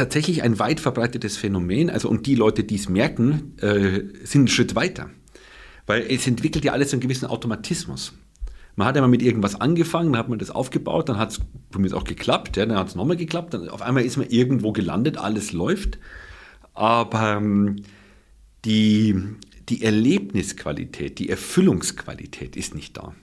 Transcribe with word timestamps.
tatsächlich 0.00 0.42
ein 0.42 0.58
weit 0.58 0.80
verbreitetes 0.80 1.36
Phänomen. 1.36 1.90
Also, 1.90 2.08
und 2.08 2.26
die 2.26 2.34
Leute, 2.34 2.64
die 2.64 2.76
es 2.76 2.88
merken, 2.88 3.54
äh, 3.58 4.02
sind 4.24 4.40
einen 4.40 4.48
Schritt 4.48 4.74
weiter. 4.74 5.10
Weil 5.86 6.06
es 6.08 6.26
entwickelt 6.26 6.64
ja 6.64 6.72
alles 6.72 6.92
einen 6.92 7.00
gewissen 7.00 7.26
Automatismus. 7.26 8.14
Man 8.76 8.86
hat 8.86 8.96
ja 8.96 9.02
mal 9.02 9.08
mit 9.08 9.20
irgendwas 9.20 9.60
angefangen, 9.60 10.12
dann 10.12 10.20
hat 10.20 10.28
man 10.30 10.38
das 10.38 10.50
aufgebaut, 10.50 11.08
dann 11.08 11.18
hat 11.18 11.32
es 11.32 11.40
mich 11.76 11.92
auch 11.92 12.04
geklappt, 12.04 12.56
ja, 12.56 12.64
dann 12.64 12.78
hat 12.78 12.88
es 12.88 12.94
nochmal 12.94 13.16
geklappt, 13.16 13.52
dann 13.52 13.68
auf 13.68 13.82
einmal 13.82 14.04
ist 14.04 14.16
man 14.16 14.28
irgendwo 14.28 14.72
gelandet, 14.72 15.18
alles 15.18 15.52
läuft. 15.52 15.98
Aber 16.72 17.36
ähm, 17.36 17.82
die, 18.64 19.16
die 19.68 19.82
Erlebnisqualität, 19.82 21.18
die 21.18 21.28
Erfüllungsqualität 21.28 22.56
ist 22.56 22.74
nicht 22.74 22.96
da. 22.96 23.14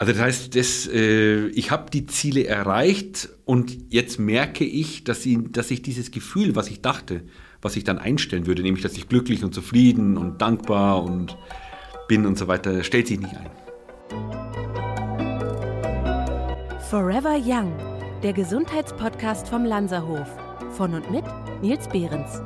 Also 0.00 0.14
das 0.14 0.22
heißt, 0.22 0.56
das, 0.56 0.88
äh, 0.90 1.48
ich 1.48 1.70
habe 1.70 1.90
die 1.90 2.06
Ziele 2.06 2.46
erreicht 2.46 3.28
und 3.44 3.92
jetzt 3.92 4.18
merke 4.18 4.64
ich, 4.64 5.04
dass, 5.04 5.22
sie, 5.22 5.52
dass 5.52 5.70
ich 5.70 5.82
dieses 5.82 6.10
Gefühl, 6.10 6.56
was 6.56 6.68
ich 6.68 6.80
dachte, 6.80 7.22
was 7.60 7.76
ich 7.76 7.84
dann 7.84 7.98
einstellen 7.98 8.46
würde, 8.46 8.62
nämlich 8.62 8.82
dass 8.82 8.96
ich 8.96 9.10
glücklich 9.10 9.44
und 9.44 9.52
zufrieden 9.54 10.16
und 10.16 10.40
dankbar 10.40 11.02
und 11.04 11.36
bin 12.08 12.24
und 12.24 12.38
so 12.38 12.48
weiter, 12.48 12.82
stellt 12.82 13.08
sich 13.08 13.20
nicht 13.20 13.34
ein. 13.36 13.50
Forever 16.88 17.36
Young, 17.36 17.70
der 18.22 18.32
Gesundheitspodcast 18.32 19.48
vom 19.48 19.66
Lanzerhof. 19.66 20.28
Von 20.78 20.94
und 20.94 21.10
mit 21.10 21.24
Nils 21.60 21.86
Behrens. 21.88 22.40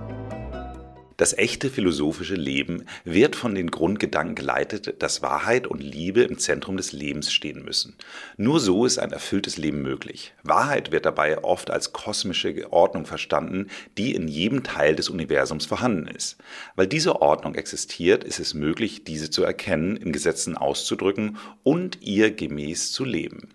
Das 1.16 1.32
echte 1.36 1.70
philosophische 1.70 2.34
Leben 2.34 2.86
wird 3.04 3.36
von 3.36 3.55
den 3.55 3.70
Grundgedanken 3.70 4.34
geleitet, 4.34 5.02
dass 5.02 5.22
Wahrheit 5.22 5.66
und 5.66 5.80
Liebe 5.80 6.22
im 6.22 6.38
Zentrum 6.38 6.77
des 6.77 6.92
Lebens 6.92 7.32
stehen 7.32 7.64
müssen. 7.64 7.95
Nur 8.36 8.59
so 8.59 8.84
ist 8.84 8.98
ein 8.98 9.12
erfülltes 9.12 9.56
Leben 9.56 9.82
möglich. 9.82 10.34
Wahrheit 10.42 10.91
wird 10.91 11.06
dabei 11.06 11.45
oft 11.45 11.70
als 11.70 11.92
kosmische 11.92 12.72
Ordnung 12.72 13.06
verstanden, 13.06 13.69
die 13.96 14.14
in 14.14 14.27
jedem 14.27 14.64
Teil 14.64 14.96
des 14.96 15.08
Universums 15.08 15.66
vorhanden 15.66 16.08
ist. 16.08 16.36
Weil 16.74 16.88
diese 16.88 17.22
Ordnung 17.22 17.55
existiert, 17.55 18.25
ist 18.25 18.41
es 18.41 18.55
möglich, 18.55 19.05
diese 19.05 19.31
zu 19.31 19.44
erkennen, 19.44 19.97
in 19.97 20.12
Gesetzen 20.12 20.56
auszudrücken 20.56 21.38
und 21.62 21.98
ihr 22.03 22.33
gemäß 22.33 22.91
zu 22.91 23.05
leben. 23.05 23.50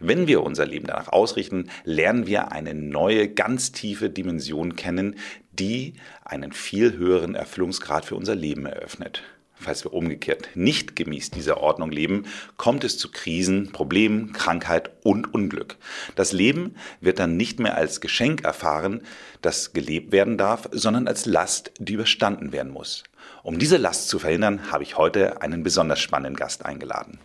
Wenn 0.00 0.26
wir 0.26 0.42
unser 0.42 0.66
Leben 0.66 0.86
danach 0.88 1.08
ausrichten, 1.08 1.70
lernen 1.84 2.26
wir 2.26 2.50
eine 2.52 2.74
neue, 2.74 3.28
ganz 3.28 3.72
tiefe 3.72 4.10
Dimension 4.10 4.76
kennen, 4.76 5.16
die 5.58 5.94
einen 6.24 6.52
viel 6.52 6.96
höheren 6.96 7.34
Erfüllungsgrad 7.34 8.04
für 8.04 8.16
unser 8.16 8.34
Leben 8.34 8.66
eröffnet. 8.66 9.22
Falls 9.56 9.84
wir 9.84 9.94
umgekehrt 9.94 10.50
nicht 10.54 10.96
gemäß 10.96 11.30
dieser 11.30 11.58
Ordnung 11.58 11.90
leben, 11.90 12.26
kommt 12.56 12.84
es 12.84 12.98
zu 12.98 13.10
Krisen, 13.10 13.72
Problemen, 13.72 14.32
Krankheit 14.32 14.90
und 15.04 15.32
Unglück. 15.32 15.76
Das 16.16 16.32
Leben 16.32 16.74
wird 17.00 17.18
dann 17.18 17.36
nicht 17.36 17.60
mehr 17.60 17.76
als 17.76 18.00
Geschenk 18.00 18.44
erfahren, 18.44 19.02
das 19.42 19.72
gelebt 19.72 20.12
werden 20.12 20.36
darf, 20.36 20.68
sondern 20.72 21.06
als 21.08 21.24
Last, 21.24 21.72
die 21.78 21.94
überstanden 21.94 22.52
werden 22.52 22.72
muss. 22.72 23.04
Um 23.42 23.58
diese 23.58 23.76
Last 23.76 24.08
zu 24.08 24.18
verhindern, 24.18 24.72
habe 24.72 24.82
ich 24.82 24.98
heute 24.98 25.40
einen 25.40 25.62
besonders 25.62 26.00
spannenden 26.00 26.36
Gast 26.36 26.66
eingeladen. 26.66 27.18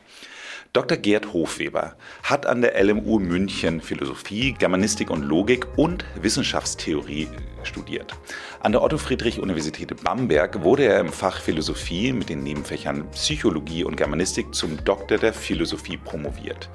Dr. 0.72 0.98
Gerd 0.98 1.34
Hofweber 1.34 1.96
hat 2.22 2.46
an 2.46 2.62
der 2.62 2.82
LMU 2.82 3.18
München 3.18 3.82
Philosophie, 3.82 4.54
Germanistik 4.54 5.10
und 5.10 5.24
Logik 5.24 5.66
und 5.78 6.06
Wissenschaftstheorie 6.22 7.28
studiert. 7.64 8.14
An 8.60 8.72
der 8.72 8.82
Otto-Friedrich-Universität 8.82 10.04
Bamberg 10.04 10.64
wurde 10.64 10.86
er 10.86 11.00
im 11.00 11.12
Fach 11.12 11.40
Philosophie 11.40 12.14
mit 12.14 12.30
den 12.30 12.44
Nebenfächern 12.44 13.10
Psychologie 13.12 13.84
und 13.84 13.96
Germanistik 13.96 14.54
zum 14.54 14.84
Doktor 14.84 15.18
der 15.18 15.34
Philosophie 15.34 15.98
promoviert. 15.98 16.70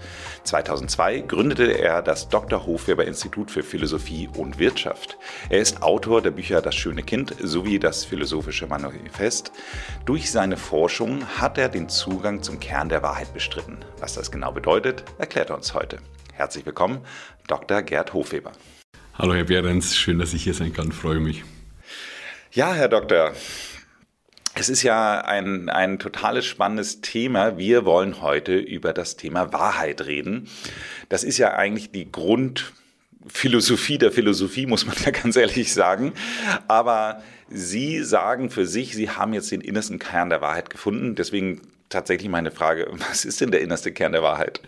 2002 0.45 1.21
gründete 1.21 1.79
er 1.79 2.03
das 2.03 2.29
Dr. 2.29 2.67
Hofweber 2.67 3.05
Institut 3.05 3.51
für 3.51 3.63
Philosophie 3.63 4.29
und 4.37 4.59
Wirtschaft. 4.59 5.19
Er 5.49 5.61
ist 5.61 5.83
Autor 5.83 6.23
der 6.23 6.31
Bücher 6.31 6.61
Das 6.63 6.75
schöne 6.75 7.03
Kind 7.03 7.35
sowie 7.41 7.79
das 7.79 8.05
Philosophische 8.05 8.67
Manifest. 8.67 9.53
Durch 10.05 10.31
seine 10.31 10.57
Forschung 10.57 11.27
hat 11.39 11.59
er 11.59 11.69
den 11.69 11.89
Zugang 11.89 12.43
zum 12.43 12.61
Kern 12.61 12.89
der 12.89 13.03
Wahrheit 13.03 13.33
bestritten. 13.33 13.79
Was 13.99 14.15
das 14.15 14.31
genau 14.31 14.53
bedeutet, 14.53 15.05
erklärt 15.19 15.51
er 15.51 15.57
uns 15.57 15.75
heute. 15.75 15.99
Herzlich 16.33 16.67
willkommen, 16.67 16.99
Dr. 17.47 17.83
Gerd 17.83 18.13
Hofweber. 18.13 18.53
Hallo 19.17 19.33
Herr 19.33 19.45
Behrens, 19.45 19.97
schön, 19.97 20.19
dass 20.19 20.35
ich 20.35 20.43
hier 20.43 20.55
sein 20.55 20.73
kann, 20.73 20.91
freue 20.91 21.21
mich. 21.21 21.45
Ja, 22.51 22.75
Herr 22.75 22.89
Doktor, 22.89 23.33
es 24.57 24.69
ist 24.69 24.83
ja 24.83 25.21
ein, 25.21 25.69
ein 25.69 26.01
totales 26.01 26.45
spannendes 26.47 27.01
Thema. 27.01 27.57
Wir 27.57 27.85
wollen 27.85 28.21
heute 28.23 28.57
über 28.57 28.93
das 28.93 29.17
Thema 29.17 29.53
Wahrheit 29.53 30.05
reden. 30.07 30.49
Das 31.11 31.23
ist 31.23 31.39
ja 31.39 31.55
eigentlich 31.55 31.93
die 31.93 32.11
Grundphilosophie 32.11 33.99
der 33.99 34.11
Philosophie, 34.11 34.67
muss 34.67 34.85
man 34.85 34.97
ja 35.05 35.13
ganz 35.13 35.37
ehrlich 35.37 35.73
sagen. 35.73 36.13
Aber 36.67 37.23
Sie 37.49 38.03
sagen 38.03 38.51
für 38.51 38.67
sich, 38.67 38.97
Sie 38.97 39.11
haben 39.11 39.33
jetzt 39.33 39.53
den 39.53 39.61
innersten 39.61 40.01
Kern 40.01 40.29
der 40.29 40.41
Wahrheit 40.41 40.71
gefunden. 40.71 41.15
Deswegen 41.15 41.61
tatsächlich 41.89 42.29
meine 42.29 42.51
Frage, 42.51 42.89
was 43.09 43.25
ist 43.25 43.41
denn 43.41 43.53
der 43.53 43.61
innerste 43.61 43.93
Kern 43.93 44.11
der 44.11 44.25
Wahrheit? 44.25 44.61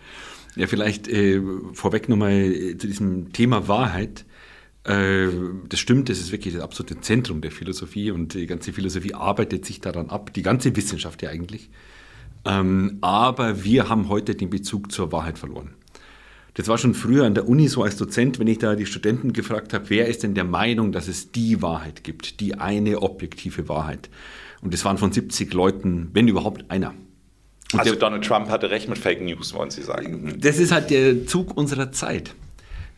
Ja, 0.55 0.67
vielleicht 0.67 1.09
äh, 1.09 1.41
vorweg 1.73 2.07
nochmal 2.07 2.31
äh, 2.31 2.77
zu 2.77 2.87
diesem 2.87 3.33
Thema 3.33 3.67
Wahrheit. 3.67 4.23
Äh, 4.87 5.27
das 5.67 5.79
stimmt, 5.79 6.09
das 6.09 6.19
ist 6.19 6.31
wirklich 6.31 6.53
das 6.53 6.63
absolute 6.63 7.01
Zentrum 7.01 7.41
der 7.41 7.51
Philosophie 7.51 8.11
und 8.11 8.33
die 8.33 8.47
ganze 8.47 8.71
Philosophie 8.71 9.13
arbeitet 9.13 9.65
sich 9.65 9.81
daran 9.81 10.09
ab, 10.09 10.33
die 10.33 10.43
ganze 10.43 10.75
Wissenschaft 10.75 11.21
ja 11.21 11.29
eigentlich. 11.29 11.69
Ähm, 12.45 12.97
aber 13.01 13.63
wir 13.65 13.89
haben 13.89 14.07
heute 14.07 14.35
den 14.35 14.49
Bezug 14.49 14.91
zur 14.91 15.11
Wahrheit 15.11 15.37
verloren. 15.37 15.73
Das 16.53 16.69
war 16.69 16.77
schon 16.77 16.93
früher 16.93 17.25
an 17.25 17.35
der 17.35 17.47
Uni 17.47 17.67
so 17.67 17.83
als 17.83 17.97
Dozent, 17.97 18.39
wenn 18.39 18.47
ich 18.47 18.59
da 18.59 18.75
die 18.75 18.85
Studenten 18.85 19.33
gefragt 19.33 19.73
habe, 19.73 19.89
wer 19.89 20.07
ist 20.07 20.23
denn 20.23 20.33
der 20.33 20.45
Meinung, 20.45 20.91
dass 20.91 21.07
es 21.07 21.31
die 21.31 21.61
Wahrheit 21.61 22.03
gibt, 22.03 22.39
die 22.39 22.55
eine 22.55 23.01
objektive 23.01 23.67
Wahrheit. 23.67 24.09
Und 24.61 24.73
das 24.73 24.85
waren 24.85 24.97
von 24.97 25.11
70 25.11 25.53
Leuten, 25.53 26.09
wenn 26.13 26.27
überhaupt 26.27 26.71
einer. 26.71 26.93
Und 27.73 27.79
also 27.79 27.91
der, 27.91 27.99
Donald 27.99 28.23
Trump 28.23 28.49
hatte 28.49 28.71
recht 28.71 28.87
mit 28.87 28.97
Fake 28.97 29.21
News, 29.21 29.53
wollen 29.53 29.69
Sie 29.69 29.83
sagen. 29.83 30.37
Das 30.39 30.57
ist 30.57 30.71
halt 30.71 30.89
der 30.89 31.27
Zug 31.27 31.55
unserer 31.57 31.91
Zeit 31.91 32.33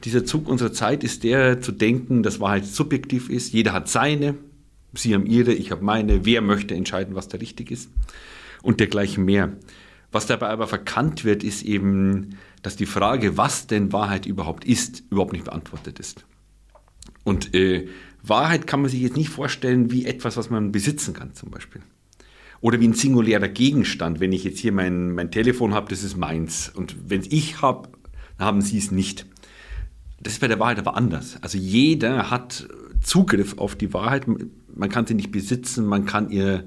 dieser 0.03 0.25
Zug 0.25 0.47
unserer 0.47 0.71
Zeit 0.71 1.03
ist 1.03 1.23
der 1.23 1.61
zu 1.61 1.71
denken, 1.71 2.23
dass 2.23 2.39
Wahrheit 2.39 2.65
subjektiv 2.65 3.29
ist. 3.29 3.53
Jeder 3.53 3.73
hat 3.73 3.89
seine, 3.89 4.35
Sie 4.93 5.13
haben 5.13 5.25
Ihre, 5.25 5.53
ich 5.53 5.71
habe 5.71 5.83
meine. 5.83 6.25
Wer 6.25 6.41
möchte 6.41 6.73
entscheiden, 6.75 7.15
was 7.15 7.27
da 7.27 7.37
richtig 7.37 7.71
ist? 7.71 7.91
Und 8.61 8.79
dergleichen 8.79 9.23
mehr. 9.23 9.53
Was 10.11 10.25
dabei 10.25 10.47
aber 10.47 10.67
verkannt 10.67 11.23
wird, 11.23 11.43
ist 11.43 11.61
eben, 11.61 12.37
dass 12.63 12.75
die 12.75 12.87
Frage, 12.87 13.37
was 13.37 13.67
denn 13.67 13.93
Wahrheit 13.93 14.25
überhaupt 14.25 14.65
ist, 14.65 15.03
überhaupt 15.11 15.33
nicht 15.33 15.45
beantwortet 15.45 15.99
ist. 15.99 16.25
Und 17.23 17.53
äh, 17.53 17.87
Wahrheit 18.23 18.65
kann 18.65 18.81
man 18.81 18.89
sich 18.89 19.01
jetzt 19.01 19.17
nicht 19.17 19.29
vorstellen 19.29 19.91
wie 19.91 20.05
etwas, 20.05 20.35
was 20.35 20.49
man 20.49 20.71
besitzen 20.71 21.13
kann, 21.13 21.35
zum 21.35 21.51
Beispiel. 21.51 21.81
Oder 22.61 22.79
wie 22.79 22.87
ein 22.87 22.93
singulärer 22.93 23.47
Gegenstand. 23.47 24.19
Wenn 24.19 24.33
ich 24.33 24.43
jetzt 24.43 24.59
hier 24.59 24.71
mein, 24.71 25.11
mein 25.11 25.31
Telefon 25.31 25.73
habe, 25.73 25.89
das 25.89 26.03
ist 26.03 26.17
meins. 26.17 26.69
Und 26.69 26.95
wenn 27.07 27.23
ich 27.29 27.61
habe, 27.61 27.89
dann 28.37 28.47
haben 28.47 28.61
Sie 28.61 28.77
es 28.77 28.91
nicht. 28.91 29.25
Das 30.21 30.33
ist 30.33 30.39
bei 30.39 30.47
der 30.47 30.59
Wahrheit 30.59 30.79
aber 30.79 30.95
anders. 30.95 31.37
Also 31.41 31.57
jeder 31.57 32.29
hat 32.29 32.67
Zugriff 33.01 33.57
auf 33.57 33.75
die 33.75 33.93
Wahrheit. 33.93 34.25
Man 34.27 34.89
kann 34.89 35.05
sie 35.05 35.13
nicht 35.13 35.31
besitzen, 35.31 35.85
man 35.85 36.05
kann 36.05 36.29
ihr, 36.29 36.65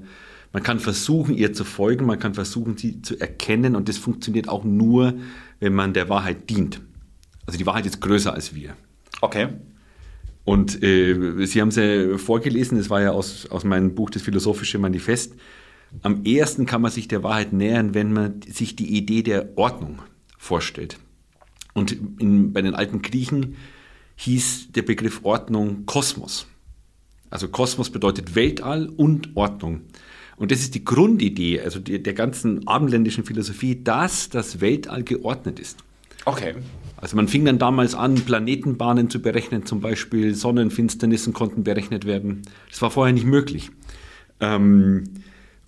man 0.51 0.63
kann 0.63 0.79
versuchen, 0.79 1.35
ihr 1.35 1.53
zu 1.53 1.63
folgen, 1.63 2.05
man 2.05 2.19
kann 2.19 2.33
versuchen, 2.33 2.77
sie 2.77 3.01
zu 3.01 3.19
erkennen 3.19 3.75
und 3.75 3.89
das 3.89 3.97
funktioniert 3.97 4.49
auch 4.49 4.63
nur, 4.63 5.13
wenn 5.59 5.73
man 5.73 5.93
der 5.93 6.09
Wahrheit 6.09 6.49
dient. 6.49 6.81
Also 7.45 7.57
die 7.57 7.65
Wahrheit 7.65 7.85
ist 7.85 8.01
größer 8.01 8.33
als 8.33 8.55
wir. 8.55 8.75
Okay. 9.21 9.49
Und 10.45 10.83
äh, 10.83 11.45
Sie 11.45 11.61
haben 11.61 11.69
es 11.69 11.77
ja 11.77 12.17
vorgelesen, 12.17 12.77
das 12.77 12.89
war 12.89 13.01
ja 13.01 13.11
aus, 13.11 13.49
aus 13.49 13.63
meinem 13.63 13.95
Buch 13.95 14.09
Das 14.09 14.21
Philosophische 14.21 14.77
Manifest. 14.77 15.35
Am 16.01 16.25
ersten 16.25 16.65
kann 16.65 16.81
man 16.81 16.91
sich 16.91 17.07
der 17.07 17.23
Wahrheit 17.23 17.53
nähern, 17.53 17.93
wenn 17.93 18.11
man 18.11 18.41
sich 18.41 18.75
die 18.75 18.97
Idee 18.97 19.23
der 19.23 19.57
Ordnung 19.57 19.99
vorstellt. 20.37 20.97
Und 21.73 21.97
in, 22.19 22.53
bei 22.53 22.61
den 22.61 22.75
alten 22.75 23.01
Griechen 23.01 23.55
hieß 24.15 24.71
der 24.71 24.83
Begriff 24.83 25.21
Ordnung 25.23 25.85
Kosmos. 25.85 26.47
Also 27.29 27.47
Kosmos 27.47 27.89
bedeutet 27.89 28.35
Weltall 28.35 28.89
und 28.89 29.35
Ordnung. 29.35 29.81
Und 30.37 30.51
das 30.51 30.59
ist 30.59 30.75
die 30.75 30.83
Grundidee, 30.83 31.61
also 31.61 31.79
die, 31.79 32.01
der 32.01 32.13
ganzen 32.13 32.67
abendländischen 32.67 33.23
Philosophie, 33.23 33.83
dass 33.83 34.29
das 34.29 34.61
Weltall 34.61 35.03
geordnet 35.03 35.59
ist. 35.59 35.79
Okay. 36.25 36.55
Also 36.97 37.15
man 37.15 37.27
fing 37.27 37.43
dann 37.43 37.59
damals 37.59 37.95
an, 37.95 38.15
Planetenbahnen 38.15 39.09
zu 39.09 39.21
berechnen, 39.21 39.65
zum 39.65 39.81
Beispiel 39.81 40.35
Sonnenfinsternissen 40.35 41.33
konnten 41.33 41.63
berechnet 41.63 42.05
werden. 42.05 42.43
Das 42.69 42.81
war 42.81 42.91
vorher 42.91 43.13
nicht 43.13 43.25
möglich. 43.25 43.71
Ähm, 44.39 45.03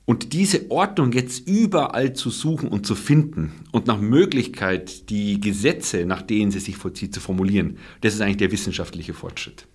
und 0.05 0.33
diese 0.33 0.69
Ordnung 0.69 1.11
jetzt 1.11 1.47
überall 1.47 2.13
zu 2.13 2.29
suchen 2.29 2.69
und 2.69 2.85
zu 2.85 2.95
finden 2.95 3.51
und 3.71 3.87
nach 3.87 3.99
Möglichkeit 3.99 5.09
die 5.09 5.39
Gesetze, 5.39 6.05
nach 6.05 6.21
denen 6.21 6.51
sie 6.51 6.59
sich 6.59 6.77
vollzieht, 6.77 7.13
zu 7.13 7.19
formulieren, 7.19 7.77
das 8.01 8.13
ist 8.13 8.21
eigentlich 8.21 8.37
der 8.37 8.51
wissenschaftliche 8.51 9.13
Fortschritt. 9.13 9.67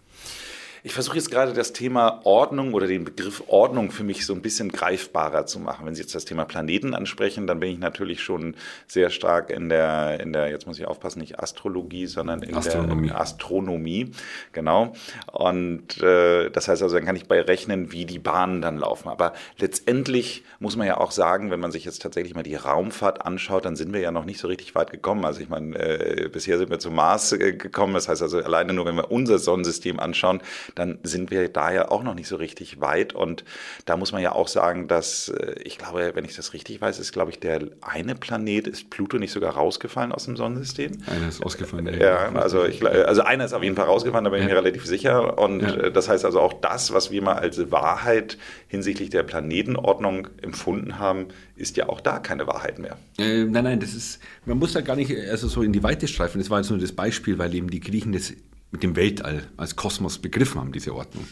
Ich 0.82 0.94
versuche 0.94 1.16
jetzt 1.16 1.30
gerade 1.30 1.52
das 1.52 1.72
Thema 1.72 2.22
Ordnung 2.24 2.72
oder 2.72 2.86
den 2.86 3.04
Begriff 3.04 3.42
Ordnung 3.48 3.90
für 3.90 4.02
mich 4.02 4.24
so 4.24 4.32
ein 4.32 4.40
bisschen 4.40 4.70
greifbarer 4.70 5.44
zu 5.44 5.58
machen. 5.58 5.84
Wenn 5.84 5.94
Sie 5.94 6.00
jetzt 6.00 6.14
das 6.14 6.24
Thema 6.24 6.46
Planeten 6.46 6.94
ansprechen, 6.94 7.46
dann 7.46 7.60
bin 7.60 7.70
ich 7.70 7.78
natürlich 7.78 8.22
schon 8.22 8.54
sehr 8.86 9.10
stark 9.10 9.50
in 9.50 9.68
der, 9.68 10.20
in 10.20 10.32
der 10.32 10.48
jetzt 10.48 10.66
muss 10.66 10.78
ich 10.78 10.86
aufpassen, 10.86 11.20
nicht 11.20 11.38
Astrologie, 11.38 12.06
sondern 12.06 12.42
in 12.42 12.54
Astronomie. 12.54 13.08
der 13.08 13.20
Astronomie. 13.20 14.10
Genau. 14.52 14.94
Und 15.30 16.02
äh, 16.02 16.50
das 16.50 16.68
heißt 16.68 16.82
also, 16.82 16.96
dann 16.96 17.04
kann 17.04 17.16
ich 17.16 17.26
bei 17.26 17.42
rechnen, 17.42 17.92
wie 17.92 18.06
die 18.06 18.18
Bahnen 18.18 18.62
dann 18.62 18.78
laufen. 18.78 19.08
Aber 19.08 19.34
letztendlich 19.58 20.44
muss 20.60 20.76
man 20.76 20.86
ja 20.86 20.96
auch 20.96 21.10
sagen, 21.10 21.50
wenn 21.50 21.60
man 21.60 21.72
sich 21.72 21.84
jetzt 21.84 22.00
tatsächlich 22.00 22.34
mal 22.34 22.42
die 22.42 22.54
Raumfahrt 22.54 23.26
anschaut, 23.26 23.66
dann 23.66 23.76
sind 23.76 23.92
wir 23.92 24.00
ja 24.00 24.12
noch 24.12 24.24
nicht 24.24 24.40
so 24.40 24.48
richtig 24.48 24.74
weit 24.74 24.90
gekommen. 24.90 25.26
Also 25.26 25.40
ich 25.40 25.50
meine, 25.50 25.76
äh, 25.78 26.28
bisher 26.28 26.56
sind 26.56 26.70
wir 26.70 26.78
zum 26.78 26.94
Mars 26.94 27.32
äh, 27.32 27.52
gekommen. 27.52 27.92
Das 27.92 28.08
heißt 28.08 28.22
also, 28.22 28.38
alleine 28.38 28.72
nur, 28.72 28.86
wenn 28.86 28.96
wir 28.96 29.10
unser 29.10 29.38
Sonnensystem 29.38 30.00
anschauen, 30.00 30.40
dann 30.74 30.98
sind 31.02 31.30
wir 31.30 31.48
da 31.48 31.72
ja 31.72 31.90
auch 31.90 32.02
noch 32.02 32.14
nicht 32.14 32.28
so 32.28 32.36
richtig 32.36 32.80
weit. 32.80 33.12
Und 33.14 33.44
da 33.86 33.96
muss 33.96 34.12
man 34.12 34.22
ja 34.22 34.32
auch 34.32 34.48
sagen, 34.48 34.88
dass 34.88 35.28
äh, 35.28 35.54
ich 35.64 35.78
glaube, 35.78 36.12
wenn 36.14 36.24
ich 36.24 36.36
das 36.36 36.52
richtig 36.52 36.80
weiß, 36.80 36.98
ist, 36.98 37.12
glaube 37.12 37.30
ich, 37.30 37.40
der 37.40 37.60
eine 37.80 38.14
Planet, 38.14 38.66
ist 38.66 38.90
Pluto 38.90 39.18
nicht 39.18 39.32
sogar 39.32 39.54
rausgefallen 39.54 40.12
aus 40.12 40.24
dem 40.24 40.36
Sonnensystem? 40.36 40.92
Einer 41.06 41.28
ist 41.28 41.44
ausgefallen. 41.44 41.88
Ja, 42.00 42.30
also, 42.34 42.64
ich, 42.64 42.84
also 42.86 43.22
einer 43.22 43.44
ist 43.44 43.52
auf 43.52 43.62
jeden 43.62 43.76
Fall 43.76 43.86
rausgefallen, 43.86 44.24
da 44.24 44.30
bin 44.30 44.40
ich 44.42 44.48
mir 44.48 44.56
relativ 44.56 44.86
sicher. 44.86 45.38
Und 45.38 45.60
Ja. 45.60 45.74
äh, 45.74 45.92
das 45.92 46.08
heißt 46.08 46.24
also 46.24 46.40
auch 46.40 46.52
das, 46.54 46.92
was 46.92 47.10
wir 47.10 47.22
mal 47.22 47.34
als 47.34 47.70
Wahrheit 47.70 48.38
hinsichtlich 48.68 49.10
der 49.10 49.22
Planetenordnung 49.22 50.28
empfunden 50.42 50.98
haben, 50.98 51.26
ist 51.56 51.76
ja 51.76 51.88
auch 51.88 52.00
da 52.00 52.18
keine 52.18 52.46
Wahrheit 52.46 52.78
mehr. 52.78 52.96
Äh, 53.18 53.44
nein, 53.44 53.64
nein, 53.64 53.80
das 53.80 53.94
ist, 53.94 54.20
man 54.46 54.58
muss 54.58 54.72
da 54.72 54.80
gar 54.80 54.96
nicht 54.96 55.14
also 55.30 55.48
so 55.48 55.62
in 55.62 55.72
die 55.72 55.82
Weite 55.82 56.08
streifen. 56.08 56.40
Das 56.40 56.48
war 56.50 56.58
jetzt 56.60 56.70
nur 56.70 56.78
das 56.78 56.92
Beispiel, 56.92 57.38
weil 57.38 57.54
eben 57.54 57.70
die 57.70 57.80
Griechen 57.80 58.12
das 58.12 58.32
mit 58.70 58.82
dem 58.82 58.96
Weltall 58.96 59.48
als 59.56 59.76
Kosmos 59.76 60.18
begriffen 60.18 60.60
haben, 60.60 60.72
diese 60.72 60.94
Ordnung. 60.94 61.26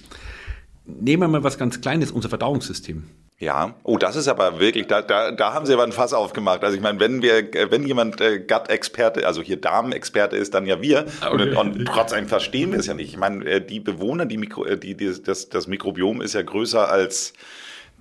Nehmen 0.85 1.23
wir 1.23 1.29
mal 1.29 1.44
was 1.44 1.58
ganz 1.58 1.81
Kleines, 1.81 2.11
unser 2.11 2.29
Verdauungssystem. 2.29 3.05
Ja, 3.40 3.76
oh, 3.85 3.99
das 3.99 4.17
ist 4.17 4.26
aber 4.26 4.58
wirklich, 4.58 4.88
da, 4.88 5.00
da, 5.00 5.31
da 5.31 5.52
haben 5.52 5.64
sie 5.64 5.73
aber 5.73 5.85
ein 5.85 5.93
Fass 5.93 6.12
aufgemacht. 6.12 6.64
Also 6.64 6.76
ich 6.76 6.82
meine, 6.82 6.99
wenn 6.99 7.23
wir, 7.23 7.49
wenn 7.70 7.87
jemand 7.87 8.20
äh, 8.20 8.40
Gut-Experte, 8.40 9.26
also 9.29 9.43
hier 9.43 9.61
Darm-Experte 9.61 10.37
ist, 10.37 10.55
dann 10.55 10.67
ja 10.67 10.82
wir. 10.82 11.06
Okay. 11.25 11.55
Und, 11.55 11.76
und 11.76 11.85
trotzdem 11.87 12.26
verstehen 12.26 12.73
wir 12.73 12.81
es 12.81 12.87
ja 12.87 12.94
nicht. 12.94 13.11
Ich 13.11 13.17
meine, 13.17 13.44
äh, 13.44 13.64
die 13.64 13.79
Bewohner, 13.79 14.26
die 14.26 14.38
Mikro, 14.38 14.64
äh, 14.64 14.76
die, 14.76 14.96
die, 14.96 15.12
das, 15.23 15.49
das 15.50 15.69
Mikrobiom 15.69 16.20
ist 16.20 16.35
ja 16.35 16.43
größer 16.43 16.90
als 16.90 17.32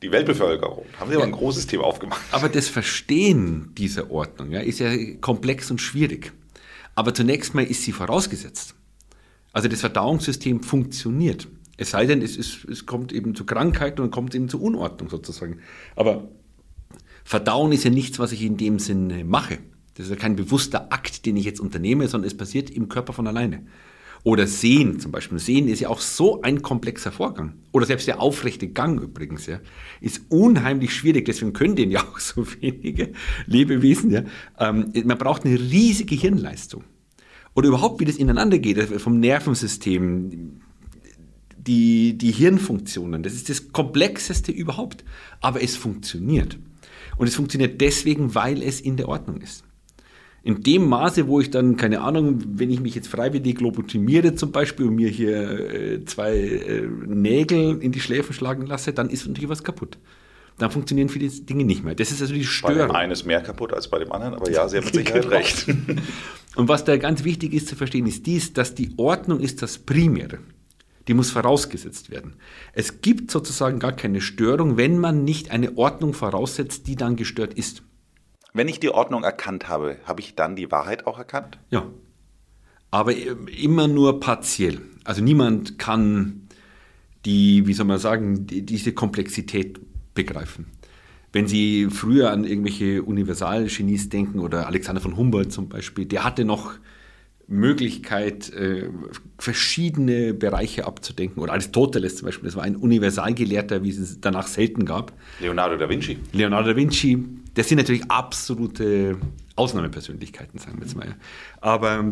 die 0.02 0.12
Weltbevölkerung. 0.12 0.86
Haben 1.00 1.12
sie 1.12 1.16
aber 1.18 1.26
ein 1.26 1.32
großes 1.32 1.68
Thema 1.68 1.84
aufgemacht. 1.84 2.22
Aber 2.32 2.50
das 2.50 2.68
Verstehen 2.68 3.74
dieser 3.78 4.10
Ordnung 4.10 4.52
ja, 4.52 4.62
ist 4.62 4.80
ja 4.80 4.90
komplex 5.22 5.70
und 5.70 5.80
schwierig. 5.80 6.32
Aber 6.96 7.14
zunächst 7.14 7.54
mal 7.54 7.64
ist 7.64 7.84
sie 7.84 7.92
vorausgesetzt. 7.92 8.74
Also 9.58 9.70
das 9.70 9.80
Verdauungssystem 9.80 10.62
funktioniert. 10.62 11.48
Es 11.78 11.90
sei 11.90 12.06
denn, 12.06 12.22
es, 12.22 12.38
ist, 12.38 12.64
es 12.66 12.86
kommt 12.86 13.12
eben 13.12 13.34
zu 13.34 13.44
Krankheiten 13.44 14.02
und 14.02 14.12
kommt 14.12 14.36
eben 14.36 14.50
zu 14.50 14.62
Unordnung 14.62 15.10
sozusagen. 15.10 15.62
Aber 15.96 16.30
Verdauen 17.24 17.72
ist 17.72 17.84
ja 17.84 17.90
nichts, 17.90 18.20
was 18.20 18.32
ich 18.34 18.44
in 18.44 18.58
dem 18.58 18.78
Sinne 18.78 19.24
mache. 19.26 19.58
Das 19.96 20.06
ist 20.06 20.12
ja 20.12 20.16
kein 20.16 20.36
bewusster 20.36 20.94
Akt, 20.94 21.26
den 21.26 21.38
ich 21.38 21.46
jetzt 21.46 21.60
unternehme, 21.60 22.08
sondern 22.08 22.28
es 22.28 22.38
passiert 22.38 22.70
im 22.70 22.88
Körper 22.88 23.14
von 23.14 23.26
alleine. 23.26 23.66
Oder 24.24 24.46
Sehen 24.46 25.00
zum 25.00 25.12
Beispiel. 25.12 25.40
Sehen 25.40 25.68
ist 25.68 25.80
ja 25.80 25.90
auch 25.90 26.02
so 26.02 26.44
ein 26.44 26.62
komplexer 26.62 27.12
Vorgang. 27.12 27.54
Oder 27.72 27.88
selbst 27.88 28.08
der 28.08 28.22
aufrechte 28.22 28.68
Gang 28.68 29.02
übrigens, 29.02 29.48
ja, 29.48 29.60
ist 30.02 30.22
unheimlich 30.30 30.94
schwierig. 30.94 31.26
Deswegen 31.26 31.54
können 31.54 31.76
den 31.76 31.90
ja 31.90 32.04
auch 32.04 32.20
so 32.20 32.46
wenige 32.62 33.12
Lebewesen. 33.48 34.12
Ja. 34.12 34.24
Ähm, 34.60 34.94
man 35.04 35.18
braucht 35.18 35.46
eine 35.46 35.60
riesige 35.60 36.14
Hirnleistung. 36.14 36.84
Oder 37.58 37.70
überhaupt, 37.70 38.00
wie 38.00 38.06
das 38.06 38.18
ineinander 38.18 38.60
geht, 38.60 38.78
also 38.78 39.00
vom 39.00 39.20
Nervensystem, 39.20 40.62
die, 41.58 42.16
die 42.16 42.32
Hirnfunktionen. 42.32 43.24
Das 43.24 43.34
ist 43.34 43.50
das 43.50 43.74
Komplexeste 43.74 44.52
überhaupt. 44.52 45.04
Aber 45.42 45.64
es 45.64 45.76
funktioniert. 45.76 46.60
Und 47.18 47.26
es 47.26 47.34
funktioniert 47.34 47.82
deswegen, 47.82 48.36
weil 48.36 48.62
es 48.62 48.80
in 48.80 48.96
der 48.96 49.10
Ordnung 49.10 49.42
ist. 49.42 49.64
In 50.44 50.62
dem 50.62 50.88
Maße, 50.88 51.28
wo 51.28 51.42
ich 51.42 51.50
dann, 51.50 51.78
keine 51.78 52.02
Ahnung, 52.02 52.44
wenn 52.46 52.70
ich 52.70 52.80
mich 52.80 52.94
jetzt 52.94 53.08
freiwillig 53.08 53.60
lobotomiere 53.60 54.36
zum 54.36 54.52
Beispiel 54.52 54.86
und 54.86 54.96
mir 54.96 55.10
hier 55.10 55.74
äh, 55.74 56.06
zwei 56.06 56.38
äh, 56.38 56.88
Nägel 57.08 57.80
in 57.82 57.92
die 57.92 58.02
Schläfen 58.02 58.34
schlagen 58.34 58.68
lasse, 58.68 58.94
dann 58.94 59.10
ist 59.10 59.28
natürlich 59.28 59.50
was 59.50 59.64
kaputt. 59.64 59.98
Dann 60.58 60.72
funktionieren 60.72 61.10
viele 61.10 61.30
Dinge 61.30 61.66
nicht 61.66 61.84
mehr. 61.84 61.94
Das 61.94 62.12
ist 62.12 62.22
also 62.22 62.34
die 62.34 62.40
Bei 62.40 62.46
dem 62.46 62.50
Störung. 62.78 62.96
einen 62.96 63.12
ist 63.12 63.26
mehr 63.26 63.42
kaputt 63.42 63.74
als 63.74 63.88
bei 63.90 64.00
dem 64.00 64.12
anderen, 64.12 64.34
aber 64.34 64.50
ja, 64.50 64.68
Sie 64.68 64.78
haben 64.78 64.86
mit 64.86 64.96
Sicherheit 64.96 65.24
Genau. 65.24 65.36
recht. 65.36 65.68
Und 66.56 66.68
was 66.68 66.84
da 66.84 66.98
ganz 66.98 67.24
wichtig 67.24 67.54
ist 67.54 67.68
zu 67.68 67.76
verstehen, 67.76 68.08
ist 68.08 68.26
dies, 68.26 68.54
dass 68.54 68.74
die 68.74 68.92
Ordnung 68.98 69.40
ist 69.40 69.62
das 69.62 69.78
Primäre. 69.78 70.40
Die 71.08 71.14
muss 71.14 71.30
vorausgesetzt 71.30 72.10
werden. 72.10 72.34
Es 72.74 73.02
gibt 73.02 73.30
sozusagen 73.32 73.80
gar 73.80 73.92
keine 73.94 74.20
Störung, 74.20 74.76
wenn 74.78 74.98
man 74.98 75.24
nicht 75.24 75.52
eine 75.52 75.78
Ordnung 75.78 76.14
voraussetzt, 76.14 76.88
die 76.88 76.96
dann 76.96 77.16
gestört 77.16 77.54
ist. 77.54 77.84
Wenn 78.54 78.68
ich 78.68 78.80
die 78.80 78.90
Ordnung 78.90 79.24
erkannt 79.24 79.70
habe, 79.70 79.98
habe 80.06 80.20
ich 80.22 80.34
dann 80.36 80.56
die 80.56 80.72
Wahrheit 80.72 81.06
auch 81.06 81.20
erkannt? 81.20 81.60
Ja. 81.70 81.86
Aber 82.90 83.16
äh, 83.16 83.36
immer 83.62 83.88
nur 83.88 84.20
partiell. 84.20 84.82
Also 85.04 85.22
niemand 85.22 85.78
kann 85.78 86.48
die, 87.26 87.68
wie 87.68 87.74
soll 87.74 87.86
man 87.86 88.00
sagen, 88.00 88.48
die, 88.48 88.66
diese 88.66 88.94
Komplexität 88.94 89.80
begreifen. 90.18 90.66
Wenn 91.32 91.48
Sie 91.48 91.88
früher 91.90 92.32
an 92.32 92.44
irgendwelche 92.44 93.04
Universalgenies 93.04 94.10
denken 94.10 94.40
oder 94.40 94.68
Alexander 94.68 95.02
von 95.02 95.16
Humboldt 95.16 95.54
zum 95.54 95.70
Beispiel, 95.70 96.06
der 96.06 96.24
hatte 96.24 96.44
noch 96.44 96.74
Möglichkeit, 97.48 98.52
äh, 98.54 98.90
verschiedene 99.38 100.34
Bereiche 100.34 100.86
abzudenken. 100.86 101.40
Oder 101.40 101.54
Aristoteles 101.54 102.18
zum 102.18 102.26
Beispiel, 102.26 102.46
das 102.46 102.56
war 102.56 102.64
ein 102.64 102.76
Universalgelehrter, 102.76 103.84
wie 103.84 103.90
es 103.90 104.20
danach 104.20 104.48
selten 104.48 104.84
gab. 104.84 105.14
Leonardo 105.40 105.78
da 105.78 105.88
Vinci. 105.88 106.18
Leonardo 106.34 106.72
da 106.72 106.76
Vinci, 106.76 107.24
das 107.54 107.70
sind 107.70 107.78
natürlich 107.78 108.10
absolute 108.10 109.18
Ausnahmepersönlichkeiten, 109.56 110.60
sagen 110.60 110.80
wir 110.80 110.86
jetzt 110.86 110.98
mal. 110.98 111.16
Aber 111.62 112.04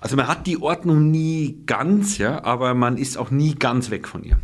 also 0.00 0.16
man 0.16 0.26
hat 0.26 0.46
die 0.46 0.60
Ordnung 0.60 1.10
nie 1.10 1.58
ganz, 1.66 2.18
ja, 2.18 2.42
aber 2.44 2.74
man 2.74 2.96
ist 2.96 3.16
auch 3.18 3.30
nie 3.30 3.54
ganz 3.54 3.90
weg 3.90 4.08
von 4.08 4.24
ihr. 4.24 4.38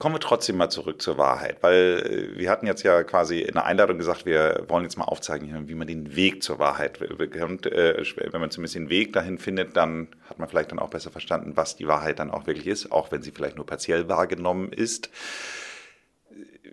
Kommen 0.00 0.14
wir 0.14 0.20
trotzdem 0.20 0.56
mal 0.56 0.70
zurück 0.70 1.02
zur 1.02 1.18
Wahrheit, 1.18 1.58
weil 1.62 2.32
äh, 2.34 2.38
wir 2.38 2.48
hatten 2.48 2.66
jetzt 2.66 2.82
ja 2.84 3.02
quasi 3.02 3.40
in 3.40 3.52
der 3.52 3.66
Einladung 3.66 3.98
gesagt, 3.98 4.24
wir 4.24 4.64
wollen 4.66 4.82
jetzt 4.84 4.96
mal 4.96 5.04
aufzeigen, 5.04 5.68
wie 5.68 5.74
man 5.74 5.86
den 5.86 6.16
Weg 6.16 6.42
zur 6.42 6.58
Wahrheit 6.58 6.98
bekommt. 7.18 7.66
Äh, 7.66 8.02
Wenn 8.16 8.40
man 8.40 8.50
zumindest 8.50 8.76
den 8.76 8.88
Weg 8.88 9.12
dahin 9.12 9.36
findet, 9.36 9.76
dann 9.76 10.08
hat 10.26 10.38
man 10.38 10.48
vielleicht 10.48 10.72
dann 10.72 10.78
auch 10.78 10.88
besser 10.88 11.10
verstanden, 11.10 11.54
was 11.54 11.76
die 11.76 11.86
Wahrheit 11.86 12.18
dann 12.18 12.30
auch 12.30 12.46
wirklich 12.46 12.66
ist, 12.66 12.90
auch 12.90 13.12
wenn 13.12 13.20
sie 13.20 13.30
vielleicht 13.30 13.56
nur 13.56 13.66
partiell 13.66 14.08
wahrgenommen 14.08 14.72
ist. 14.72 15.10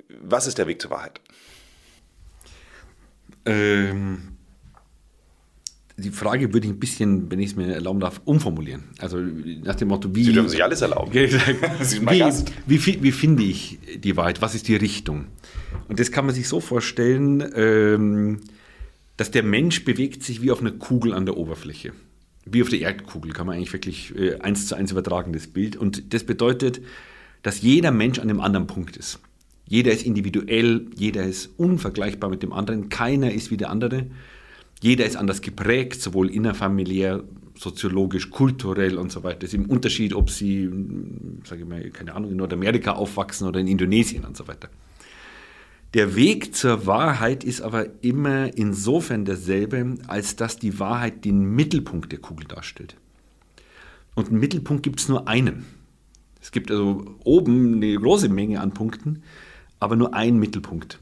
Was 0.08 0.48
ist 0.48 0.58
der 0.58 0.68
Weg 0.68 0.82
zur 0.82 0.92
Wahrheit? 0.92 1.20
Ähm, 3.46 4.37
die 6.00 6.12
Frage 6.12 6.54
würde 6.54 6.68
ich 6.68 6.74
ein 6.74 6.80
bisschen, 6.80 7.32
wenn 7.32 7.40
ich 7.40 7.52
es 7.52 7.56
mir 7.56 7.74
erlauben 7.74 8.00
darf, 8.00 8.22
umformulieren. 8.24 8.84
Also 9.00 9.18
nach 9.18 9.76
dem 9.76 9.88
Motto, 9.88 10.16
wie. 10.16 10.26
Sie 10.26 10.34
dürfen 10.34 10.50
sich 10.50 10.64
alles 10.64 10.82
erlauben. 10.82 11.12
Wie, 12.68 12.86
wie, 12.86 13.04
wie 13.04 13.12
finde 13.12 13.44
ich 13.44 13.80
die 13.96 14.16
Wahrheit? 14.16 14.42
Was 14.42 14.54
ist 14.54 14.68
die 14.68 14.76
Richtung? 14.76 15.26
Und 15.88 16.00
das 16.00 16.12
kann 16.12 16.26
man 16.26 16.36
sich 16.36 16.48
so 16.48 16.60
vorstellen, 16.60 17.44
ähm, 17.56 18.42
dass 19.16 19.32
der 19.32 19.42
Mensch 19.42 19.84
bewegt 19.86 20.24
sich 20.24 20.42
wie 20.42 20.52
auf 20.52 20.62
einer 20.62 20.72
Kugel 20.72 21.14
an 21.14 21.26
der 21.26 21.38
Oberfläche. 21.38 21.94
Wie 22.46 22.62
auf 22.62 22.70
der 22.70 22.80
Erdkugel 22.80 23.32
kann 23.34 23.48
man 23.48 23.56
eigentlich 23.56 23.74
wirklich 23.74 24.16
äh, 24.16 24.40
eins 24.40 24.68
zu 24.68 24.76
eins 24.76 24.92
übertragen, 24.92 25.34
das 25.34 25.48
Bild. 25.48 25.76
Und 25.76 26.14
das 26.14 26.24
bedeutet, 26.24 26.82
dass 27.42 27.62
jeder 27.62 27.92
Mensch 27.92 28.20
an 28.20 28.30
einem 28.30 28.40
anderen 28.40 28.68
Punkt 28.68 28.98
ist. 28.98 29.20
Jeder 29.66 29.92
ist 29.92 30.06
individuell, 30.06 30.86
jeder 30.96 31.24
ist 31.24 31.50
unvergleichbar 31.58 32.30
mit 32.30 32.44
dem 32.44 32.54
anderen, 32.54 32.90
keiner 32.90 33.32
ist 33.32 33.52
wie 33.52 33.58
der 33.58 33.70
andere. 33.70 34.06
Jeder 34.82 35.06
ist 35.06 35.16
anders 35.16 35.42
geprägt, 35.42 36.02
sowohl 36.02 36.30
innerfamiliär, 36.30 37.24
soziologisch, 37.56 38.30
kulturell 38.30 38.98
und 38.98 39.12
so 39.12 39.24
weiter. 39.24 39.40
Es 39.44 39.54
ist 39.54 39.56
im 39.56 39.66
Unterschied, 39.66 40.14
ob 40.14 40.30
sie, 40.30 40.70
sage 41.44 41.62
ich 41.62 41.68
mal, 41.68 41.90
keine 41.90 42.14
Ahnung, 42.14 42.32
in 42.32 42.38
Nordamerika 42.38 42.92
aufwachsen 42.92 43.48
oder 43.48 43.60
in 43.60 43.68
Indonesien 43.68 44.26
und 44.26 44.38
so 44.38 44.48
weiter. 44.48 44.70
Der 45.94 46.16
Weg 46.16 46.54
zur 46.54 46.86
Wahrheit 46.86 47.44
ist 47.44 47.62
aber 47.62 47.88
immer 48.04 48.56
insofern 48.56 49.26
derselbe, 49.26 49.96
als 50.08 50.36
dass 50.36 50.58
die 50.58 50.80
Wahrheit 50.80 51.26
den 51.26 51.56
Mittelpunkt 51.56 52.12
der 52.12 52.20
Kugel 52.20 52.46
darstellt. 52.46 52.96
Und 54.14 54.28
einen 54.28 54.40
Mittelpunkt 54.40 54.84
gibt 54.84 55.00
es 55.00 55.08
nur 55.08 55.28
einen. 55.28 55.66
Es 56.42 56.52
gibt 56.52 56.72
also 56.72 57.16
oben 57.24 57.76
eine 57.76 57.96
große 57.96 58.30
Menge 58.30 58.60
an 58.62 58.74
Punkten, 58.74 59.24
aber 59.80 59.96
nur 59.96 60.14
einen 60.14 60.40
Mittelpunkt. 60.40 61.00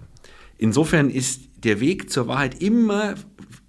Insofern 0.57 1.09
ist 1.09 1.41
der 1.63 1.79
Weg 1.79 2.09
zur 2.11 2.27
Wahrheit 2.27 2.61
immer, 2.61 3.15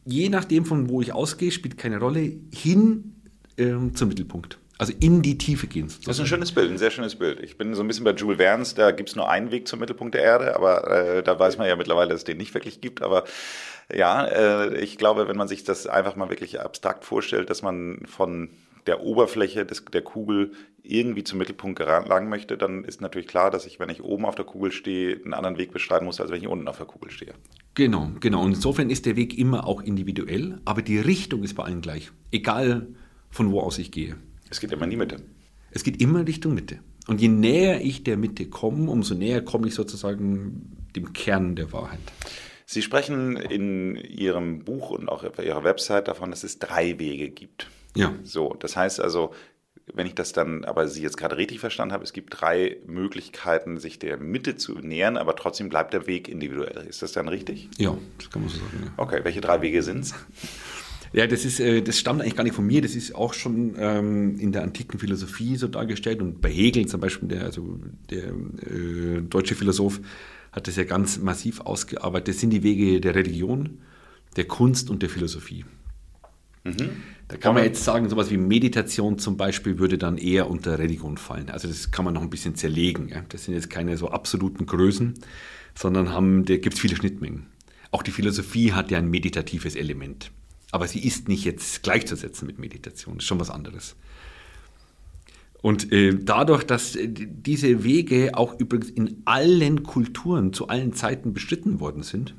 je 0.06 0.28
nachdem 0.30 0.64
von 0.64 0.88
wo 0.88 1.02
ich 1.02 1.12
ausgehe, 1.12 1.50
spielt 1.50 1.76
keine 1.76 1.98
Rolle, 1.98 2.32
hin 2.54 3.16
ähm, 3.58 3.94
zum 3.94 4.08
Mittelpunkt. 4.08 4.58
Also 4.78 4.92
in 5.00 5.22
die 5.22 5.38
Tiefe 5.38 5.66
gehen. 5.66 5.88
Das 6.04 6.16
ist 6.16 6.20
ein 6.20 6.26
schönes 6.26 6.52
Bild, 6.52 6.70
ein 6.70 6.76
sehr 6.76 6.90
schönes 6.90 7.16
Bild. 7.16 7.40
Ich 7.40 7.56
bin 7.56 7.74
so 7.74 7.82
ein 7.82 7.88
bisschen 7.88 8.04
bei 8.04 8.12
Jules 8.12 8.36
Verne's, 8.36 8.74
da 8.74 8.90
gibt 8.90 9.08
es 9.08 9.16
nur 9.16 9.28
einen 9.28 9.50
Weg 9.50 9.66
zum 9.66 9.80
Mittelpunkt 9.80 10.14
der 10.14 10.22
Erde, 10.22 10.54
aber 10.54 10.90
äh, 10.90 11.22
da 11.22 11.38
weiß 11.38 11.56
man 11.56 11.66
ja 11.66 11.76
mittlerweile, 11.76 12.10
dass 12.10 12.20
es 12.20 12.24
den 12.24 12.36
nicht 12.36 12.52
wirklich 12.52 12.82
gibt. 12.82 13.00
Aber 13.00 13.24
ja, 13.92 14.26
äh, 14.26 14.78
ich 14.78 14.98
glaube, 14.98 15.28
wenn 15.28 15.36
man 15.36 15.48
sich 15.48 15.64
das 15.64 15.86
einfach 15.86 16.14
mal 16.16 16.28
wirklich 16.28 16.60
abstrakt 16.60 17.06
vorstellt, 17.06 17.48
dass 17.48 17.62
man 17.62 18.02
von 18.04 18.50
der 18.86 19.00
Oberfläche 19.00 19.64
des, 19.64 19.84
der 19.86 20.02
Kugel 20.02 20.52
irgendwie 20.90 21.24
zum 21.24 21.38
Mittelpunkt 21.38 21.78
gelangen 21.78 22.28
möchte, 22.28 22.56
dann 22.56 22.84
ist 22.84 23.00
natürlich 23.00 23.28
klar, 23.28 23.50
dass 23.50 23.66
ich, 23.66 23.78
wenn 23.80 23.88
ich 23.88 24.02
oben 24.02 24.24
auf 24.24 24.34
der 24.34 24.44
Kugel 24.44 24.72
stehe, 24.72 25.16
einen 25.22 25.34
anderen 25.34 25.58
Weg 25.58 25.72
beschreiten 25.72 26.04
muss, 26.04 26.20
als 26.20 26.30
wenn 26.30 26.40
ich 26.40 26.48
unten 26.48 26.68
auf 26.68 26.78
der 26.78 26.86
Kugel 26.86 27.10
stehe. 27.10 27.34
Genau, 27.74 28.10
genau. 28.20 28.42
Und 28.42 28.54
insofern 28.54 28.90
ist 28.90 29.06
der 29.06 29.16
Weg 29.16 29.36
immer 29.38 29.66
auch 29.66 29.82
individuell, 29.82 30.60
aber 30.64 30.82
die 30.82 30.98
Richtung 30.98 31.42
ist 31.42 31.54
bei 31.54 31.64
allen 31.64 31.80
gleich. 31.80 32.10
Egal 32.30 32.86
von 33.30 33.50
wo 33.50 33.60
aus 33.60 33.78
ich 33.78 33.90
gehe. 33.90 34.16
Es 34.50 34.60
geht 34.60 34.72
immer 34.72 34.84
in 34.84 34.90
die 34.90 34.96
Mitte. 34.96 35.16
Es 35.70 35.82
geht 35.82 36.00
immer 36.00 36.26
Richtung 36.26 36.54
Mitte. 36.54 36.78
Und 37.06 37.20
je 37.20 37.28
näher 37.28 37.82
ich 37.82 38.02
der 38.02 38.16
Mitte 38.16 38.46
komme, 38.46 38.90
umso 38.90 39.14
näher 39.14 39.42
komme 39.42 39.68
ich 39.68 39.74
sozusagen 39.74 40.86
dem 40.96 41.12
Kern 41.12 41.54
der 41.54 41.72
Wahrheit. 41.72 42.00
Sie 42.64 42.82
sprechen 42.82 43.36
in 43.36 43.94
Ihrem 43.94 44.64
Buch 44.64 44.90
und 44.90 45.08
auch 45.08 45.22
auf 45.22 45.38
Ihrer 45.38 45.62
Website 45.62 46.08
davon, 46.08 46.30
dass 46.30 46.42
es 46.42 46.58
drei 46.58 46.98
Wege 46.98 47.30
gibt. 47.30 47.68
Ja. 47.94 48.12
So, 48.24 48.56
das 48.58 48.76
heißt 48.76 49.00
also, 49.00 49.32
wenn 49.94 50.06
ich 50.06 50.14
das 50.14 50.32
dann, 50.32 50.64
aber 50.64 50.88
Sie 50.88 51.02
jetzt 51.02 51.16
gerade 51.16 51.36
richtig 51.36 51.60
verstanden 51.60 51.92
habe, 51.92 52.02
es 52.02 52.12
gibt 52.12 52.40
drei 52.40 52.78
Möglichkeiten, 52.86 53.78
sich 53.78 53.98
der 53.98 54.16
Mitte 54.18 54.56
zu 54.56 54.74
nähern, 54.74 55.16
aber 55.16 55.36
trotzdem 55.36 55.68
bleibt 55.68 55.94
der 55.94 56.06
Weg 56.06 56.28
individuell. 56.28 56.86
Ist 56.86 57.02
das 57.02 57.12
dann 57.12 57.28
richtig? 57.28 57.68
Ja, 57.78 57.96
das 58.18 58.30
kann 58.30 58.42
man 58.42 58.50
so 58.50 58.58
sagen. 58.58 58.82
Ja. 58.84 58.92
Okay, 58.96 59.20
welche 59.22 59.40
drei 59.40 59.62
Wege 59.62 59.82
sind 59.82 60.00
es? 60.00 60.14
Ja, 61.12 61.26
das, 61.26 61.44
ist, 61.44 61.60
äh, 61.60 61.82
das 61.82 61.98
stammt 61.98 62.20
eigentlich 62.20 62.36
gar 62.36 62.42
nicht 62.42 62.56
von 62.56 62.66
mir, 62.66 62.82
das 62.82 62.96
ist 62.96 63.14
auch 63.14 63.32
schon 63.32 63.76
ähm, 63.78 64.38
in 64.40 64.50
der 64.50 64.62
antiken 64.62 64.98
Philosophie 64.98 65.56
so 65.56 65.68
dargestellt 65.68 66.20
und 66.20 66.40
bei 66.40 66.50
Hegel 66.50 66.86
zum 66.86 67.00
Beispiel, 67.00 67.28
der, 67.28 67.44
also 67.44 67.78
der 68.10 68.24
äh, 68.24 69.22
deutsche 69.22 69.54
Philosoph, 69.54 70.00
hat 70.50 70.66
das 70.66 70.76
ja 70.76 70.84
ganz 70.84 71.18
massiv 71.18 71.60
ausgearbeitet. 71.60 72.28
Das 72.28 72.40
sind 72.40 72.50
die 72.50 72.62
Wege 72.62 73.00
der 73.00 73.14
Religion, 73.14 73.78
der 74.36 74.46
Kunst 74.46 74.90
und 74.90 75.02
der 75.02 75.10
Philosophie. 75.10 75.64
Mhm. 76.66 76.90
Da 77.28 77.36
kann 77.36 77.54
man 77.54 77.64
jetzt 77.64 77.82
sagen, 77.82 78.08
sowas 78.08 78.30
wie 78.30 78.36
Meditation 78.36 79.18
zum 79.18 79.36
Beispiel 79.36 79.78
würde 79.78 79.98
dann 79.98 80.16
eher 80.16 80.48
unter 80.48 80.78
Religion 80.78 81.16
fallen. 81.16 81.50
Also 81.50 81.66
das 81.66 81.90
kann 81.90 82.04
man 82.04 82.14
noch 82.14 82.22
ein 82.22 82.30
bisschen 82.30 82.54
zerlegen. 82.54 83.08
Ja. 83.08 83.24
Das 83.28 83.44
sind 83.44 83.54
jetzt 83.54 83.68
keine 83.68 83.96
so 83.96 84.10
absoluten 84.10 84.66
Größen, 84.66 85.14
sondern 85.74 86.12
haben, 86.12 86.44
da 86.44 86.56
gibt 86.56 86.74
es 86.74 86.80
viele 86.80 86.94
Schnittmengen. 86.94 87.46
Auch 87.90 88.02
die 88.02 88.12
Philosophie 88.12 88.72
hat 88.72 88.90
ja 88.90 88.98
ein 88.98 89.08
meditatives 89.08 89.74
Element. 89.74 90.30
Aber 90.70 90.86
sie 90.86 91.04
ist 91.04 91.28
nicht 91.28 91.44
jetzt 91.44 91.82
gleichzusetzen 91.82 92.46
mit 92.46 92.58
Meditation, 92.58 93.16
das 93.16 93.24
ist 93.24 93.28
schon 93.28 93.40
was 93.40 93.50
anderes. 93.50 93.96
Und 95.62 95.90
äh, 95.92 96.14
dadurch, 96.14 96.64
dass 96.64 96.94
äh, 96.94 97.08
diese 97.08 97.82
Wege 97.82 98.32
auch 98.34 98.58
übrigens 98.60 98.90
in 98.90 99.22
allen 99.24 99.82
Kulturen 99.82 100.52
zu 100.52 100.68
allen 100.68 100.92
Zeiten 100.92 101.32
bestritten 101.32 101.80
worden 101.80 102.02
sind, 102.02 102.34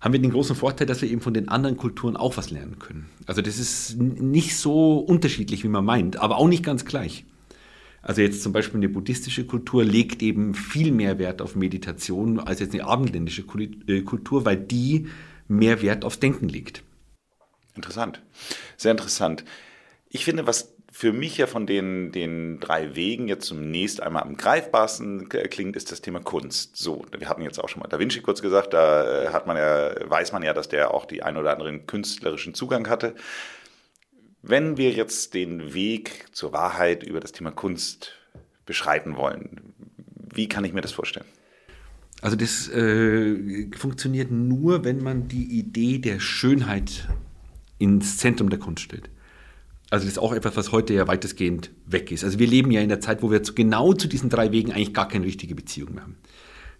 haben 0.00 0.12
wir 0.12 0.20
den 0.20 0.30
großen 0.30 0.56
Vorteil, 0.56 0.86
dass 0.86 1.02
wir 1.02 1.10
eben 1.10 1.20
von 1.20 1.34
den 1.34 1.48
anderen 1.48 1.76
Kulturen 1.76 2.16
auch 2.16 2.36
was 2.36 2.50
lernen 2.50 2.78
können. 2.78 3.08
Also 3.26 3.42
das 3.42 3.58
ist 3.58 3.96
nicht 3.98 4.56
so 4.56 4.98
unterschiedlich, 4.98 5.64
wie 5.64 5.68
man 5.68 5.84
meint, 5.84 6.16
aber 6.18 6.36
auch 6.36 6.48
nicht 6.48 6.64
ganz 6.64 6.84
gleich. 6.84 7.24
Also 8.02 8.20
jetzt 8.20 8.42
zum 8.42 8.52
Beispiel 8.52 8.78
eine 8.78 8.88
buddhistische 8.88 9.46
Kultur 9.46 9.84
legt 9.84 10.22
eben 10.22 10.54
viel 10.54 10.92
mehr 10.92 11.18
Wert 11.18 11.42
auf 11.42 11.56
Meditation 11.56 12.38
als 12.38 12.60
jetzt 12.60 12.72
eine 12.72 12.84
abendländische 12.84 13.42
äh, 13.42 14.02
Kultur, 14.02 14.44
weil 14.44 14.58
die 14.58 15.08
mehr 15.48 15.82
Wert 15.82 16.04
aufs 16.04 16.20
Denken 16.20 16.48
legt. 16.48 16.84
Interessant, 17.74 18.22
sehr 18.76 18.92
interessant. 18.92 19.44
Ich 20.08 20.24
finde, 20.24 20.46
was 20.46 20.75
für 20.96 21.12
mich 21.12 21.36
ja 21.36 21.46
von 21.46 21.66
den, 21.66 22.10
den 22.10 22.58
drei 22.58 22.96
Wegen 22.96 23.28
jetzt 23.28 23.44
zunächst 23.44 24.02
einmal 24.02 24.22
am 24.22 24.38
greifbarsten 24.38 25.28
klingt, 25.28 25.76
ist 25.76 25.92
das 25.92 26.00
Thema 26.00 26.20
Kunst. 26.20 26.78
So, 26.78 27.04
wir 27.14 27.28
hatten 27.28 27.42
jetzt 27.42 27.62
auch 27.62 27.68
schon 27.68 27.80
mal 27.80 27.88
Da 27.88 27.98
Vinci 27.98 28.22
kurz 28.22 28.40
gesagt, 28.40 28.72
da 28.72 29.24
äh, 29.24 29.28
hat 29.28 29.46
man 29.46 29.58
ja, 29.58 29.94
weiß 30.08 30.32
man 30.32 30.42
ja, 30.42 30.54
dass 30.54 30.70
der 30.70 30.94
auch 30.94 31.04
die 31.04 31.22
ein 31.22 31.36
oder 31.36 31.52
anderen 31.52 31.86
künstlerischen 31.86 32.54
Zugang 32.54 32.88
hatte. 32.88 33.14
Wenn 34.40 34.78
wir 34.78 34.90
jetzt 34.90 35.34
den 35.34 35.74
Weg 35.74 36.28
zur 36.32 36.54
Wahrheit 36.54 37.02
über 37.02 37.20
das 37.20 37.32
Thema 37.32 37.50
Kunst 37.50 38.12
beschreiten 38.64 39.18
wollen, 39.18 39.74
wie 40.32 40.48
kann 40.48 40.64
ich 40.64 40.72
mir 40.72 40.80
das 40.80 40.92
vorstellen? 40.92 41.26
Also 42.22 42.36
das 42.36 42.70
äh, 42.70 43.68
funktioniert 43.76 44.30
nur, 44.30 44.82
wenn 44.86 45.02
man 45.02 45.28
die 45.28 45.58
Idee 45.58 45.98
der 45.98 46.20
Schönheit 46.20 47.06
ins 47.76 48.16
Zentrum 48.16 48.48
der 48.48 48.58
Kunst 48.58 48.84
stellt. 48.84 49.10
Also 49.90 50.04
das 50.04 50.14
ist 50.14 50.18
auch 50.18 50.32
etwas, 50.32 50.56
was 50.56 50.72
heute 50.72 50.94
ja 50.94 51.06
weitestgehend 51.06 51.70
weg 51.86 52.10
ist. 52.10 52.24
Also 52.24 52.38
wir 52.38 52.46
leben 52.46 52.70
ja 52.70 52.80
in 52.80 52.88
der 52.88 53.00
Zeit, 53.00 53.22
wo 53.22 53.30
wir 53.30 53.42
zu, 53.42 53.54
genau 53.54 53.92
zu 53.92 54.08
diesen 54.08 54.30
drei 54.30 54.50
Wegen 54.50 54.72
eigentlich 54.72 54.94
gar 54.94 55.08
keine 55.08 55.26
richtige 55.26 55.54
Beziehung 55.54 55.94
mehr 55.94 56.02
haben. 56.02 56.16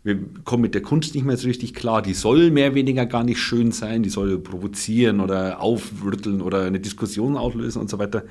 Wir 0.02 0.18
kommen 0.44 0.62
mit 0.62 0.74
der 0.74 0.82
Kunst 0.82 1.14
nicht 1.14 1.24
mehr 1.24 1.36
so 1.36 1.48
richtig 1.48 1.74
klar. 1.74 2.00
Die 2.02 2.14
soll 2.14 2.50
mehr 2.50 2.68
oder 2.68 2.76
weniger 2.76 3.06
gar 3.06 3.24
nicht 3.24 3.38
schön 3.38 3.72
sein. 3.72 4.02
Die 4.02 4.08
soll 4.08 4.38
provozieren 4.38 5.20
oder 5.20 5.60
aufrütteln 5.60 6.40
oder 6.40 6.62
eine 6.62 6.80
Diskussion 6.80 7.36
auslösen 7.36 7.80
und 7.80 7.90
so 7.90 7.98
weiter. 7.98 8.24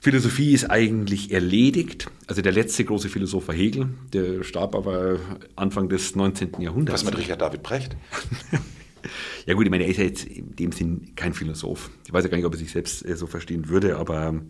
Philosophie 0.00 0.52
ist 0.52 0.70
eigentlich 0.70 1.32
erledigt. 1.32 2.08
Also 2.26 2.42
der 2.42 2.52
letzte 2.52 2.84
große 2.84 3.08
Philosoph 3.08 3.48
war 3.48 3.54
Hegel. 3.54 3.88
Der 4.12 4.42
starb 4.44 4.74
aber 4.74 5.18
Anfang 5.56 5.88
des 5.88 6.16
19. 6.16 6.60
Jahrhunderts. 6.60 7.04
Was 7.04 7.10
mit 7.10 7.20
Richard 7.20 7.40
David 7.40 7.62
Brecht? 7.62 7.96
Ja 9.46 9.54
gut, 9.54 9.64
ich 9.64 9.70
meine, 9.70 9.84
er 9.84 9.90
ist 9.90 9.98
ja 9.98 10.04
jetzt 10.04 10.24
in 10.24 10.54
dem 10.56 10.72
Sinn 10.72 11.12
kein 11.16 11.32
Philosoph. 11.32 11.90
Ich 12.06 12.12
weiß 12.12 12.24
ja 12.24 12.30
gar 12.30 12.36
nicht, 12.36 12.46
ob 12.46 12.54
er 12.54 12.58
sich 12.58 12.70
selbst 12.70 13.04
äh, 13.04 13.16
so 13.16 13.26
verstehen 13.26 13.68
würde, 13.68 13.96
aber 13.96 14.40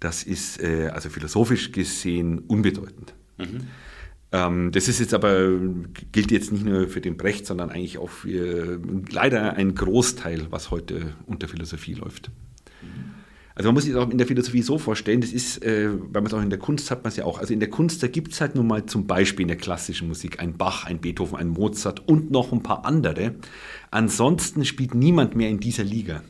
das 0.00 0.22
ist 0.22 0.60
äh, 0.62 0.88
also 0.88 1.08
philosophisch 1.08 1.72
gesehen 1.72 2.40
unbedeutend. 2.40 3.14
Mhm. 3.38 3.66
Ähm, 4.32 4.72
das 4.72 4.88
ist 4.88 4.98
jetzt 4.98 5.14
aber, 5.14 5.58
gilt 6.10 6.30
jetzt 6.30 6.52
nicht 6.52 6.64
nur 6.64 6.88
für 6.88 7.00
den 7.00 7.16
Brecht, 7.16 7.46
sondern 7.46 7.70
eigentlich 7.70 7.98
auch 7.98 8.10
für 8.10 8.80
leider 9.10 9.54
ein 9.54 9.74
Großteil, 9.74 10.46
was 10.50 10.70
heute 10.70 11.14
unter 11.26 11.48
Philosophie 11.48 11.94
läuft. 11.94 12.30
Also 13.54 13.68
man 13.68 13.74
muss 13.74 13.84
sich 13.84 13.92
das 13.92 14.02
auch 14.02 14.10
in 14.10 14.18
der 14.18 14.26
Philosophie 14.26 14.62
so 14.62 14.78
vorstellen, 14.78 15.20
das 15.20 15.32
ist, 15.32 15.62
äh, 15.62 15.90
weil 15.90 16.22
man 16.22 16.26
es 16.26 16.34
auch 16.34 16.42
in 16.42 16.50
der 16.50 16.58
Kunst 16.58 16.90
hat, 16.90 17.04
man 17.04 17.10
es 17.10 17.16
ja 17.16 17.24
auch. 17.24 17.38
Also 17.38 17.52
in 17.52 17.60
der 17.60 17.70
Kunst, 17.70 18.02
da 18.02 18.08
gibt 18.08 18.32
es 18.32 18.40
halt 18.40 18.54
nun 18.54 18.66
mal 18.66 18.86
zum 18.86 19.06
Beispiel 19.06 19.42
in 19.42 19.48
der 19.48 19.56
klassischen 19.56 20.08
Musik 20.08 20.40
ein 20.40 20.56
Bach, 20.56 20.84
ein 20.84 21.00
Beethoven, 21.00 21.36
ein 21.36 21.48
Mozart 21.48 22.08
und 22.08 22.30
noch 22.30 22.52
ein 22.52 22.62
paar 22.62 22.86
andere. 22.86 23.34
Ansonsten 23.90 24.64
spielt 24.64 24.94
niemand 24.94 25.36
mehr 25.36 25.50
in 25.50 25.60
dieser 25.60 25.84
Liga. 25.84 26.22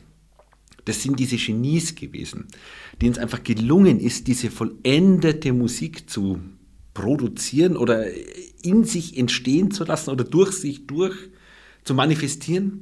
Das 0.85 1.01
sind 1.01 1.17
diese 1.17 1.37
Genies 1.37 1.95
gewesen, 1.95 2.47
denen 3.01 3.13
es 3.13 3.17
einfach 3.17 3.43
gelungen 3.43 3.99
ist, 3.99 4.27
diese 4.27 4.51
vollendete 4.51 5.53
Musik 5.53 6.09
zu 6.09 6.39
produzieren 6.93 7.77
oder 7.77 8.05
in 8.61 8.83
sich 8.83 9.17
entstehen 9.17 9.71
zu 9.71 9.85
lassen 9.85 10.09
oder 10.09 10.25
durch 10.25 10.51
sich 10.51 10.85
durch 10.87 11.15
zu 11.85 11.93
manifestieren. 11.93 12.81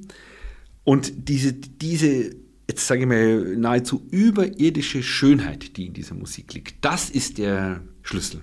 Und 0.84 1.30
diese, 1.30 1.54
diese 1.54 2.36
jetzt 2.72 2.88
sage 2.88 3.01
ich 3.01 3.08
mal, 3.08 3.58
nahezu 3.58 4.08
überirdische 4.12 5.04
Schönheit, 5.04 5.75
die 5.75 5.88
in 5.88 5.94
dieser 5.94 6.16
Musik 6.16 6.54
liegt. 6.54 6.75
Das 6.80 7.10
ist 7.10 7.38
der 7.38 7.82
Schlüssel. 8.01 8.42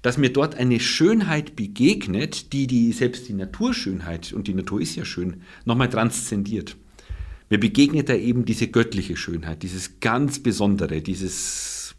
Dass 0.00 0.16
mir 0.16 0.32
dort 0.32 0.54
eine 0.54 0.80
Schönheit 0.80 1.54
begegnet, 1.54 2.54
die, 2.54 2.66
die 2.66 2.90
selbst 2.92 3.28
die 3.28 3.34
Naturschönheit, 3.34 4.32
und 4.32 4.46
die 4.46 4.54
Natur 4.54 4.80
ist 4.80 4.96
ja 4.96 5.04
schön, 5.04 5.42
nochmal 5.66 5.90
transzendiert. 5.90 6.76
Mir 7.50 7.60
begegnet 7.60 8.08
da 8.08 8.14
eben 8.14 8.46
diese 8.46 8.68
göttliche 8.68 9.16
Schönheit, 9.16 9.62
dieses 9.62 10.00
ganz 10.00 10.38
Besondere, 10.38 11.02
dieses 11.02 11.94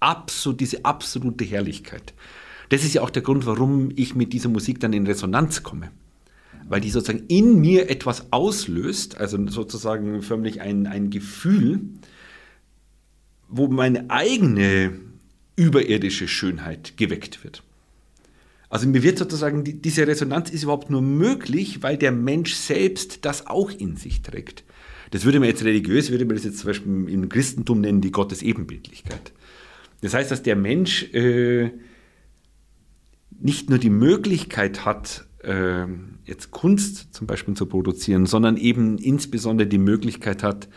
absolut, 0.00 0.60
diese 0.60 0.84
absolute 0.84 1.46
Herrlichkeit. 1.46 2.12
Das 2.68 2.84
ist 2.84 2.92
ja 2.92 3.00
auch 3.00 3.10
der 3.10 3.22
Grund, 3.22 3.46
warum 3.46 3.90
ich 3.96 4.14
mit 4.14 4.34
dieser 4.34 4.50
Musik 4.50 4.80
dann 4.80 4.92
in 4.92 5.06
Resonanz 5.06 5.62
komme 5.62 5.90
weil 6.68 6.80
die 6.80 6.90
sozusagen 6.90 7.24
in 7.28 7.60
mir 7.60 7.90
etwas 7.90 8.32
auslöst, 8.32 9.18
also 9.18 9.44
sozusagen 9.48 10.22
förmlich 10.22 10.60
ein, 10.60 10.86
ein 10.86 11.10
Gefühl, 11.10 11.80
wo 13.48 13.68
meine 13.68 14.10
eigene 14.10 14.92
überirdische 15.56 16.28
Schönheit 16.28 16.96
geweckt 16.96 17.42
wird. 17.42 17.62
Also 18.70 18.86
mir 18.86 19.02
wird 19.02 19.18
sozusagen, 19.18 19.64
diese 19.64 20.06
Resonanz 20.06 20.50
ist 20.50 20.62
überhaupt 20.62 20.90
nur 20.90 21.00
möglich, 21.00 21.82
weil 21.82 21.96
der 21.96 22.12
Mensch 22.12 22.54
selbst 22.54 23.24
das 23.24 23.46
auch 23.46 23.70
in 23.70 23.96
sich 23.96 24.20
trägt. 24.20 24.64
Das 25.10 25.24
würde 25.24 25.40
man 25.40 25.48
jetzt 25.48 25.64
religiös, 25.64 26.10
würde 26.10 26.26
man 26.26 26.36
das 26.36 26.44
jetzt 26.44 26.58
zum 26.58 26.66
Beispiel 26.68 27.08
im 27.08 27.28
Christentum 27.30 27.80
nennen, 27.80 28.02
die 28.02 28.10
Gottesebenbildlichkeit. 28.12 29.32
Das 30.02 30.12
heißt, 30.12 30.30
dass 30.30 30.42
der 30.42 30.54
Mensch 30.54 31.04
äh, 31.14 31.70
nicht 33.40 33.70
nur 33.70 33.78
die 33.78 33.90
Möglichkeit 33.90 34.84
hat, 34.84 35.27
äh, 35.42 35.86
jetzt 36.24 36.50
Kunst 36.50 37.14
zum 37.14 37.26
Beispiel 37.26 37.54
zu 37.54 37.66
produzieren, 37.66 38.26
sondern 38.26 38.56
eben 38.56 38.98
insbesondere 38.98 39.68
die 39.68 39.78
Möglichkeit 39.78 40.42
hat, 40.42 40.68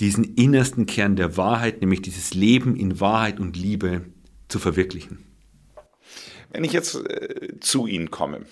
diesen 0.00 0.24
innersten 0.34 0.86
Kern 0.86 1.16
der 1.16 1.36
Wahrheit, 1.36 1.80
nämlich 1.80 2.02
dieses 2.02 2.34
Leben 2.34 2.76
in 2.76 3.00
Wahrheit 3.00 3.38
und 3.38 3.56
Liebe 3.56 4.06
zu 4.48 4.58
verwirklichen. 4.58 5.24
Wenn 6.50 6.64
ich 6.64 6.72
jetzt 6.72 6.94
äh, 6.94 7.60
zu 7.60 7.86
Ihnen 7.86 8.10
komme 8.10 8.46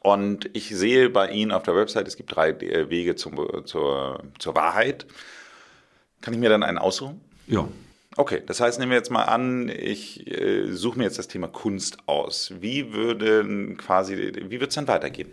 und 0.00 0.50
ich 0.52 0.68
sehe 0.68 1.10
bei 1.10 1.30
Ihnen 1.30 1.50
auf 1.50 1.62
der 1.62 1.74
Website, 1.74 2.06
es 2.06 2.16
gibt 2.16 2.34
drei 2.34 2.50
äh, 2.50 2.90
Wege 2.90 3.16
zum, 3.16 3.36
zur, 3.64 4.22
zur 4.38 4.54
Wahrheit, 4.54 5.06
kann 6.20 6.34
ich 6.34 6.40
mir 6.40 6.50
dann 6.50 6.62
einen 6.62 6.78
aussuchen? 6.78 7.20
Ja. 7.46 7.66
Okay, 8.16 8.42
das 8.46 8.60
heißt, 8.60 8.78
nehmen 8.78 8.90
wir 8.90 8.96
jetzt 8.98 9.10
mal 9.10 9.24
an, 9.24 9.68
ich 9.68 10.30
äh, 10.30 10.70
suche 10.70 10.98
mir 10.98 11.04
jetzt 11.04 11.18
das 11.18 11.26
Thema 11.26 11.48
Kunst 11.48 11.98
aus. 12.06 12.52
Wie 12.60 12.92
würde 12.92 13.74
quasi, 13.76 14.16
wie 14.16 14.60
wird 14.60 14.70
es 14.70 14.76
dann 14.76 14.86
weitergehen? 14.86 15.28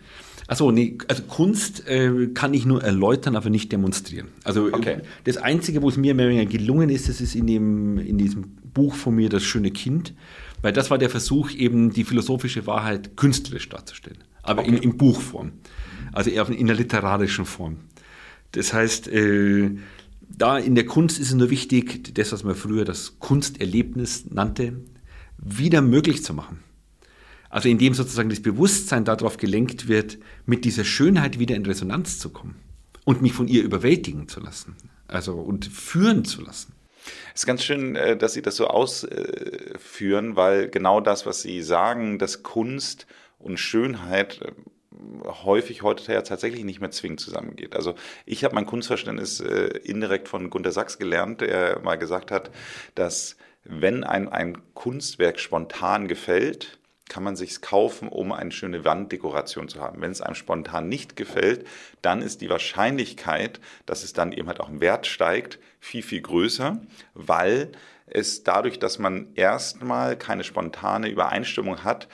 Achso, 0.47 0.71
nee, 0.71 0.97
also 1.07 1.23
Kunst 1.23 1.87
äh, 1.87 2.27
kann 2.33 2.53
ich 2.53 2.65
nur 2.65 2.83
erläutern, 2.83 3.35
aber 3.35 3.49
nicht 3.49 3.71
demonstrieren. 3.71 4.29
Also 4.43 4.67
äh, 4.69 4.73
Okay. 4.73 4.97
das 5.25 5.37
Einzige, 5.37 5.81
wo 5.83 5.89
es 5.89 5.97
mir 5.97 6.15
mehr 6.15 6.25
oder 6.25 6.35
weniger 6.35 6.51
gelungen 6.57 6.89
ist, 6.89 7.07
das 7.07 7.21
ist 7.21 7.35
in, 7.35 7.45
dem, 7.45 7.99
in 7.99 8.17
diesem 8.17 8.57
Buch 8.73 8.95
von 8.95 9.15
mir, 9.15 9.29
Das 9.29 9.43
schöne 9.43 9.69
Kind, 9.71 10.13
weil 10.61 10.73
das 10.73 10.89
war 10.89 10.97
der 10.97 11.09
Versuch, 11.09 11.51
eben 11.51 11.91
die 11.93 12.03
philosophische 12.03 12.65
Wahrheit 12.65 13.15
künstlerisch 13.15 13.69
darzustellen, 13.69 14.19
aber 14.43 14.63
in, 14.65 14.77
in 14.77 14.97
Buchform, 14.97 15.51
also 16.13 16.29
eher 16.31 16.49
in 16.49 16.67
der 16.67 16.75
literarischen 16.75 17.45
Form. 17.45 17.77
Das 18.53 18.73
heißt, 18.73 19.07
äh, 19.07 19.71
da 20.37 20.57
in 20.57 20.75
der 20.75 20.85
Kunst 20.85 21.19
ist 21.19 21.27
es 21.27 21.33
nur 21.33 21.49
wichtig, 21.49 22.13
das, 22.13 22.31
was 22.31 22.43
man 22.43 22.55
früher 22.55 22.85
das 22.85 23.19
Kunsterlebnis 23.19 24.25
nannte, 24.29 24.81
wieder 25.37 25.81
möglich 25.81 26.23
zu 26.23 26.33
machen. 26.33 26.63
Also 27.49 27.67
indem 27.67 27.93
sozusagen 27.93 28.29
das 28.29 28.41
Bewusstsein 28.41 29.03
darauf 29.03 29.37
gelenkt 29.37 29.87
wird, 29.87 30.17
mit 30.45 30.63
dieser 30.63 30.85
Schönheit 30.85 31.37
wieder 31.37 31.55
in 31.55 31.65
Resonanz 31.65 32.19
zu 32.19 32.29
kommen 32.29 32.55
und 33.03 33.21
mich 33.21 33.33
von 33.33 33.47
ihr 33.47 33.63
überwältigen 33.63 34.27
zu 34.27 34.39
lassen, 34.39 34.75
also 35.07 35.33
und 35.35 35.65
führen 35.65 36.23
zu 36.23 36.41
lassen. 36.41 36.73
Es 37.33 37.41
ist 37.41 37.45
ganz 37.45 37.63
schön, 37.63 37.95
äh, 37.95 38.15
dass 38.15 38.33
Sie 38.33 38.41
das 38.41 38.55
so 38.55 38.67
ausführen, 38.67 40.35
weil 40.35 40.69
genau 40.69 41.01
das, 41.01 41.25
was 41.25 41.41
Sie 41.41 41.61
sagen, 41.61 42.19
dass 42.19 42.43
Kunst 42.43 43.07
und 43.39 43.57
Schönheit 43.57 44.41
äh, 44.41 44.51
häufig 45.25 45.81
heute 45.81 46.13
ja 46.13 46.21
tatsächlich 46.21 46.63
nicht 46.63 46.81
mehr 46.81 46.91
zwingend 46.91 47.19
zusammengeht. 47.19 47.75
Also 47.75 47.95
ich 48.25 48.43
habe 48.43 48.55
mein 48.55 48.65
Kunstverständnis 48.65 49.39
äh, 49.39 49.67
indirekt 49.83 50.27
von 50.27 50.49
Gunter 50.49 50.71
Sachs 50.71 50.97
gelernt, 50.97 51.41
der 51.41 51.79
mal 51.79 51.97
gesagt 51.97 52.31
hat, 52.31 52.51
dass 52.95 53.37
wenn 53.63 54.03
ein, 54.03 54.29
ein 54.29 54.57
Kunstwerk 54.73 55.39
spontan 55.39 56.07
gefällt, 56.07 56.79
kann 57.09 57.23
man 57.23 57.35
sich's 57.35 57.59
kaufen, 57.59 58.07
um 58.07 58.31
eine 58.31 58.51
schöne 58.51 58.85
Wanddekoration 58.85 59.67
zu 59.67 59.81
haben. 59.81 60.01
Wenn 60.01 60.11
es 60.11 60.21
einem 60.21 60.35
spontan 60.35 60.87
nicht 60.87 61.17
gefällt, 61.17 61.67
dann 62.01 62.21
ist 62.21 62.39
die 62.39 62.49
Wahrscheinlichkeit, 62.49 63.59
dass 63.85 64.03
es 64.03 64.13
dann 64.13 64.31
eben 64.31 64.47
halt 64.47 64.61
auch 64.61 64.69
im 64.69 64.79
Wert 64.79 65.05
steigt, 65.07 65.59
viel, 65.81 66.03
viel 66.03 66.21
größer, 66.21 66.79
weil 67.13 67.73
es 68.05 68.43
dadurch, 68.43 68.79
dass 68.79 68.97
man 68.97 69.27
erstmal 69.35 70.17
keine 70.17 70.45
spontane 70.45 71.09
Übereinstimmung 71.09 71.83
hat, 71.83 72.07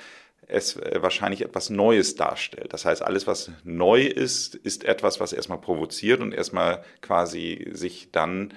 es 0.48 0.78
äh, 0.78 1.02
wahrscheinlich 1.02 1.42
etwas 1.42 1.70
Neues 1.70 2.16
darstellt. 2.16 2.74
Das 2.74 2.86
heißt, 2.86 3.02
alles, 3.02 3.28
was 3.28 3.52
neu 3.64 4.04
ist, 4.04 4.56
ist 4.56 4.86
etwas, 4.86 5.20
was 5.20 5.34
erstmal 5.34 5.60
provoziert 5.60 6.22
und 6.22 6.34
erstmal 6.34 6.84
quasi 7.02 7.70
sich 7.74 8.10
dann 8.12 8.54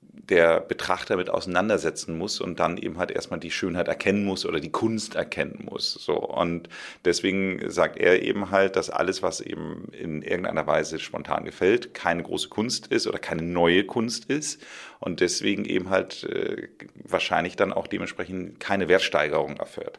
der 0.00 0.60
Betrachter 0.60 1.16
mit 1.16 1.30
auseinandersetzen 1.30 2.16
muss 2.16 2.40
und 2.40 2.60
dann 2.60 2.76
eben 2.76 2.98
halt 2.98 3.10
erstmal 3.10 3.40
die 3.40 3.50
Schönheit 3.50 3.88
erkennen 3.88 4.24
muss 4.24 4.44
oder 4.44 4.60
die 4.60 4.70
Kunst 4.70 5.14
erkennen 5.14 5.66
muss. 5.70 5.92
So. 5.94 6.18
Und 6.18 6.68
deswegen 7.04 7.70
sagt 7.70 7.98
er 7.98 8.22
eben 8.22 8.50
halt, 8.50 8.76
dass 8.76 8.90
alles, 8.90 9.22
was 9.22 9.40
eben 9.40 9.88
in 9.92 10.22
irgendeiner 10.22 10.66
Weise 10.66 10.98
spontan 10.98 11.44
gefällt, 11.44 11.94
keine 11.94 12.22
große 12.22 12.48
Kunst 12.48 12.88
ist 12.88 13.06
oder 13.06 13.18
keine 13.18 13.42
neue 13.42 13.84
Kunst 13.84 14.26
ist 14.26 14.60
und 15.00 15.20
deswegen 15.20 15.64
eben 15.64 15.90
halt 15.90 16.24
äh, 16.24 16.68
wahrscheinlich 16.94 17.56
dann 17.56 17.72
auch 17.72 17.86
dementsprechend 17.86 18.60
keine 18.60 18.88
Wertsteigerung 18.88 19.56
erfährt. 19.56 19.98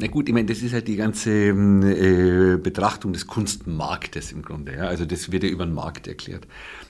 Na 0.00 0.06
gut, 0.06 0.28
ich 0.28 0.34
meine, 0.34 0.46
das 0.46 0.62
ist 0.62 0.72
halt 0.72 0.88
die 0.88 0.96
ganze 0.96 1.30
äh, 1.30 2.56
Betrachtung 2.56 3.12
des 3.12 3.26
Kunstmarktes 3.26 4.32
im 4.32 4.40
Grunde. 4.40 4.74
Ja? 4.74 4.84
Also 4.84 5.04
das 5.04 5.30
wird 5.30 5.42
ja 5.42 5.50
über 5.50 5.66
den 5.66 5.74
Markt 5.74 6.08
erklärt. 6.08 6.46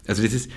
Also 0.06 0.22
das 0.22 0.32
ist, 0.32 0.48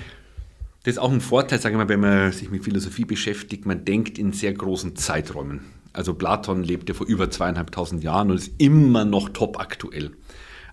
das 0.84 0.96
ist 0.96 1.00
auch 1.00 1.12
ein 1.12 1.22
Vorteil, 1.22 1.60
sagen 1.60 1.76
wir 1.76 1.86
mal, 1.86 1.90
wenn 1.90 2.00
man 2.00 2.32
sich 2.32 2.52
mit 2.52 2.64
Philosophie 2.64 3.06
beschäftigt, 3.06 3.66
man 3.66 3.86
denkt 3.86 4.20
in 4.20 4.34
sehr 4.34 4.54
großen 4.54 4.96
Zeiträumen. 4.96 5.62
Also 5.94 6.14
Platon 6.14 6.64
lebte 6.64 6.94
vor 6.94 7.08
über 7.08 7.32
zweieinhalbtausend 7.32 8.04
Jahren 8.04 8.30
und 8.30 8.38
ist 8.38 8.52
immer 8.60 9.04
noch 9.04 9.30
top 9.30 9.60
aktuell. 9.60 10.12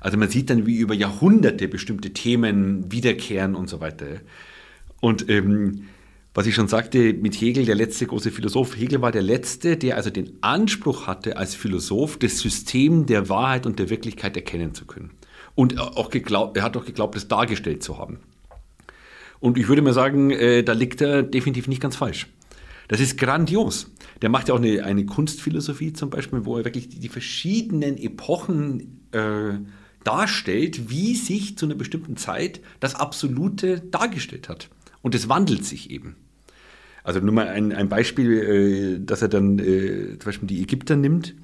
Also 0.01 0.19
man 0.19 0.29
sieht 0.29 0.51
dann, 0.51 0.67
wie 0.67 0.79
über 0.79 0.95
Jahrhunderte 0.95 1.67
bestimmte 1.67 2.11
Themen 2.13 2.93
wiederkehren 2.93 3.55
und 3.55 3.71
so 3.71 3.81
weiter. 3.81 4.07
Und 5.01 5.31
ähm, 5.31 5.89
was 6.33 6.47
ich 6.47 6.55
schon 6.55 6.69
sagte, 6.69 7.13
mit 7.13 7.35
Hegel, 7.41 7.65
der 7.65 7.75
letzte 7.75 8.07
große 8.07 8.31
Philosoph, 8.31 8.77
Hegel 8.77 9.03
war 9.03 9.11
der 9.11 9.23
letzte, 9.23 9.77
der 9.77 9.97
also 9.97 10.11
den 10.11 10.39
Anspruch 10.43 11.07
hatte, 11.07 11.37
als 11.37 11.57
Philosoph 11.57 12.19
das 12.19 12.39
System 12.39 13.07
der 13.07 13.29
Wahrheit 13.29 13.67
und 13.67 13.79
der 13.81 13.91
Wirklichkeit 13.91 14.37
erkennen 14.37 14.75
zu 14.75 14.85
können. 14.85 15.11
Und 15.57 15.79
auch 15.81 16.11
geglaubt, 16.11 16.57
er 16.57 16.63
hat 16.63 16.77
auch 16.77 16.85
geglaubt, 16.85 17.17
das 17.17 17.27
dargestellt 17.27 17.83
zu 17.83 17.99
haben. 17.99 18.21
Und 19.41 19.59
ich 19.59 19.69
würde 19.69 19.83
mal 19.83 19.93
sagen, 19.93 20.31
äh, 20.31 20.63
da 20.63 20.73
liegt 20.73 21.01
er 21.01 21.23
definitiv 21.23 21.67
nicht 21.67 21.83
ganz 21.83 21.97
falsch. 21.97 22.29
Das 22.87 23.01
ist 23.01 23.19
grandios. 23.19 23.91
Der 24.23 24.29
macht 24.29 24.49
ja 24.49 24.55
auch 24.55 24.59
eine, 24.59 24.85
eine 24.85 25.07
Kunstphilosophie 25.07 25.93
zum 25.93 26.11
Beispiel, 26.11 26.45
wo 26.45 26.59
er 26.59 26.65
wirklich 26.65 26.89
die, 26.89 27.01
die 27.01 27.09
verschiedenen 27.09 27.97
Epochen 27.97 29.01
äh, 29.13 29.59
darstellt, 30.05 30.91
wie 30.91 31.15
sich 31.15 31.57
zu 31.57 31.67
einer 31.67 31.75
bestimmten 31.75 32.17
Zeit 32.17 32.61
das 32.79 32.95
Absolute 32.95 33.81
dargestellt 33.81 34.49
hat. 34.49 34.69
Und 35.03 35.15
es 35.15 35.29
wandelt 35.29 35.65
sich 35.65 35.91
eben. 35.91 36.17
Also 37.03 37.21
nur 37.21 37.33
mal 37.33 37.49
ein, 37.49 37.73
ein 37.73 37.89
Beispiel, 37.89 38.99
äh, 38.99 39.05
dass 39.05 39.23
er 39.23 39.29
dann 39.29 39.59
äh, 39.59 40.19
zum 40.19 40.25
Beispiel 40.25 40.49
die 40.49 40.63
Ägypter 40.63 40.97
nimmt. 40.97 41.35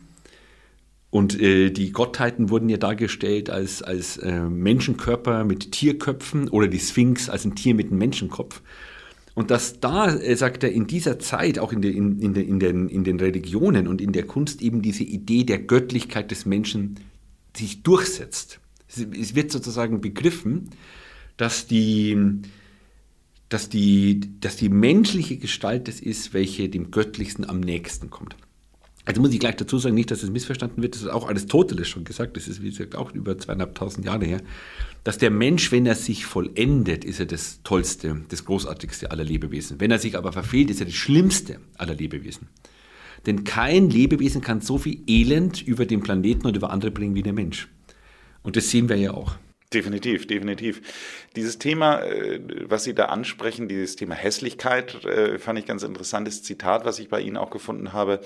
Und 1.11 1.41
äh, 1.41 1.71
die 1.71 1.93
Gottheiten 1.93 2.51
wurden 2.51 2.69
ja 2.69 2.77
dargestellt 2.77 3.49
als, 3.49 3.83
als 3.83 4.21
Menschenkörper 4.23 5.45
mit 5.45 5.73
Tierköpfen 5.73 6.49
oder 6.49 6.69
die 6.69 6.79
Sphinx 6.79 7.31
als 7.31 7.45
ein 7.45 7.55
Tier 7.55 7.75
mit 7.75 7.89
einem 7.89 7.99
Menschenkopf. 7.99 8.61
Und 9.35 9.51
dass 9.51 9.81
da, 9.81 10.17
sagt 10.37 10.65
er, 10.65 10.73
in 10.73 10.87
dieser 10.87 11.19
Zeit, 11.19 11.59
auch 11.59 11.73
in, 11.73 11.83
der, 11.83 11.93
in, 11.93 12.19
in, 12.21 12.35
der, 12.35 12.47
in, 12.47 12.59
den, 12.59 12.89
in 12.89 13.05
den 13.05 13.21
Religionen 13.21 13.87
und 13.87 14.01
in 14.01 14.13
der 14.13 14.25
Kunst, 14.25 14.63
eben 14.63 14.83
diese 14.83 15.05
Idee 15.05 15.45
der 15.45 15.59
Göttlichkeit 15.59 16.31
des 16.31 16.47
Menschen 16.47 17.01
sich 17.55 17.83
durchsetzt. 17.83 18.61
Es, 18.89 18.99
es 18.99 19.35
wird 19.35 19.53
sozusagen 19.53 20.01
begriffen, 20.01 20.71
dass 21.37 21.67
die, 21.67 22.17
dass, 23.49 23.69
die, 23.69 24.21
dass 24.41 24.57
die 24.57 24.69
menschliche 24.69 25.37
Gestalt 25.37 25.89
es 25.89 26.01
ist, 26.01 26.35
welche 26.35 26.69
dem 26.69 26.91
Göttlichsten 26.91 27.49
am 27.49 27.61
nächsten 27.61 28.11
kommt. 28.11 28.37
Also 29.05 29.21
muss 29.21 29.33
ich 29.33 29.39
gleich 29.39 29.55
dazu 29.55 29.79
sagen, 29.79 29.95
nicht, 29.95 30.11
dass 30.11 30.25
es 30.25 30.31
missverstanden 30.31 30.83
wird, 30.83 30.97
das 30.97 31.03
ist 31.03 31.09
auch 31.09 31.29
Aristoteles 31.29 31.87
schon 31.87 32.03
gesagt, 32.03 32.37
das 32.37 32.49
ist 32.49 32.61
wie 32.61 32.71
gesagt 32.71 32.97
auch 32.97 33.13
über 33.13 33.39
zweieinhalbtausend 33.39 34.05
Jahre 34.05 34.25
her, 34.25 34.43
dass 35.05 35.17
der 35.17 35.31
Mensch, 35.31 35.71
wenn 35.71 35.87
er 35.87 35.95
sich 35.95 36.27
vollendet, 36.27 37.05
ist 37.05 37.21
er 37.21 37.27
das 37.27 37.61
Tollste, 37.63 38.23
das 38.29 38.45
Großartigste 38.45 39.13
aller 39.13 39.23
Lebewesen. 39.23 39.79
Wenn 39.79 39.93
er 39.93 40.01
sich 40.01 40.19
aber 40.19 40.33
verfehlt, 40.33 40.71
ist 40.71 40.81
er 40.81 40.87
das 40.87 40.97
Schlimmste 40.97 41.61
aller 41.79 41.95
Lebewesen. 41.95 42.49
Denn 43.27 43.45
kein 43.45 43.91
Lebewesen 43.91 44.41
kann 44.41 44.61
so 44.61 44.77
viel 44.77 44.99
Elend 45.07 45.63
über 45.63 45.87
den 45.87 46.01
Planeten 46.01 46.47
und 46.49 46.57
über 46.57 46.71
andere 46.71 46.91
bringen 46.91 47.15
wie 47.15 47.23
der 47.23 47.33
Mensch. 47.33 47.69
Und 48.43 48.57
das 48.57 48.71
sehen 48.71 48.89
wir 48.89 48.97
ja 48.97 49.13
auch. 49.13 49.37
Definitiv, 49.73 50.27
definitiv. 50.27 50.81
Dieses 51.35 51.59
Thema, 51.59 52.01
äh, 52.03 52.41
was 52.65 52.85
Sie 52.85 52.95
da 52.95 53.07
ansprechen, 53.07 53.69
dieses 53.69 53.97
Thema 53.97 54.15
Hässlichkeit, 54.15 55.05
äh, 55.05 55.39
fand 55.39 55.59
ich 55.59 55.67
ganz 55.67 55.83
interessantes 55.83 56.43
Zitat, 56.43 56.85
was 56.85 56.99
ich 56.99 57.09
bei 57.09 57.21
Ihnen 57.21 57.37
auch 57.37 57.51
gefunden 57.51 57.93
habe. 57.93 58.21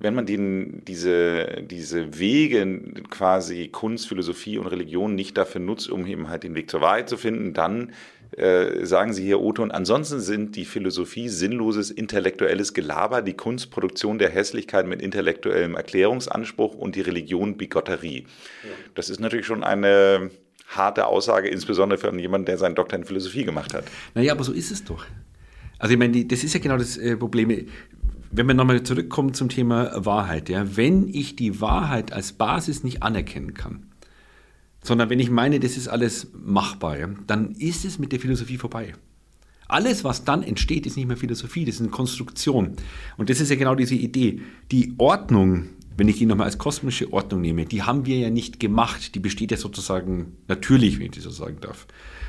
Wenn 0.00 0.14
man 0.14 0.26
den, 0.26 0.84
diese, 0.86 1.62
diese 1.62 2.18
Wege 2.18 2.80
quasi 3.10 3.68
Kunst, 3.68 4.08
Philosophie 4.08 4.58
und 4.58 4.66
Religion 4.66 5.14
nicht 5.14 5.36
dafür 5.36 5.60
nutzt, 5.60 5.88
um 5.88 6.04
eben 6.06 6.28
halt 6.28 6.42
den 6.42 6.54
Weg 6.54 6.68
zur 6.68 6.80
Wahrheit 6.80 7.08
zu 7.08 7.16
finden, 7.16 7.52
dann 7.52 7.92
äh, 8.36 8.84
sagen 8.84 9.12
Sie 9.12 9.22
hier, 9.22 9.40
Otto, 9.40 9.62
und 9.62 9.70
ansonsten 9.70 10.18
sind 10.18 10.56
die 10.56 10.64
Philosophie 10.64 11.28
sinnloses 11.28 11.92
intellektuelles 11.92 12.74
Gelaber, 12.74 13.22
die 13.22 13.34
Kunst 13.34 13.70
Produktion 13.70 14.18
der 14.18 14.30
Hässlichkeit 14.30 14.86
mit 14.86 15.00
intellektuellem 15.00 15.76
Erklärungsanspruch 15.76 16.74
und 16.74 16.96
die 16.96 17.02
Religion 17.02 17.56
Bigotterie. 17.56 18.26
Ja. 18.64 18.70
Das 18.96 19.10
ist 19.10 19.20
natürlich 19.20 19.46
schon 19.46 19.62
eine 19.62 20.30
harte 20.68 21.06
Aussage, 21.06 21.48
insbesondere 21.48 21.98
für 21.98 22.18
jemanden, 22.18 22.46
der 22.46 22.58
seinen 22.58 22.74
Doktor 22.74 22.98
in 22.98 23.04
Philosophie 23.04 23.44
gemacht 23.44 23.74
hat. 23.74 23.84
Naja, 24.14 24.32
aber 24.32 24.44
so 24.44 24.52
ist 24.52 24.70
es 24.70 24.84
doch. 24.84 25.04
Also 25.78 25.92
ich 25.92 25.98
meine, 25.98 26.24
das 26.24 26.44
ist 26.44 26.54
ja 26.54 26.60
genau 26.60 26.76
das 26.76 26.96
äh, 26.96 27.16
Problem. 27.16 27.68
Wenn 28.30 28.46
wir 28.46 28.54
nochmal 28.54 28.82
zurückkommen 28.82 29.34
zum 29.34 29.48
Thema 29.48 29.92
Wahrheit, 30.04 30.48
ja, 30.48 30.76
wenn 30.76 31.08
ich 31.08 31.36
die 31.36 31.60
Wahrheit 31.60 32.12
als 32.12 32.32
Basis 32.32 32.82
nicht 32.82 33.02
anerkennen 33.02 33.54
kann, 33.54 33.86
sondern 34.82 35.08
wenn 35.08 35.20
ich 35.20 35.30
meine, 35.30 35.60
das 35.60 35.76
ist 35.76 35.88
alles 35.88 36.28
machbar, 36.34 36.98
ja, 36.98 37.08
dann 37.26 37.52
ist 37.52 37.84
es 37.84 37.98
mit 37.98 38.12
der 38.12 38.20
Philosophie 38.20 38.58
vorbei. 38.58 38.94
Alles, 39.66 40.04
was 40.04 40.24
dann 40.24 40.42
entsteht, 40.42 40.86
ist 40.86 40.96
nicht 40.96 41.06
mehr 41.06 41.16
Philosophie, 41.16 41.64
das 41.64 41.76
ist 41.76 41.80
eine 41.80 41.90
Konstruktion. 41.90 42.76
Und 43.16 43.30
das 43.30 43.40
ist 43.40 43.48
ja 43.50 43.56
genau 43.56 43.74
diese 43.74 43.94
Idee. 43.94 44.42
Die 44.70 44.94
Ordnung, 44.98 45.70
wenn 45.96 46.08
ich 46.08 46.18
die 46.18 46.26
nochmal 46.26 46.46
als 46.46 46.58
kosmische 46.58 47.12
Ordnung 47.12 47.40
nehme, 47.40 47.66
die 47.66 47.82
haben 47.82 48.06
wir 48.06 48.18
ja 48.18 48.30
nicht 48.30 48.58
gemacht. 48.58 49.14
Die 49.14 49.20
besteht 49.20 49.50
ja 49.50 49.56
sozusagen 49.56 50.36
natürlich, 50.48 50.98
wenn 50.98 51.06
ich 51.06 51.12
das 51.12 51.24
so 51.24 51.30
sagen 51.30 51.58
darf. 51.60 51.86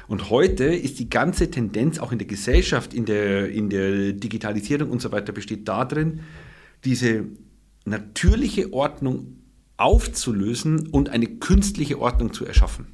Und 0.08 0.30
heute 0.30 0.66
ist 0.66 1.00
die 1.00 1.10
ganze 1.10 1.50
Tendenz 1.50 1.98
auch 1.98 2.12
in 2.12 2.20
der 2.20 2.28
Gesellschaft, 2.28 2.94
in 2.94 3.06
der, 3.06 3.50
in 3.50 3.70
der 3.70 4.14
Digitalisierung 4.14 4.92
und 4.92 5.02
so 5.02 5.12
weiter, 5.12 5.32
besteht 5.32 5.68
darin, 5.68 6.22
diese 6.84 7.26
natürliche 7.86 8.72
Ordnung 8.72 9.38
aufzulösen 9.78 10.88
und 10.88 11.10
eine 11.10 11.26
künstliche 11.26 12.00
Ordnung 12.00 12.34
zu 12.34 12.46
erschaffen. 12.46 12.88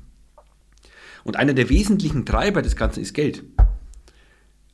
Und 1.23 1.35
einer 1.35 1.53
der 1.53 1.69
wesentlichen 1.69 2.25
Treiber 2.25 2.61
des 2.61 2.75
Ganzen 2.75 3.01
ist 3.01 3.13
Geld. 3.13 3.43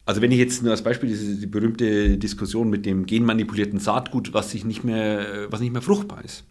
Also 0.08 0.22
wenn 0.22 0.32
ich 0.32 0.39
jetzt 0.39 0.63
nur 0.63 0.72
als 0.72 0.84
Beispiel 0.84 1.10
diese 1.10 1.36
die 1.36 1.48
berühmte 1.48 2.17
Diskussion 2.17 2.70
mit 2.70 2.86
dem 2.86 3.06
genmanipulierten 3.06 3.78
Saatgut, 3.78 4.34
was 4.34 4.52
sich 4.52 4.63
nicht 4.63 4.86
mehr, 4.86 5.48
was 5.50 5.60
nicht 5.60 5.74
mehr 5.74 5.82
fruchtbar 5.82 6.24
ist. 6.24 6.46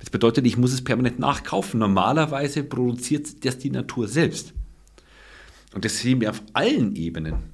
Das 0.00 0.10
bedeutet, 0.10 0.44
ich 0.48 0.56
muss 0.56 0.72
es 0.72 0.82
permanent 0.82 1.20
nachkaufen. 1.20 1.78
Normalerweise 1.78 2.64
produziert 2.64 3.44
das 3.44 3.58
die 3.58 3.70
Natur 3.70 4.08
selbst. 4.08 4.52
Und 5.74 5.84
das 5.84 6.00
sehen 6.00 6.20
wir 6.20 6.30
auf 6.30 6.42
allen 6.54 6.96
Ebenen. 6.96 7.51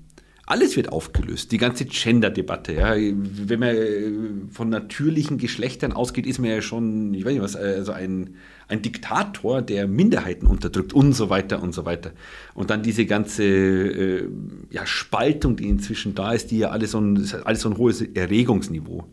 Alles 0.51 0.77
wird 0.77 0.89
aufgelöst. 0.89 1.53
Die 1.53 1.59
ganze 1.59 1.85
Gender-Debatte. 1.85 2.73
Ja. 2.73 2.95
Wenn 2.97 3.61
man 3.61 3.69
äh, 3.69 4.11
von 4.51 4.71
natürlichen 4.71 5.37
Geschlechtern 5.37 5.93
ausgeht, 5.93 6.27
ist 6.27 6.39
man 6.39 6.49
ja 6.49 6.63
schon, 6.63 7.13
ich 7.13 7.27
weiß 7.27 7.35
nicht 7.35 7.43
was, 7.43 7.55
also 7.55 7.93
ein, 7.93 8.37
ein 8.67 8.81
Diktator, 8.81 9.61
der 9.61 9.87
Minderheiten 9.87 10.47
unterdrückt 10.47 10.95
und 10.95 11.13
so 11.13 11.29
weiter 11.29 11.63
und 11.63 11.75
so 11.75 11.85
weiter. 11.85 12.13
Und 12.55 12.71
dann 12.71 12.83
diese 12.83 13.05
ganze 13.05 13.45
äh, 13.45 14.29
ja, 14.71 14.87
Spaltung, 14.87 15.57
die 15.57 15.69
inzwischen 15.69 16.15
da 16.15 16.33
ist, 16.33 16.51
die 16.51 16.61
ja 16.61 16.71
alles 16.71 16.93
so 16.93 16.99
ein, 16.99 17.31
alles 17.45 17.61
so 17.61 17.69
ein 17.69 17.77
hohes 17.77 18.01
Erregungsniveau. 18.01 19.05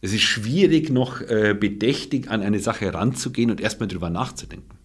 Es 0.00 0.14
ist 0.14 0.22
schwierig, 0.22 0.88
noch 0.88 1.20
äh, 1.20 1.54
bedächtig 1.54 2.30
an 2.30 2.40
eine 2.40 2.58
Sache 2.58 2.94
ranzugehen 2.94 3.50
und 3.50 3.60
erstmal 3.60 3.88
drüber 3.88 4.08
nachzudenken. 4.08 4.78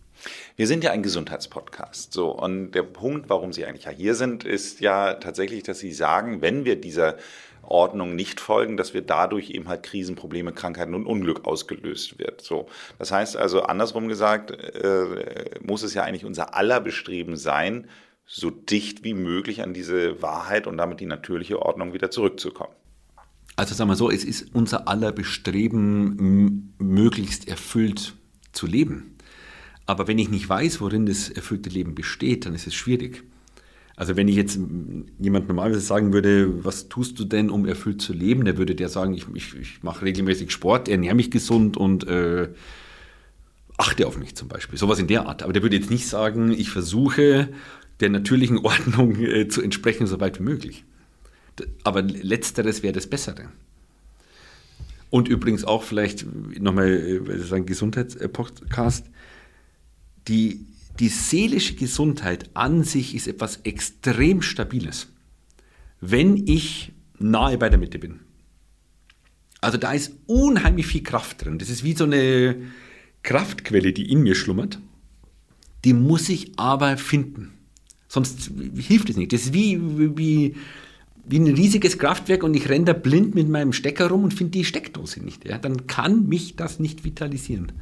Wir 0.56 0.68
sind 0.68 0.84
ja 0.84 0.92
ein 0.92 1.04
Gesundheitspodcast. 1.04 2.14
So, 2.14 2.32
und 2.32 2.72
der 2.72 2.84
Punkt, 2.84 3.30
warum 3.30 3.54
Sie 3.54 3.66
eigentlich 3.66 3.86
ja 3.86 3.92
hier 3.92 4.16
sind, 4.16 4.44
ist 4.44 4.82
ja 4.82 5.16
tatsächlich, 5.16 5.64
dass 5.64 5.80
Sie 5.80 5.94
sagen, 5.94 6.42
wenn 6.42 6.66
wir 6.66 6.80
dieser 6.80 7.18
Ordnung 7.64 8.16
nicht 8.16 8.40
folgen, 8.40 8.78
dass 8.78 8.94
wir 8.94 9.02
dadurch 9.02 9.52
eben 9.52 9.68
halt 9.68 9.84
Krisenprobleme, 9.84 10.52
Krankheiten 10.54 10.96
und 10.96 11.06
Unglück 11.06 11.46
ausgelöst 11.46 12.20
wird. 12.20 12.42
So, 12.42 12.68
das 12.98 13.12
heißt 13.12 13.38
also 13.38 13.62
andersrum 13.64 14.08
gesagt, 14.08 14.52
äh, 14.52 15.60
muss 15.62 15.84
es 15.84 15.94
ja 15.94 16.04
eigentlich 16.04 16.26
unser 16.26 16.56
aller 16.56 16.80
Bestreben 16.80 17.38
sein, 17.38 17.88
so 18.26 18.50
dicht 18.50 19.04
wie 19.04 19.14
möglich 19.14 19.62
an 19.64 19.74
diese 19.74 20.22
Wahrheit 20.22 20.68
und 20.68 20.78
damit 20.78 21.00
die 21.00 21.06
natürliche 21.06 21.62
Ordnung 21.62 21.94
wieder 21.94 22.12
zurückzukommen. 22.12 22.74
Also 23.56 23.76
sagen 23.76 23.90
wir 23.90 23.96
so, 23.96 24.10
es 24.10 24.24
ist 24.24 24.54
unser 24.54 24.88
aller 24.88 25.12
Bestreben, 25.12 26.74
möglichst 26.78 27.48
erfüllt 27.48 28.16
zu 28.52 28.68
leben. 28.68 29.18
Aber 29.90 30.08
wenn 30.08 30.20
ich 30.20 30.30
nicht 30.30 30.48
weiß, 30.48 30.82
worin 30.82 31.08
das 31.08 31.30
erfüllte 31.30 31.72
Leben 31.72 31.96
besteht, 31.96 32.46
dann 32.46 32.54
ist 32.54 32.68
es 32.68 32.76
schwierig. 32.76 33.24
Also 33.96 34.16
wenn 34.16 34.28
ich 34.28 34.36
jetzt 34.36 34.60
jemand 35.18 35.48
normalerweise 35.48 35.80
sagen 35.80 36.14
würde, 36.14 36.64
was 36.64 36.90
tust 36.90 37.18
du 37.18 37.26
denn, 37.26 37.50
um 37.50 37.66
erfüllt 37.66 38.00
zu 38.00 38.14
leben, 38.14 38.46
der 38.46 38.60
würde 38.60 38.76
der 38.76 38.88
sagen, 38.88 39.16
ich, 39.16 39.26
ich, 39.34 39.56
ich 39.56 39.82
mache 39.82 40.06
regelmäßig 40.06 40.52
Sport, 40.52 40.90
ernähre 40.90 41.16
mich 41.16 41.32
gesund 41.32 41.76
und 41.76 42.06
äh, 42.06 42.50
achte 43.78 44.06
auf 44.06 44.20
mich 44.20 44.36
zum 44.36 44.48
Beispiel. 44.48 44.78
Sowas 44.78 45.00
in 45.00 45.08
der 45.08 45.26
Art. 45.26 45.42
Aber 45.42 45.54
der 45.54 45.64
würde 45.64 45.78
jetzt 45.78 45.90
nicht 45.90 46.08
sagen, 46.08 46.52
ich 46.52 46.70
versuche 46.70 47.50
der 48.00 48.10
natürlichen 48.10 48.60
Ordnung 48.64 49.16
äh, 49.16 49.48
zu 49.48 49.64
entsprechen, 49.64 50.06
so 50.06 50.20
weit 50.20 50.40
wie 50.40 50.44
möglich. 50.44 50.84
Aber 51.84 52.04
letzteres 52.04 52.84
wäre 52.84 52.94
das 52.94 53.08
Bessere. 53.08 53.50
Und 55.10 55.28
übrigens 55.28 55.64
auch 55.64 55.82
vielleicht 55.82 56.28
nochmal, 56.62 57.22
das 57.26 57.38
ist 57.38 57.54
ein 57.54 57.66
Gesundheitspodcast, 57.66 59.08
die, 60.30 60.66
die 61.00 61.10
seelische 61.10 61.76
Gesundheit 61.76 62.50
an 62.54 62.84
sich 62.84 63.16
ist 63.16 63.28
etwas 63.28 63.58
extrem 63.64 64.42
Stabiles, 64.42 65.08
wenn 66.00 66.48
ich 66.48 66.94
nahe 67.18 67.58
bei 67.58 67.70
der 67.70 67.80
Mitte 67.80 68.00
bin. 68.00 68.20
Also 69.62 69.78
da 69.78 69.92
ist 69.92 70.14
unheimlich 70.26 70.88
viel 70.88 71.04
Kraft 71.04 71.44
drin. 71.44 71.58
Das 71.60 71.70
ist 71.70 71.84
wie 71.84 71.94
so 71.94 72.06
eine 72.06 72.56
Kraftquelle, 73.24 73.92
die 73.92 74.10
in 74.10 74.22
mir 74.22 74.36
schlummert. 74.36 74.80
Die 75.84 75.94
muss 75.94 76.30
ich 76.30 76.58
aber 76.58 76.98
finden. 76.98 77.54
Sonst 78.08 78.52
hilft 78.76 79.10
es 79.10 79.18
nicht. 79.18 79.34
Das 79.34 79.42
ist 79.42 79.54
wie, 79.54 79.80
wie, 80.18 80.56
wie 81.26 81.40
ein 81.40 81.48
riesiges 81.48 81.98
Kraftwerk 81.98 82.44
und 82.44 82.54
ich 82.56 82.70
renne 82.70 82.86
da 82.86 82.94
blind 82.94 83.36
mit 83.36 83.50
meinem 83.50 83.74
Stecker 83.74 84.08
rum 84.08 84.24
und 84.24 84.34
finde 84.34 84.52
die 84.52 84.66
Steckdose 84.66 85.24
nicht. 85.24 85.46
Ja? 85.46 85.58
Dann 85.58 85.88
kann 85.88 86.28
mich 86.28 86.56
das 86.56 86.80
nicht 86.80 87.04
vitalisieren. 87.04 87.74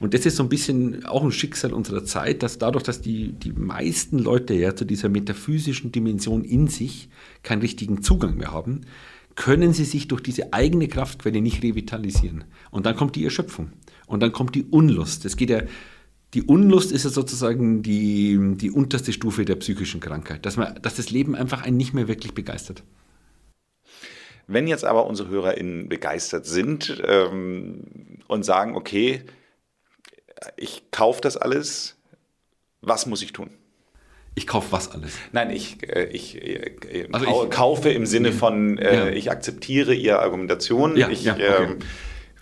Und 0.00 0.14
das 0.14 0.24
ist 0.24 0.36
so 0.36 0.42
ein 0.42 0.48
bisschen 0.48 1.04
auch 1.04 1.22
ein 1.22 1.30
Schicksal 1.30 1.74
unserer 1.74 2.04
Zeit, 2.04 2.42
dass 2.42 2.56
dadurch, 2.56 2.82
dass 2.82 3.02
die, 3.02 3.32
die 3.32 3.52
meisten 3.52 4.18
Leute 4.18 4.54
ja 4.54 4.74
zu 4.74 4.86
dieser 4.86 5.10
metaphysischen 5.10 5.92
Dimension 5.92 6.42
in 6.42 6.68
sich 6.68 7.10
keinen 7.42 7.60
richtigen 7.60 8.02
Zugang 8.02 8.38
mehr 8.38 8.50
haben, 8.50 8.80
können 9.36 9.74
sie 9.74 9.84
sich 9.84 10.08
durch 10.08 10.22
diese 10.22 10.54
eigene 10.54 10.88
Kraftquelle 10.88 11.42
nicht 11.42 11.62
revitalisieren. 11.62 12.44
Und 12.70 12.86
dann 12.86 12.96
kommt 12.96 13.14
die 13.14 13.24
Erschöpfung. 13.24 13.72
Und 14.06 14.22
dann 14.22 14.32
kommt 14.32 14.54
die 14.54 14.64
Unlust. 14.64 15.26
Es 15.26 15.36
geht 15.36 15.50
ja, 15.50 15.62
die 16.32 16.42
Unlust 16.42 16.92
ist 16.92 17.04
ja 17.04 17.10
sozusagen 17.10 17.82
die, 17.82 18.38
die 18.56 18.70
unterste 18.70 19.12
Stufe 19.12 19.44
der 19.44 19.56
psychischen 19.56 20.00
Krankheit, 20.00 20.46
dass, 20.46 20.56
man, 20.56 20.80
dass 20.80 20.94
das 20.96 21.10
Leben 21.10 21.34
einfach 21.34 21.62
einen 21.62 21.76
nicht 21.76 21.92
mehr 21.92 22.08
wirklich 22.08 22.32
begeistert. 22.32 22.82
Wenn 24.46 24.66
jetzt 24.66 24.84
aber 24.84 25.06
unsere 25.06 25.28
HörerInnen 25.28 25.88
begeistert 25.88 26.46
sind 26.46 27.00
ähm, 27.06 27.84
und 28.28 28.44
sagen, 28.44 28.74
okay, 28.74 29.22
ich 30.56 30.90
kaufe 30.90 31.20
das 31.20 31.36
alles. 31.36 31.96
Was 32.82 33.06
muss 33.06 33.22
ich 33.22 33.32
tun? 33.32 33.50
Ich 34.34 34.46
kaufe 34.46 34.70
was 34.70 34.92
alles? 34.92 35.12
Nein, 35.32 35.50
ich, 35.50 35.86
äh, 35.88 36.04
ich, 36.04 36.40
äh, 36.40 37.08
also 37.12 37.44
ich 37.44 37.50
kaufe 37.50 37.90
im 37.90 38.06
Sinne 38.06 38.32
von, 38.32 38.78
äh, 38.78 38.94
ja. 38.94 39.08
ich 39.08 39.30
akzeptiere 39.30 39.92
Ihre 39.92 40.20
Argumentation. 40.20 40.96
Ja, 40.96 41.08
ich 41.08 41.24
ja, 41.24 41.34
okay. 41.34 41.64
ähm, 41.64 41.78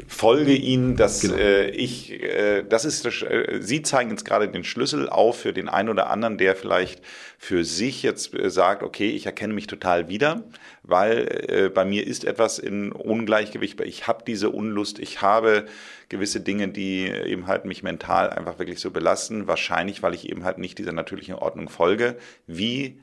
folge 0.07 0.53
Ihnen, 0.53 0.97
dass 0.97 1.23
genau. 1.23 1.37
äh, 1.37 1.71
ich, 1.71 2.13
äh, 2.13 2.63
das 2.63 2.85
ist, 2.85 3.05
das, 3.07 3.25
Sie 3.61 3.83
zeigen 3.83 4.11
jetzt 4.11 4.25
gerade 4.25 4.49
den 4.49 4.65
Schlüssel 4.65 5.09
auf 5.09 5.41
für 5.41 5.53
den 5.53 5.69
einen 5.69 5.89
oder 5.89 6.11
anderen, 6.11 6.37
der 6.37 6.55
vielleicht 6.55 7.01
für 7.39 7.65
sich 7.65 8.03
jetzt 8.03 8.33
sagt, 8.45 8.83
okay, 8.83 9.11
ich 9.11 9.27
erkenne 9.27 9.55
mich 9.55 9.67
total 9.67 10.09
wieder, 10.09 10.45
weil 10.83 11.71
bei 11.75 11.85
mir 11.85 12.07
ist 12.07 12.25
etwas 12.25 12.59
in 12.59 12.93
Ungleichgewicht, 12.93 13.81
ich 13.81 14.07
habe 14.07 14.25
diese 14.27 14.51
Unlust, 14.51 14.99
ich 14.99 15.23
habe 15.23 15.67
gewisse 16.09 16.41
Dinge, 16.41 16.69
die 16.69 17.07
eben 17.07 17.47
halt 17.47 17.65
mich 17.65 17.83
mental 17.83 18.31
einfach 18.31 18.59
wirklich 18.59 18.81
so 18.81 18.91
belasten, 18.91 19.47
wahrscheinlich, 19.47 20.03
weil 20.03 20.15
ich 20.15 20.29
eben 20.29 20.45
halt 20.45 20.59
nicht 20.59 20.79
dieser 20.79 20.93
natürlichen 20.93 21.35
Ordnung 21.35 21.69
folge. 21.69 22.17
Wie, 22.47 23.01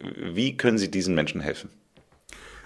wie 0.00 0.56
können 0.56 0.78
Sie 0.78 0.90
diesen 0.90 1.14
Menschen 1.14 1.40
helfen? 1.40 1.70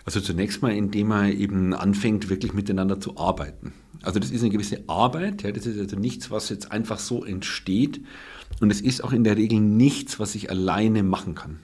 Also 0.05 0.21
zunächst 0.21 0.63
mal, 0.63 0.73
indem 0.73 1.09
man 1.09 1.33
eben 1.33 1.75
anfängt, 1.75 2.31
wirklich 2.31 2.55
miteinander 2.55 2.99
zu 2.99 3.19
arbeiten. 3.19 3.75
Also 4.03 4.19
das 4.19 4.31
ist 4.31 4.41
eine 4.43 4.51
gewisse 4.51 4.85
Arbeit, 4.87 5.43
ja, 5.43 5.53
das 5.53 5.67
ist 5.67 5.79
also 5.79 5.97
nichts, 5.97 6.31
was 6.31 6.49
jetzt 6.49 6.73
einfach 6.73 6.99
so 6.99 7.25
entsteht. 7.25 8.01
Und 8.61 8.71
es 8.71 8.81
ist 8.81 9.03
auch 9.05 9.13
in 9.13 9.25
der 9.25 9.37
Regel 9.37 9.61
nichts, 9.61 10.19
was 10.19 10.35
ich 10.35 10.51
alleine 10.51 11.03
machen 11.03 11.35
kann. 11.35 11.61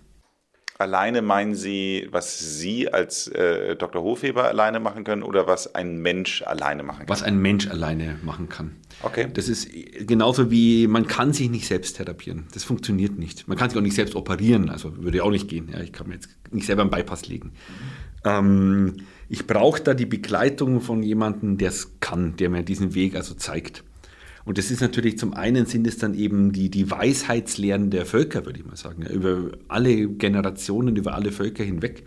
Alleine 0.76 1.22
meinen 1.22 1.54
Sie, 1.54 2.08
was 2.10 2.58
Sie 2.58 2.92
als 2.92 3.28
äh, 3.28 3.76
Dr. 3.76 4.02
Hofheber 4.02 4.48
alleine 4.48 4.80
machen 4.80 5.04
können 5.04 5.22
oder 5.22 5.46
was 5.46 5.72
ein 5.72 5.98
Mensch 5.98 6.42
alleine 6.42 6.82
machen 6.82 7.00
kann? 7.00 7.08
Was 7.08 7.22
ein 7.22 7.38
Mensch 7.38 7.68
alleine 7.68 8.18
machen 8.22 8.48
kann. 8.48 8.72
Okay. 9.02 9.28
Das 9.32 9.48
ist 9.48 9.68
genauso 10.00 10.50
wie, 10.50 10.88
man 10.88 11.06
kann 11.06 11.32
sich 11.32 11.48
nicht 11.48 11.68
selbst 11.68 11.96
therapieren. 11.96 12.48
Das 12.54 12.64
funktioniert 12.64 13.16
nicht. 13.16 13.46
Man 13.46 13.56
kann 13.56 13.70
sich 13.70 13.78
auch 13.78 13.82
nicht 13.82 13.94
selbst 13.94 14.16
operieren, 14.16 14.68
also 14.68 14.96
würde 15.00 15.22
auch 15.22 15.30
nicht 15.30 15.48
gehen. 15.48 15.68
Ja, 15.72 15.80
ich 15.80 15.92
kann 15.92 16.08
mir 16.08 16.14
jetzt 16.14 16.28
nicht 16.50 16.66
selber 16.66 16.82
einen 16.82 16.90
Bypass 16.90 17.28
legen. 17.28 17.52
Ähm, 18.24 18.96
ich 19.28 19.46
brauche 19.46 19.80
da 19.80 19.94
die 19.94 20.06
Begleitung 20.06 20.80
von 20.80 21.04
jemandem, 21.04 21.56
der 21.56 21.68
es 21.68 22.00
kann, 22.00 22.34
der 22.36 22.50
mir 22.50 22.64
diesen 22.64 22.94
Weg 22.94 23.14
also 23.14 23.34
zeigt. 23.34 23.84
Und 24.44 24.58
das 24.58 24.70
ist 24.70 24.80
natürlich 24.80 25.18
zum 25.18 25.32
einen 25.32 25.66
sind 25.66 25.86
es 25.86 25.96
dann 25.96 26.14
eben 26.14 26.52
die, 26.52 26.70
die 26.70 26.90
Weisheitslehren 26.90 27.90
der 27.90 28.04
Völker, 28.04 28.44
würde 28.44 28.60
ich 28.60 28.66
mal 28.66 28.76
sagen, 28.76 29.06
über 29.06 29.52
alle 29.68 30.08
Generationen, 30.08 30.96
über 30.96 31.14
alle 31.14 31.32
Völker 31.32 31.64
hinweg, 31.64 32.04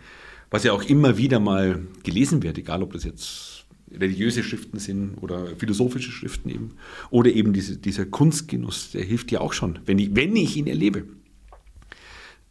was 0.50 0.64
ja 0.64 0.72
auch 0.72 0.84
immer 0.84 1.18
wieder 1.18 1.40
mal 1.40 1.82
gelesen 2.04 2.42
wird, 2.42 2.58
egal 2.58 2.82
ob 2.82 2.92
das 2.92 3.04
jetzt 3.04 3.66
religiöse 3.90 4.42
Schriften 4.42 4.78
sind 4.78 5.16
oder 5.20 5.56
philosophische 5.56 6.12
Schriften 6.12 6.50
eben, 6.50 6.70
oder 7.10 7.30
eben 7.30 7.52
diese, 7.52 7.76
dieser 7.76 8.06
Kunstgenuss, 8.06 8.92
der 8.92 9.02
hilft 9.02 9.32
ja 9.32 9.40
auch 9.40 9.52
schon, 9.52 9.80
wenn 9.86 9.98
ich, 9.98 10.14
wenn 10.14 10.36
ich 10.36 10.56
ihn 10.56 10.66
erlebe. 10.66 11.04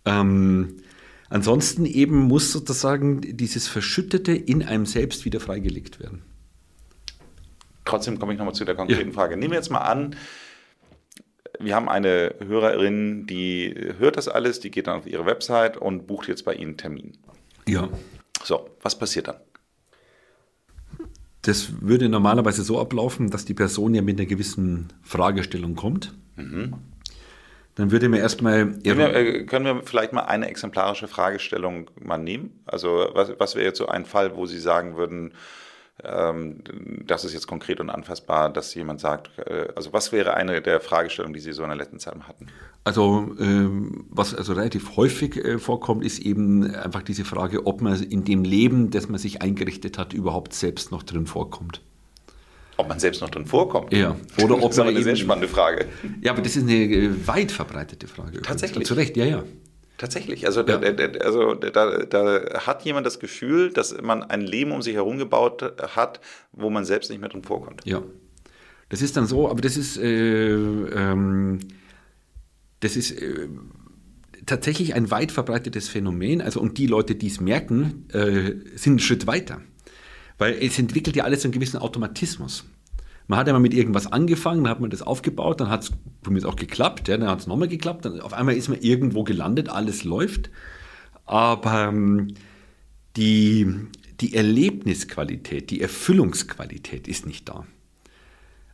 Ähm, 0.05 0.75
Ansonsten 1.29 1.85
eben 1.85 2.19
muss 2.19 2.51
sozusagen 2.51 3.21
dieses 3.21 3.67
Verschüttete 3.67 4.31
in 4.31 4.63
einem 4.63 4.85
selbst 4.85 5.25
wieder 5.25 5.39
freigelegt 5.39 5.99
werden. 5.99 6.21
Trotzdem 7.87 8.19
komme 8.19 8.33
ich 8.33 8.37
nochmal 8.37 8.53
zu 8.53 8.65
der 8.65 8.75
konkreten 8.75 9.09
ja. 9.09 9.13
Frage. 9.13 9.37
Nehmen 9.37 9.51
wir 9.51 9.57
jetzt 9.57 9.71
mal 9.71 9.79
an, 9.79 10.15
wir 11.59 11.73
haben 11.73 11.89
eine 11.89 12.35
Hörerin, 12.45 13.25
die 13.25 13.73
hört 13.97 14.17
das 14.17 14.27
alles, 14.27 14.59
die 14.59 14.71
geht 14.71 14.87
dann 14.87 14.99
auf 14.99 15.07
ihre 15.07 15.25
Website 15.25 15.77
und 15.77 16.05
bucht 16.05 16.27
jetzt 16.27 16.43
bei 16.43 16.53
Ihnen 16.53 16.71
einen 16.71 16.77
Termin. 16.77 17.17
Ja. 17.67 17.89
So, 18.43 18.69
was 18.81 18.97
passiert 18.97 19.29
dann? 19.29 19.37
Das 21.43 21.81
würde 21.81 22.09
normalerweise 22.09 22.61
so 22.63 22.79
ablaufen, 22.79 23.29
dass 23.29 23.45
die 23.45 23.53
Person 23.53 23.95
ja 23.95 24.01
mit 24.01 24.19
einer 24.19 24.27
gewissen 24.27 24.91
Fragestellung 25.01 25.75
kommt. 25.75 26.13
Mhm. 26.35 26.73
Dann 27.75 27.91
würde 27.91 28.09
mir 28.09 28.19
erstmal. 28.19 28.71
Können 28.71 28.97
wir, 28.97 29.15
äh, 29.15 29.43
können 29.45 29.65
wir 29.65 29.81
vielleicht 29.83 30.11
mal 30.11 30.23
eine 30.23 30.49
exemplarische 30.49 31.07
Fragestellung 31.07 31.89
mal 32.01 32.17
nehmen? 32.17 32.59
Also, 32.65 33.07
was, 33.13 33.31
was 33.39 33.55
wäre 33.55 33.65
jetzt 33.65 33.77
so 33.77 33.87
ein 33.87 34.05
Fall, 34.05 34.35
wo 34.35 34.45
Sie 34.45 34.59
sagen 34.59 34.97
würden, 34.97 35.33
ähm, 36.03 36.57
das 37.05 37.25
ist 37.25 37.33
jetzt 37.33 37.47
konkret 37.47 37.79
und 37.79 37.89
anfassbar, 37.89 38.51
dass 38.51 38.75
jemand 38.75 38.99
sagt, 38.99 39.31
äh, 39.39 39.67
also 39.75 39.93
was 39.93 40.11
wäre 40.11 40.35
eine 40.35 40.61
der 40.61 40.79
Fragestellungen, 40.79 41.33
die 41.33 41.39
Sie 41.39 41.53
so 41.53 41.63
in 41.63 41.69
der 41.69 41.77
letzten 41.77 41.99
Zeit 41.99 42.15
hatten? 42.27 42.47
Also 42.83 43.35
ähm, 43.39 44.05
was 44.09 44.35
also 44.35 44.53
relativ 44.53 44.95
häufig 44.95 45.37
äh, 45.37 45.57
vorkommt, 45.57 46.05
ist 46.05 46.19
eben 46.19 46.73
einfach 46.75 47.01
diese 47.01 47.25
Frage, 47.25 47.65
ob 47.65 47.81
man 47.81 48.01
in 48.01 48.23
dem 48.23 48.43
Leben, 48.43 48.91
das 48.91 49.09
man 49.09 49.19
sich 49.19 49.41
eingerichtet 49.41 49.97
hat, 49.97 50.13
überhaupt 50.13 50.53
selbst 50.53 50.91
noch 50.91 51.01
drin 51.01 51.25
vorkommt. 51.25 51.81
Ob 52.77 52.87
man 52.87 52.99
selbst 52.99 53.21
noch 53.21 53.31
drin 53.31 53.47
vorkommt? 53.47 53.91
Ja. 53.91 54.15
Oder 54.43 54.55
ob 54.55 54.61
das 54.61 54.71
ist 54.73 54.79
aber 54.79 54.89
eine 54.89 55.01
sehr 55.01 55.15
spannende 55.15 55.47
Frage. 55.47 55.87
Ja, 56.21 56.31
aber 56.31 56.43
das 56.43 56.55
ist 56.55 56.63
eine 56.63 56.75
äh, 56.75 57.27
weit 57.27 57.51
verbreitete 57.51 58.07
Frage. 58.07 58.43
Tatsächlich. 58.43 58.85
Zu 58.85 58.93
Recht, 58.93 59.17
ja, 59.17 59.25
ja. 59.25 59.43
Tatsächlich. 59.97 60.45
Also, 60.45 60.61
ja. 60.61 60.77
da, 60.77 60.91
da, 60.91 61.19
also 61.19 61.55
da, 61.55 62.05
da, 62.05 62.59
hat 62.65 62.83
jemand 62.83 63.07
das 63.07 63.19
Gefühl, 63.19 63.71
dass 63.71 63.99
man 64.01 64.23
ein 64.23 64.41
Leben 64.41 64.71
um 64.71 64.81
sich 64.81 64.93
herum 64.93 65.17
gebaut 65.17 65.63
hat, 65.95 66.19
wo 66.51 66.69
man 66.69 66.85
selbst 66.85 67.09
nicht 67.09 67.19
mehr 67.19 67.29
drin 67.29 67.43
vorkommt. 67.43 67.81
Ja. 67.83 68.03
Das 68.89 69.01
ist 69.01 69.17
dann 69.17 69.25
so, 69.25 69.49
aber 69.49 69.61
das 69.61 69.75
ist, 69.75 69.97
äh, 69.97 70.51
ähm, 70.53 71.59
das 72.79 72.95
ist 72.95 73.11
äh, 73.11 73.49
tatsächlich 74.45 74.93
ein 74.93 75.09
weit 75.09 75.31
verbreitetes 75.31 75.89
Phänomen. 75.89 76.41
Also, 76.41 76.61
und 76.61 76.77
die 76.77 76.87
Leute, 76.87 77.15
die 77.15 77.27
es 77.27 77.41
merken, 77.41 78.07
äh, 78.13 78.53
sind 78.77 78.93
einen 78.93 78.99
Schritt 78.99 79.25
weiter. 79.25 79.61
Weil 80.37 80.57
es 80.61 80.77
entwickelt 80.77 81.15
ja 81.15 81.23
alles 81.23 81.43
einen 81.43 81.53
gewissen 81.53 81.77
Automatismus. 81.77 82.65
Man 83.27 83.37
hat 83.37 83.47
ja 83.47 83.53
mal 83.53 83.59
mit 83.59 83.73
irgendwas 83.73 84.11
angefangen, 84.11 84.63
dann 84.63 84.71
hat 84.71 84.79
man 84.79 84.89
das 84.89 85.01
aufgebaut, 85.01 85.59
dann 85.59 85.69
hat 85.69 85.83
es 85.83 85.91
mich 86.29 86.45
auch 86.45 86.55
geklappt, 86.55 87.07
ja, 87.09 87.17
dann 87.17 87.29
hat 87.29 87.39
es 87.39 87.47
nochmal 87.47 87.67
geklappt, 87.67 88.05
dann 88.05 88.21
auf 88.21 88.33
einmal 88.33 88.55
ist 88.55 88.69
man 88.69 88.79
irgendwo 88.79 89.23
gelandet, 89.23 89.69
alles 89.69 90.03
läuft. 90.03 90.49
Aber 91.25 91.89
ähm, 91.89 92.33
die, 93.17 93.67
die 94.21 94.33
Erlebnisqualität, 94.33 95.69
die 95.69 95.81
Erfüllungsqualität 95.81 97.07
ist 97.07 97.25
nicht 97.25 97.49
da. 97.49 97.65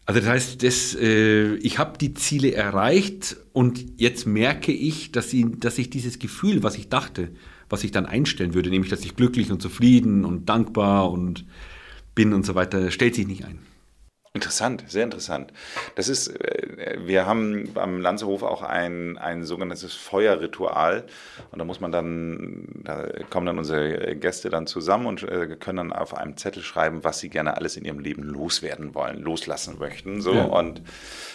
Also 0.05 0.19
das 0.19 0.29
heißt, 0.29 0.63
das, 0.63 0.95
äh, 0.95 1.55
ich 1.55 1.79
habe 1.79 1.97
die 1.97 2.13
Ziele 2.13 2.53
erreicht 2.53 3.37
und 3.53 3.99
jetzt 3.99 4.27
merke 4.27 4.73
ich, 4.73 5.11
dass, 5.11 5.29
sie, 5.29 5.47
dass 5.59 5.77
ich 5.77 5.89
dieses 5.89 6.19
Gefühl, 6.19 6.61
was 6.61 6.77
ich 6.77 6.89
dachte, 6.89 7.29
was 7.69 7.83
ich 7.83 7.91
dann 7.91 8.05
einstellen 8.05 8.53
würde, 8.53 8.69
nämlich 8.69 8.89
dass 8.89 9.05
ich 9.05 9.15
glücklich 9.15 9.51
und 9.51 9.61
zufrieden 9.61 10.25
und 10.25 10.49
dankbar 10.49 11.09
und 11.09 11.45
bin 12.15 12.33
und 12.33 12.45
so 12.45 12.53
weiter, 12.53 12.91
stellt 12.91 13.15
sich 13.15 13.25
nicht 13.25 13.45
ein. 13.45 13.59
Interessant, 14.35 14.83
sehr 14.87 15.03
interessant. 15.03 15.53
Das 15.93 16.09
ist, 16.09 16.27
äh, 16.27 16.97
wir 17.05 17.27
haben 17.27 17.69
am 17.75 18.01
Lanzehof 18.01 18.41
auch 18.41 18.63
ein, 18.63 19.19
ein 19.19 19.43
sogenanntes 19.43 19.93
Feuerritual. 19.93 21.03
Und 21.51 21.59
da 21.59 21.65
muss 21.65 21.79
man 21.79 21.91
dann, 21.91 22.67
da 22.83 23.05
kommen 23.29 23.45
dann 23.45 23.59
unsere 23.59 24.15
Gäste 24.15 24.49
dann 24.49 24.65
zusammen 24.65 25.05
und 25.05 25.21
äh, 25.21 25.55
können 25.59 25.77
dann 25.77 25.93
auf 25.93 26.17
einem 26.17 26.35
Zettel 26.35 26.63
schreiben, 26.63 27.03
was 27.03 27.19
sie 27.19 27.29
gerne 27.29 27.57
alles 27.57 27.77
in 27.77 27.85
ihrem 27.85 27.99
Leben 27.99 28.23
loswerden 28.23 28.95
wollen, 28.95 29.21
loslassen 29.21 29.77
möchten. 29.77 30.19
So. 30.19 30.33
Ja. 30.33 30.45
Und 30.45 30.81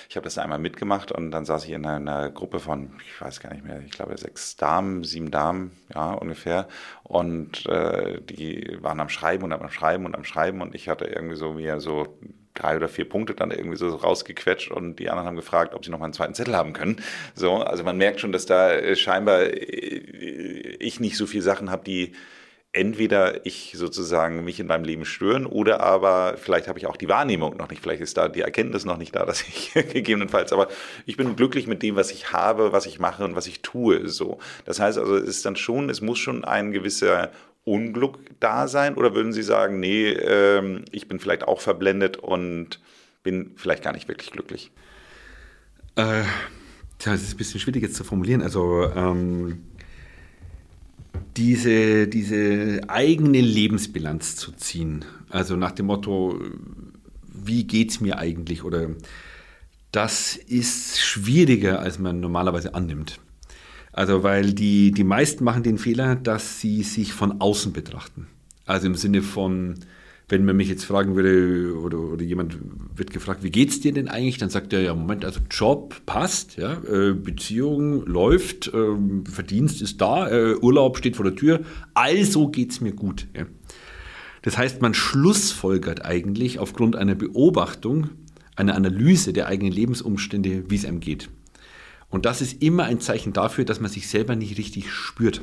ich 0.08 0.16
habe 0.16 0.24
das 0.24 0.37
einmal 0.37 0.58
mitgemacht 0.58 1.12
und 1.12 1.30
dann 1.30 1.44
saß 1.44 1.66
ich 1.66 1.70
in 1.70 1.87
einer 1.87 2.30
Gruppe 2.30 2.58
von, 2.58 2.90
ich 3.06 3.20
weiß 3.20 3.38
gar 3.38 3.52
nicht 3.52 3.64
mehr, 3.64 3.80
ich 3.80 3.92
glaube 3.92 4.18
sechs 4.18 4.56
Damen, 4.56 5.04
sieben 5.04 5.30
Damen, 5.30 5.70
ja, 5.94 6.14
ungefähr. 6.14 6.66
Und 7.04 7.64
äh, 7.66 8.20
die 8.22 8.76
waren 8.80 8.98
am 8.98 9.08
Schreiben 9.08 9.44
und 9.44 9.52
am 9.52 9.70
Schreiben 9.70 10.04
und 10.04 10.16
am 10.16 10.24
Schreiben 10.24 10.62
und 10.62 10.74
ich 10.74 10.88
hatte 10.88 11.04
irgendwie 11.04 11.37
so 11.37 11.52
mir 11.52 11.78
so 11.78 12.18
drei 12.58 12.76
oder 12.76 12.88
vier 12.88 13.08
Punkte 13.08 13.34
dann 13.34 13.50
irgendwie 13.50 13.76
so 13.76 13.88
rausgequetscht 13.88 14.70
und 14.70 14.96
die 14.96 15.10
anderen 15.10 15.28
haben 15.28 15.36
gefragt, 15.36 15.74
ob 15.74 15.84
sie 15.84 15.90
noch 15.90 15.98
mal 15.98 16.06
einen 16.06 16.14
zweiten 16.14 16.34
Zettel 16.34 16.56
haben 16.56 16.72
können. 16.72 16.96
So, 17.34 17.56
also 17.56 17.84
man 17.84 17.96
merkt 17.96 18.20
schon, 18.20 18.32
dass 18.32 18.46
da 18.46 18.72
äh, 18.72 18.96
scheinbar 18.96 19.42
äh, 19.42 19.98
ich 20.80 21.00
nicht 21.00 21.16
so 21.16 21.26
viele 21.26 21.42
Sachen 21.42 21.70
habe, 21.70 21.84
die 21.84 22.12
entweder 22.72 23.46
ich 23.46 23.72
sozusagen 23.76 24.44
mich 24.44 24.60
in 24.60 24.66
meinem 24.66 24.84
Leben 24.84 25.04
stören 25.04 25.46
oder 25.46 25.80
aber 25.80 26.36
vielleicht 26.36 26.68
habe 26.68 26.78
ich 26.78 26.86
auch 26.86 26.96
die 26.96 27.08
Wahrnehmung 27.08 27.56
noch 27.56 27.70
nicht, 27.70 27.82
vielleicht 27.82 28.02
ist 28.02 28.16
da 28.18 28.28
die 28.28 28.42
Erkenntnis 28.42 28.84
noch 28.84 28.98
nicht 28.98 29.16
da, 29.16 29.24
dass 29.26 29.42
ich 29.42 29.72
gegebenenfalls, 29.72 30.52
aber 30.52 30.68
ich 31.06 31.16
bin 31.16 31.34
glücklich 31.34 31.66
mit 31.66 31.82
dem, 31.82 31.96
was 31.96 32.10
ich 32.10 32.32
habe, 32.32 32.72
was 32.72 32.86
ich 32.86 32.98
mache 32.98 33.24
und 33.24 33.36
was 33.36 33.46
ich 33.46 33.62
tue, 33.62 34.08
so. 34.08 34.38
Das 34.64 34.80
heißt 34.80 34.98
also, 34.98 35.16
es 35.16 35.28
ist 35.28 35.46
dann 35.46 35.56
schon, 35.56 35.88
es 35.88 36.00
muss 36.00 36.18
schon 36.18 36.44
ein 36.44 36.72
gewisser 36.72 37.30
Unglück 37.68 38.18
da 38.40 38.68
sein? 38.68 38.94
Oder 38.94 39.14
würden 39.14 39.33
Sie 39.33 39.42
sagen, 39.42 39.81
nee, 39.81 40.09
ähm, 40.09 40.85
ich 40.90 41.09
bin 41.09 41.20
vielleicht 41.20 41.44
auch 41.44 41.61
verblendet 41.61 42.16
und 42.16 42.81
bin 43.22 43.52
vielleicht 43.57 43.83
gar 43.83 43.92
nicht 43.92 44.09
wirklich 44.09 44.31
glücklich? 44.31 44.70
Äh, 45.96 46.22
das 47.04 47.22
ist 47.22 47.35
ein 47.35 47.37
bisschen 47.37 47.61
schwierig 47.61 47.83
jetzt 47.83 47.96
zu 47.96 48.04
formulieren. 48.04 48.42
Also 48.42 48.85
ähm, 48.94 49.62
diese, 51.37 52.09
diese 52.09 52.81
eigene 52.88 53.40
Lebensbilanz 53.40 54.37
zu 54.37 54.52
ziehen, 54.52 55.04
also 55.31 55.57
nach 55.57 55.72
dem 55.72 55.87
Motto, 55.87 56.40
wie 57.22 57.64
geht 57.64 57.90
es 57.90 58.00
mir 58.00 58.18
eigentlich? 58.18 58.64
Oder 58.64 58.90
das 59.92 60.37
ist 60.37 60.98
schwieriger, 61.00 61.81
als 61.81 61.98
man 61.98 62.20
normalerweise 62.20 62.74
annimmt. 62.74 63.20
Also 63.98 64.22
weil 64.22 64.52
die, 64.52 64.92
die 64.92 65.02
meisten 65.02 65.42
machen 65.42 65.64
den 65.64 65.76
Fehler, 65.76 66.14
dass 66.14 66.61
sie 66.61 66.84
sich 66.84 67.12
von 67.12 67.40
außen 67.40 67.72
betrachten. 67.72 68.28
Also 68.64 68.87
im 68.87 68.94
Sinne 68.94 69.22
von, 69.22 69.74
wenn 70.28 70.44
man 70.44 70.56
mich 70.56 70.68
jetzt 70.68 70.84
fragen 70.84 71.16
würde 71.16 71.76
oder, 71.76 71.98
oder 71.98 72.22
jemand 72.22 72.58
wird 72.94 73.12
gefragt, 73.12 73.42
wie 73.42 73.50
geht's 73.50 73.80
dir 73.80 73.92
denn 73.92 74.06
eigentlich? 74.06 74.38
Dann 74.38 74.50
sagt 74.50 74.72
er, 74.72 74.82
ja, 74.82 74.94
Moment, 74.94 75.24
also 75.24 75.40
Job 75.50 76.00
passt, 76.06 76.58
ja, 76.58 76.74
äh, 76.84 77.12
Beziehung 77.12 78.06
läuft, 78.06 78.68
äh, 78.68 78.94
Verdienst 79.28 79.82
ist 79.82 80.00
da, 80.00 80.28
äh, 80.28 80.54
Urlaub 80.54 80.96
steht 80.96 81.16
vor 81.16 81.24
der 81.24 81.34
Tür, 81.34 81.62
also 81.94 82.46
geht's 82.50 82.80
mir 82.80 82.92
gut. 82.92 83.26
Ja. 83.37 83.46
Das 84.42 84.56
heißt, 84.56 84.80
man 84.80 84.94
schlussfolgert 84.94 86.04
eigentlich 86.04 86.61
aufgrund 86.61 86.94
einer 86.94 87.16
Beobachtung, 87.16 88.11
einer 88.54 88.76
Analyse 88.76 89.32
der 89.32 89.48
eigenen 89.48 89.72
Lebensumstände, 89.72 90.70
wie 90.70 90.76
es 90.76 90.84
einem 90.84 91.00
geht. 91.00 91.30
Und 92.10 92.24
das 92.24 92.40
ist 92.40 92.62
immer 92.62 92.84
ein 92.84 93.00
Zeichen 93.00 93.32
dafür, 93.32 93.64
dass 93.64 93.80
man 93.80 93.90
sich 93.90 94.08
selber 94.08 94.34
nicht 94.34 94.58
richtig 94.58 94.90
spürt. 94.90 95.42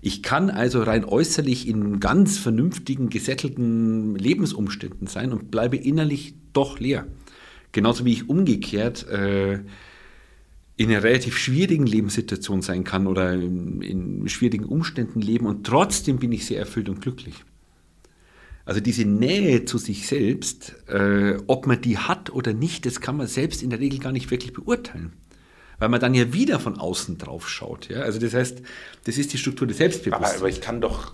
Ich 0.00 0.22
kann 0.22 0.50
also 0.50 0.82
rein 0.82 1.04
äußerlich 1.04 1.66
in 1.66 1.98
ganz 1.98 2.38
vernünftigen, 2.38 3.08
gesättelten 3.08 4.14
Lebensumständen 4.16 5.06
sein 5.06 5.32
und 5.32 5.50
bleibe 5.50 5.76
innerlich 5.76 6.34
doch 6.52 6.78
leer. 6.78 7.06
Genauso 7.72 8.04
wie 8.04 8.12
ich 8.12 8.28
umgekehrt 8.28 9.08
äh, 9.08 9.60
in 10.76 10.90
einer 10.90 11.02
relativ 11.02 11.38
schwierigen 11.38 11.86
Lebenssituation 11.86 12.60
sein 12.60 12.84
kann 12.84 13.06
oder 13.06 13.32
in, 13.32 13.80
in, 13.80 14.28
schwierigen 14.28 14.66
Umständen 14.66 15.20
leben 15.20 15.46
und 15.46 15.66
trotzdem 15.66 16.18
bin 16.18 16.32
ich 16.32 16.44
sehr 16.46 16.58
erfüllt 16.58 16.88
und 16.88 17.00
glücklich. 17.00 17.42
Also 18.66 18.80
diese 18.80 19.04
Nähe 19.06 19.64
zu 19.64 19.78
sich 19.78 20.06
selbst, 20.06 20.76
äh, 20.88 21.38
ob 21.46 21.66
man 21.66 21.80
die 21.80 21.98
hat 21.98 22.30
oder 22.30 22.52
nicht, 22.52 22.86
das 22.86 23.00
kann 23.00 23.16
man 23.16 23.26
selbst 23.26 23.62
in 23.62 23.70
der 23.70 23.80
Regel 23.80 24.00
gar 24.00 24.12
nicht 24.12 24.30
wirklich 24.30 24.52
beurteilen 24.52 25.12
weil 25.84 25.90
man 25.90 26.00
dann 26.00 26.14
ja 26.14 26.32
wieder 26.32 26.58
von 26.60 26.78
außen 26.78 27.18
drauf 27.18 27.46
schaut. 27.46 27.90
Ja? 27.90 28.00
Also 28.00 28.18
das 28.18 28.32
heißt, 28.32 28.62
das 29.04 29.18
ist 29.18 29.34
die 29.34 29.36
Struktur 29.36 29.66
des 29.66 29.76
Selbstbewusstseins. 29.76 30.30
Aber, 30.30 30.38
aber 30.38 30.48
ich 30.48 30.62
kann 30.62 30.80
doch, 30.80 31.12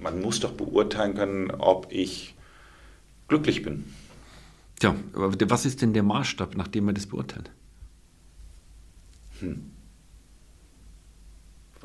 man 0.00 0.20
muss 0.20 0.38
doch 0.38 0.52
beurteilen 0.52 1.14
können, 1.14 1.50
ob 1.50 1.88
ich 1.90 2.36
glücklich 3.26 3.64
bin. 3.64 3.82
Tja, 4.78 4.94
aber 5.12 5.34
was 5.50 5.66
ist 5.66 5.82
denn 5.82 5.92
der 5.92 6.04
Maßstab, 6.04 6.56
nach 6.56 6.68
dem 6.68 6.84
man 6.84 6.94
das 6.94 7.06
beurteilt? 7.06 7.50
Hm. 9.40 9.72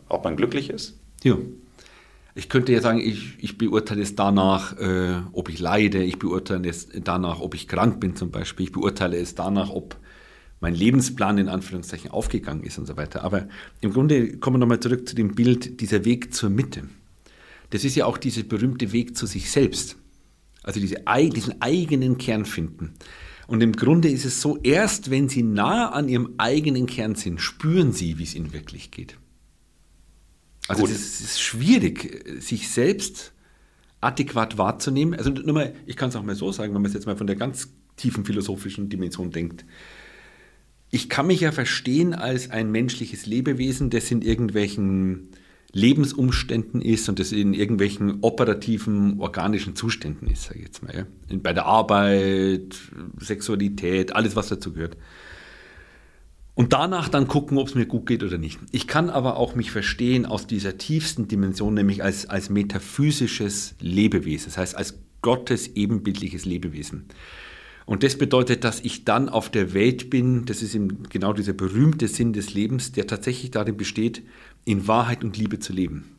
Ob 0.07 0.25
man 0.25 0.35
glücklich 0.35 0.69
ist? 0.69 0.95
Ja. 1.23 1.39
Ich 2.35 2.49
könnte 2.49 2.71
ja 2.71 2.81
sagen, 2.81 2.99
ich, 2.99 3.43
ich 3.43 3.57
beurteile 3.57 4.03
es 4.03 4.15
danach, 4.15 4.77
äh, 4.77 5.23
ob 5.31 5.49
ich 5.49 5.57
leide, 5.57 6.03
ich 6.03 6.19
beurteile 6.19 6.69
es 6.69 6.87
danach, 7.03 7.39
ob 7.39 7.55
ich 7.55 7.67
krank 7.67 7.99
bin 7.99 8.15
zum 8.15 8.29
Beispiel, 8.29 8.67
ich 8.67 8.71
beurteile 8.71 9.17
es 9.17 9.33
danach, 9.33 9.71
ob 9.71 9.97
mein 10.65 10.73
Lebensplan 10.73 11.38
in 11.38 11.47
Anführungszeichen 11.47 12.10
aufgegangen 12.10 12.63
ist 12.63 12.80
und 12.80 12.88
so 12.88 12.97
weiter. 12.97 13.23
Aber 13.23 13.47
im 13.82 13.93
Grunde 13.93 14.38
kommen 14.38 14.56
wir 14.56 14.62
nochmal 14.62 14.80
zurück 14.80 15.08
zu 15.08 15.13
dem 15.13 15.36
Bild, 15.36 15.80
dieser 15.80 16.06
Weg 16.06 16.34
zur 16.34 16.49
Mitte. 16.49 16.89
Das 17.69 17.84
ist 17.84 17.93
ja 17.93 18.08
auch 18.08 18.17
dieser 18.17 18.41
berühmte 18.41 18.91
Weg 18.91 19.15
zu 19.15 19.28
sich 19.28 19.51
selbst. 19.51 19.95
Also 20.63 20.80
diese, 20.80 21.04
diesen 21.32 21.62
eigenen 21.62 22.17
Kern 22.17 22.45
finden. 22.45 22.95
Und 23.45 23.62
im 23.62 23.73
Grunde 23.73 24.10
ist 24.10 24.25
es 24.25 24.41
so, 24.41 24.58
erst 24.63 25.12
wenn 25.12 25.30
Sie 25.30 25.43
nah 25.43 25.89
an 25.89 26.10
Ihrem 26.10 26.34
eigenen 26.39 26.88
Kern 26.88 27.13
sind, 27.13 27.39
spüren 27.41 27.91
Sie, 27.91 28.17
wie 28.17 28.23
es 28.23 28.34
Ihnen 28.34 28.51
wirklich 28.51 28.89
geht. 28.89 29.19
Also 30.67 30.88
es 30.88 31.21
ist 31.21 31.39
schwierig, 31.43 32.41
sich 32.41 32.69
selbst 32.69 33.34
adäquat 34.01 34.58
wahrzunehmen. 34.58 35.13
Also 35.13 35.30
nur 35.30 35.54
mal, 35.54 35.75
ich 35.86 35.95
kann 35.95 36.10
es 36.10 36.15
auch 36.15 36.23
mal 36.23 36.34
so 36.34 36.51
sagen, 36.51 36.73
wenn 36.73 36.82
man 36.82 36.89
es 36.89 36.95
jetzt 36.95 37.06
mal 37.06 37.17
von 37.17 37.28
der 37.28 37.36
ganz 37.36 37.69
tiefen 37.97 38.25
philosophischen 38.25 38.89
Dimension 38.89 39.30
denkt 39.30 39.63
ich 40.95 41.10
kann 41.10 41.27
mich 41.27 41.41
ja 41.41 41.51
verstehen 41.51 42.13
als 42.13 42.51
ein 42.51 42.71
menschliches 42.71 43.25
Lebewesen, 43.25 43.89
das 43.89 44.10
in 44.12 44.21
irgendwelchen 44.21 45.27
Lebensumständen 45.73 46.81
ist 46.81 47.10
und 47.10 47.19
das 47.19 47.34
in 47.34 47.53
irgendwelchen 47.53 48.19
operativen, 48.21 49.19
organischen 49.19 49.75
Zuständen 49.75 50.29
ist, 50.29 50.43
sage 50.43 50.60
ich 50.60 50.65
jetzt 50.67 50.84
mal. 50.84 50.95
Ja. 50.95 51.38
Bei 51.39 51.51
der 51.51 51.65
Arbeit, 51.65 52.77
Sexualität, 53.19 54.15
alles, 54.15 54.38
was 54.38 54.47
dazu 54.47 54.71
gehört. 54.71 54.95
Und 56.53 56.71
danach 56.71 57.10
dann 57.10 57.27
gucken, 57.27 57.58
ob 57.58 57.67
es 57.67 57.75
mir 57.75 57.88
gut 57.88 58.05
geht 58.05 58.23
oder 58.23 58.38
nicht. 58.38 58.58
Ich 58.71 58.88
kann 58.88 59.10
aber 59.10 59.36
auch 59.36 59.53
mich 59.53 59.71
verstehen 59.71 60.25
aus 60.25 60.47
dieser 60.47 60.77
tiefsten 60.77 61.27
Dimension, 61.27 61.73
nämlich 61.73 62.01
als, 62.03 62.25
als 62.25 62.49
metaphysisches 62.49 63.75
Lebewesen, 63.81 64.45
das 64.45 64.58
heißt 64.58 64.77
als 64.77 64.97
Gottes 65.21 65.67
ebenbildliches 65.75 66.45
Lebewesen. 66.45 67.10
Und 67.86 68.04
das 68.04 68.17
bedeutet, 68.17 68.63
dass 68.63 68.80
ich 68.82 69.06
dann 69.06 69.30
auf 69.30 69.50
der 69.50 69.74
Welt 69.74 70.10
bin, 70.10 70.45
das 70.45 70.62
ist 70.63 70.74
eben 70.74 71.04
genau 71.10 71.34
dieser 71.34 71.54
berühmte 71.54 72.08
Sinn 72.08 72.34
des 72.34 72.54
Lebens, 72.54 72.91
der 72.91 73.06
tatsächlich 73.06 73.52
darin 73.52 73.78
besteht, 73.78 74.24
in 74.65 74.88
Wahrheit 74.88 75.24
und 75.24 75.38
Liebe 75.38 75.60
zu 75.60 75.71
leben. 75.71 76.15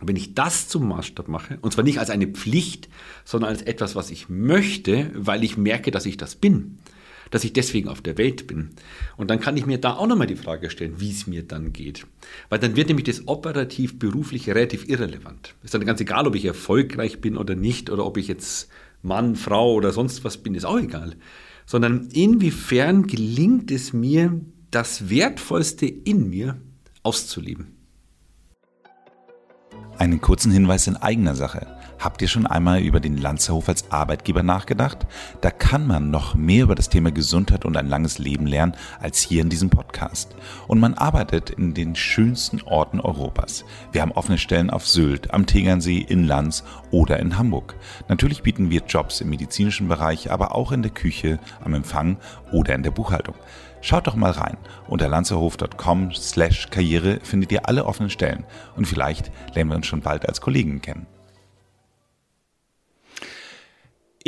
Und 0.00 0.08
wenn 0.08 0.16
ich 0.16 0.34
das 0.34 0.68
zum 0.68 0.88
Maßstab 0.88 1.28
mache, 1.28 1.58
und 1.60 1.72
zwar 1.72 1.84
nicht 1.84 1.98
als 1.98 2.10
eine 2.10 2.28
Pflicht, 2.28 2.88
sondern 3.24 3.50
als 3.50 3.62
etwas, 3.62 3.96
was 3.96 4.10
ich 4.10 4.28
möchte, 4.28 5.10
weil 5.14 5.42
ich 5.44 5.56
merke, 5.56 5.90
dass 5.90 6.06
ich 6.06 6.16
das 6.16 6.36
bin, 6.36 6.78
dass 7.30 7.44
ich 7.44 7.52
deswegen 7.52 7.88
auf 7.88 8.00
der 8.00 8.16
Welt 8.16 8.46
bin. 8.46 8.70
Und 9.16 9.28
dann 9.30 9.40
kann 9.40 9.56
ich 9.56 9.66
mir 9.66 9.78
da 9.78 9.94
auch 9.94 10.06
nochmal 10.06 10.26
die 10.26 10.36
Frage 10.36 10.70
stellen, 10.70 11.00
wie 11.00 11.10
es 11.10 11.26
mir 11.26 11.42
dann 11.42 11.72
geht. 11.72 12.06
Weil 12.48 12.58
dann 12.58 12.76
wird 12.76 12.88
nämlich 12.88 13.06
das 13.06 13.26
operativ 13.26 13.98
beruflich 13.98 14.48
relativ 14.48 14.88
irrelevant. 14.88 15.54
Ist 15.62 15.74
dann 15.74 15.84
ganz 15.84 16.00
egal, 16.00 16.26
ob 16.26 16.34
ich 16.34 16.44
erfolgreich 16.44 17.20
bin 17.20 17.36
oder 17.36 17.54
nicht, 17.54 17.90
oder 17.90 18.06
ob 18.06 18.16
ich 18.16 18.28
jetzt 18.28 18.68
Mann, 19.02 19.36
Frau 19.36 19.74
oder 19.74 19.92
sonst 19.92 20.24
was 20.24 20.38
bin, 20.38 20.54
ist 20.54 20.64
auch 20.64 20.78
egal. 20.78 21.16
Sondern 21.66 22.08
inwiefern 22.12 23.06
gelingt 23.06 23.70
es 23.70 23.92
mir, 23.92 24.40
das 24.70 25.08
Wertvollste 25.08 25.86
in 25.86 26.28
mir 26.28 26.60
auszuleben. 27.02 27.74
Einen 29.96 30.20
kurzen 30.20 30.52
Hinweis 30.52 30.86
in 30.86 30.96
eigener 30.96 31.34
Sache. 31.34 31.77
Habt 31.98 32.22
ihr 32.22 32.28
schon 32.28 32.46
einmal 32.46 32.80
über 32.80 33.00
den 33.00 33.16
Lanzerhof 33.16 33.68
als 33.68 33.90
Arbeitgeber 33.90 34.44
nachgedacht? 34.44 35.06
Da 35.40 35.50
kann 35.50 35.86
man 35.86 36.10
noch 36.10 36.36
mehr 36.36 36.62
über 36.62 36.76
das 36.76 36.88
Thema 36.88 37.10
Gesundheit 37.10 37.64
und 37.64 37.76
ein 37.76 37.88
langes 37.88 38.18
Leben 38.18 38.46
lernen 38.46 38.76
als 39.00 39.20
hier 39.20 39.42
in 39.42 39.48
diesem 39.48 39.68
Podcast. 39.68 40.36
Und 40.68 40.78
man 40.78 40.94
arbeitet 40.94 41.50
in 41.50 41.74
den 41.74 41.96
schönsten 41.96 42.62
Orten 42.62 43.00
Europas. 43.00 43.64
Wir 43.90 44.02
haben 44.02 44.12
offene 44.12 44.38
Stellen 44.38 44.70
auf 44.70 44.86
Sylt, 44.86 45.34
am 45.34 45.46
Tegernsee, 45.46 45.98
in 45.98 46.24
Lanz 46.24 46.62
oder 46.92 47.18
in 47.18 47.36
Hamburg. 47.36 47.74
Natürlich 48.06 48.44
bieten 48.44 48.70
wir 48.70 48.82
Jobs 48.86 49.20
im 49.20 49.30
medizinischen 49.30 49.88
Bereich, 49.88 50.30
aber 50.30 50.54
auch 50.54 50.70
in 50.70 50.82
der 50.82 50.92
Küche, 50.92 51.40
am 51.64 51.74
Empfang 51.74 52.18
oder 52.52 52.76
in 52.76 52.84
der 52.84 52.92
Buchhaltung. 52.92 53.34
Schaut 53.80 54.06
doch 54.06 54.14
mal 54.14 54.30
rein. 54.30 54.56
Unter 54.86 55.08
lanzerhof.com 55.08 56.12
slash 56.12 56.68
Karriere 56.70 57.18
findet 57.24 57.50
ihr 57.50 57.68
alle 57.68 57.86
offenen 57.86 58.10
Stellen 58.10 58.44
und 58.76 58.86
vielleicht 58.86 59.32
lernen 59.54 59.70
wir 59.70 59.76
uns 59.76 59.86
schon 59.86 60.00
bald 60.00 60.28
als 60.28 60.40
Kollegen 60.40 60.80
kennen. 60.80 61.06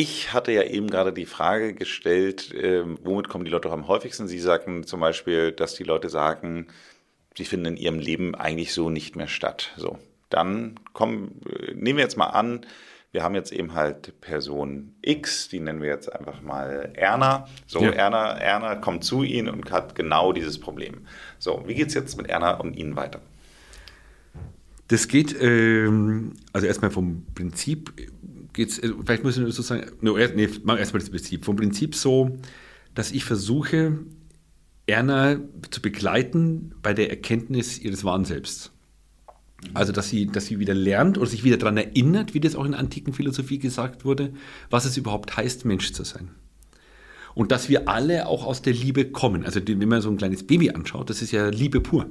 Ich 0.00 0.32
hatte 0.32 0.50
ja 0.50 0.62
eben 0.62 0.88
gerade 0.88 1.12
die 1.12 1.26
Frage 1.26 1.74
gestellt, 1.74 2.54
äh, 2.54 2.84
womit 3.04 3.28
kommen 3.28 3.44
die 3.44 3.50
Leute 3.50 3.68
am 3.68 3.86
häufigsten? 3.86 4.28
Sie 4.28 4.38
sagten 4.38 4.84
zum 4.84 4.98
Beispiel, 4.98 5.52
dass 5.52 5.74
die 5.74 5.84
Leute 5.84 6.08
sagen, 6.08 6.68
sie 7.36 7.44
finden 7.44 7.66
in 7.66 7.76
ihrem 7.76 7.98
Leben 7.98 8.34
eigentlich 8.34 8.72
so 8.72 8.88
nicht 8.88 9.14
mehr 9.14 9.28
statt. 9.28 9.74
So, 9.76 9.98
dann 10.30 10.80
kommen, 10.94 11.42
äh, 11.50 11.74
nehmen 11.74 11.98
wir 11.98 12.04
jetzt 12.04 12.16
mal 12.16 12.28
an, 12.28 12.64
wir 13.12 13.22
haben 13.22 13.34
jetzt 13.34 13.52
eben 13.52 13.74
halt 13.74 14.18
Person 14.22 14.94
X, 15.02 15.50
die 15.50 15.60
nennen 15.60 15.82
wir 15.82 15.90
jetzt 15.90 16.10
einfach 16.10 16.40
mal 16.40 16.92
Erna. 16.94 17.46
So, 17.66 17.82
ja. 17.82 17.90
Erna, 17.90 18.38
Erna 18.38 18.76
kommt 18.76 19.04
zu 19.04 19.22
Ihnen 19.22 19.50
und 19.50 19.70
hat 19.70 19.94
genau 19.94 20.32
dieses 20.32 20.58
Problem. 20.58 21.06
So, 21.38 21.64
wie 21.66 21.74
geht 21.74 21.88
es 21.88 21.94
jetzt 21.94 22.16
mit 22.16 22.26
Erna 22.26 22.52
und 22.52 22.74
Ihnen 22.74 22.96
weiter? 22.96 23.20
Das 24.88 25.08
geht, 25.08 25.36
ähm, 25.42 26.32
also 26.54 26.66
erstmal 26.66 26.90
vom 26.90 27.26
Prinzip 27.34 27.92
geht 28.52 28.70
es, 28.70 28.78
äh, 28.78 28.92
vielleicht 29.04 29.24
müssen 29.24 29.44
wir 29.44 29.52
so 29.52 29.62
sagen, 29.62 29.90
nee, 30.00 30.48
machen 30.64 30.78
erstmal 30.78 31.00
das 31.00 31.10
Prinzip. 31.10 31.44
Vom 31.44 31.56
Prinzip 31.56 31.94
so, 31.94 32.38
dass 32.94 33.12
ich 33.12 33.24
versuche, 33.24 33.98
Erna 34.86 35.38
zu 35.70 35.80
begleiten 35.80 36.74
bei 36.82 36.92
der 36.94 37.10
Erkenntnis 37.10 37.78
ihres 37.78 38.04
wahren. 38.04 38.26
Also, 39.74 39.92
dass 39.92 40.08
sie, 40.08 40.26
dass 40.26 40.46
sie 40.46 40.58
wieder 40.58 40.74
lernt 40.74 41.18
oder 41.18 41.26
sich 41.26 41.44
wieder 41.44 41.58
daran 41.58 41.76
erinnert, 41.76 42.34
wie 42.34 42.40
das 42.40 42.56
auch 42.56 42.64
in 42.64 42.72
der 42.72 42.80
antiken 42.80 43.12
Philosophie 43.12 43.58
gesagt 43.58 44.04
wurde, 44.04 44.32
was 44.70 44.84
es 44.84 44.96
überhaupt 44.96 45.36
heißt, 45.36 45.64
Mensch 45.64 45.92
zu 45.92 46.02
sein. 46.02 46.30
Und 47.34 47.52
dass 47.52 47.68
wir 47.68 47.88
alle 47.88 48.26
auch 48.26 48.46
aus 48.46 48.62
der 48.62 48.72
Liebe 48.72 49.10
kommen. 49.10 49.44
Also, 49.44 49.60
wenn 49.64 49.88
man 49.88 50.00
so 50.00 50.10
ein 50.10 50.16
kleines 50.16 50.46
Baby 50.46 50.70
anschaut, 50.70 51.10
das 51.10 51.22
ist 51.22 51.30
ja 51.30 51.48
Liebe 51.48 51.80
pur. 51.80 52.08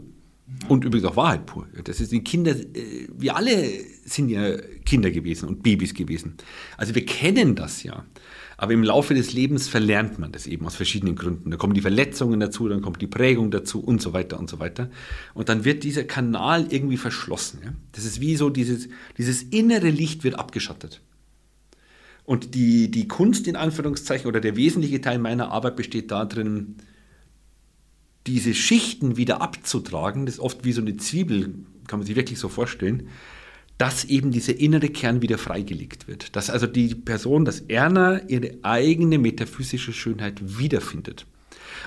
Und 0.68 0.86
übrigens 0.86 1.08
auch 1.08 1.16
Wahrheit 1.16 1.46
pur. 1.46 1.68
Das 1.84 2.00
ist 2.00 2.12
die 2.12 2.24
Kinder, 2.24 2.52
äh, 2.52 3.08
wir 3.18 3.36
alle 3.36 3.70
sind 4.06 4.30
ja 4.30 4.58
Kinder 4.86 5.12
gewesen 5.12 5.48
und 5.48 5.64
Babys 5.64 5.94
gewesen. 5.94 6.36
Also 6.78 6.96
wir 6.96 7.06
kennen 7.06 7.56
das 7.56 7.84
ja. 7.84 8.06
Aber 8.58 8.74
im 8.74 8.84
Laufe 8.84 9.14
des 9.14 9.32
Lebens 9.32 9.70
verlernt 9.70 10.20
man 10.20 10.34
das 10.34 10.46
eben 10.46 10.66
aus 10.66 10.76
verschiedenen 10.76 11.16
Gründen. 11.16 11.50
Da 11.50 11.56
kommen 11.56 11.74
die 11.74 11.82
Verletzungen 11.82 12.42
dazu, 12.42 12.68
dann 12.68 12.82
kommt 12.82 13.02
die 13.02 13.08
Prägung 13.08 13.52
dazu 13.52 13.80
und 13.80 14.02
so 14.02 14.12
weiter 14.12 14.38
und 14.38 14.50
so 14.50 14.60
weiter. 14.60 14.90
Und 15.34 15.48
dann 15.48 15.64
wird 15.64 15.84
dieser 15.84 16.04
Kanal 16.04 16.68
irgendwie 16.70 16.98
verschlossen. 16.98 17.60
Das 17.94 18.04
ist 18.04 18.20
wie 18.20 18.36
so 18.36 18.50
dieses, 18.50 18.90
dieses 19.18 19.44
innere 19.44 19.90
Licht 19.90 20.26
wird 20.26 20.38
abgeschattet. 20.38 21.00
Und 22.26 22.54
die, 22.54 22.92
die 22.92 23.08
Kunst 23.08 23.48
in 23.48 23.56
Anführungszeichen 23.56 24.28
oder 24.28 24.42
der 24.42 24.58
wesentliche 24.58 25.00
Teil 25.00 25.20
meiner 25.20 25.52
Arbeit 25.52 25.78
besteht 25.78 26.12
darin, 26.12 26.76
diese 28.28 28.54
Schichten 28.54 29.18
wieder 29.18 29.42
abzutragen. 29.42 30.26
Das 30.26 30.36
ist 30.36 30.42
oft 30.42 30.64
wie 30.66 30.72
so 30.72 30.82
eine 30.82 30.98
Zwiebel, 30.98 31.56
kann 31.88 32.00
man 32.00 32.06
sich 32.06 32.16
wirklich 32.16 32.40
so 32.40 32.50
vorstellen 32.50 33.10
dass 33.80 34.04
eben 34.04 34.32
dieser 34.32 34.60
innere 34.60 34.90
Kern 34.90 35.22
wieder 35.22 35.38
freigelegt 35.38 36.10
wird. 36.10 36.36
Dass 36.36 36.50
also 36.50 36.68
die 36.68 36.94
Person, 36.94 37.46
dass 37.46 37.62
Erna 37.62 38.22
ihre 38.28 38.58
eigene 38.62 39.18
metaphysische 39.18 39.94
Schönheit 39.94 40.60
wiederfindet. 40.60 41.26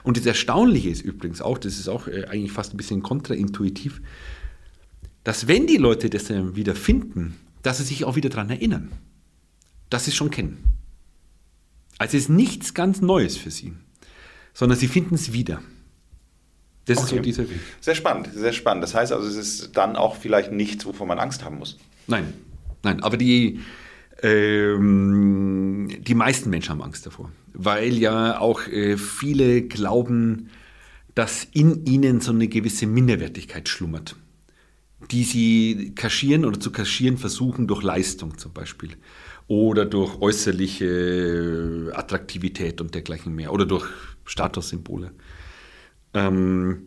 Und 0.02 0.16
das 0.16 0.24
Erstaunliche 0.24 0.88
ist 0.88 1.02
übrigens 1.02 1.42
auch, 1.42 1.58
das 1.58 1.78
ist 1.78 1.88
auch 1.88 2.08
äh, 2.08 2.24
eigentlich 2.24 2.50
fast 2.50 2.72
ein 2.72 2.78
bisschen 2.78 3.02
kontraintuitiv, 3.02 4.00
dass 5.22 5.48
wenn 5.48 5.66
die 5.66 5.76
Leute 5.76 6.08
das 6.08 6.24
dann 6.24 6.56
wieder 6.56 6.74
finden, 6.74 7.36
dass 7.62 7.76
sie 7.76 7.84
sich 7.84 8.04
auch 8.06 8.16
wieder 8.16 8.30
daran 8.30 8.48
erinnern, 8.48 8.90
dass 9.90 10.06
sie 10.06 10.12
es 10.12 10.16
schon 10.16 10.30
kennen. 10.30 10.64
Also 11.98 12.16
es 12.16 12.24
ist 12.24 12.30
nichts 12.30 12.72
ganz 12.72 13.02
Neues 13.02 13.36
für 13.36 13.50
sie, 13.50 13.74
sondern 14.54 14.78
sie 14.78 14.88
finden 14.88 15.14
es 15.14 15.34
wieder. 15.34 15.62
Das 16.84 16.98
okay. 16.98 17.04
ist 17.04 17.10
so 17.10 17.18
dieser 17.20 17.50
Weg. 17.50 17.60
Sehr 17.80 17.94
spannend, 17.94 18.30
sehr 18.34 18.52
spannend. 18.52 18.82
Das 18.82 18.94
heißt 18.94 19.12
also, 19.12 19.26
es 19.28 19.36
ist 19.36 19.76
dann 19.76 19.96
auch 19.96 20.16
vielleicht 20.16 20.50
nichts, 20.52 20.84
wovon 20.84 21.08
man 21.08 21.18
Angst 21.18 21.44
haben 21.44 21.58
muss. 21.58 21.78
Nein, 22.06 22.32
nein, 22.82 23.02
aber 23.02 23.16
die, 23.16 23.60
ähm, 24.22 25.88
die 26.00 26.14
meisten 26.14 26.50
Menschen 26.50 26.70
haben 26.70 26.82
Angst 26.82 27.06
davor, 27.06 27.30
weil 27.52 27.94
ja 27.94 28.40
auch 28.40 28.66
äh, 28.66 28.96
viele 28.96 29.62
glauben, 29.62 30.50
dass 31.14 31.46
in 31.52 31.84
ihnen 31.86 32.20
so 32.20 32.32
eine 32.32 32.48
gewisse 32.48 32.86
Minderwertigkeit 32.86 33.68
schlummert, 33.68 34.16
die 35.10 35.24
sie 35.24 35.92
kaschieren 35.94 36.44
oder 36.44 36.58
zu 36.58 36.72
kaschieren 36.72 37.18
versuchen 37.18 37.66
durch 37.66 37.82
Leistung 37.82 38.38
zum 38.38 38.52
Beispiel 38.52 38.96
oder 39.46 39.84
durch 39.84 40.20
äußerliche 40.20 41.92
Attraktivität 41.94 42.80
und 42.80 42.94
dergleichen 42.94 43.34
mehr 43.34 43.52
oder 43.52 43.66
durch 43.66 43.86
Statussymbole. 44.24 45.12
Ähm, 46.14 46.84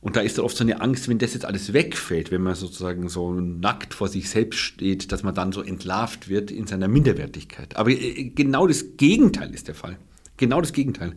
und 0.00 0.16
da 0.16 0.20
ist 0.20 0.36
da 0.36 0.42
oft 0.42 0.56
so 0.56 0.64
eine 0.64 0.82
Angst, 0.82 1.08
wenn 1.08 1.18
das 1.18 1.32
jetzt 1.32 1.46
alles 1.46 1.72
wegfällt, 1.72 2.30
wenn 2.30 2.42
man 2.42 2.54
sozusagen 2.54 3.08
so 3.08 3.32
nackt 3.32 3.94
vor 3.94 4.08
sich 4.08 4.28
selbst 4.28 4.58
steht, 4.58 5.12
dass 5.12 5.22
man 5.22 5.34
dann 5.34 5.52
so 5.52 5.62
entlarvt 5.62 6.28
wird 6.28 6.50
in 6.50 6.66
seiner 6.66 6.88
Minderwertigkeit. 6.88 7.76
Aber 7.76 7.90
äh, 7.90 8.24
genau 8.34 8.66
das 8.66 8.96
Gegenteil 8.96 9.54
ist 9.54 9.68
der 9.68 9.74
Fall. 9.74 9.96
Genau 10.36 10.60
das 10.60 10.72
Gegenteil. 10.72 11.14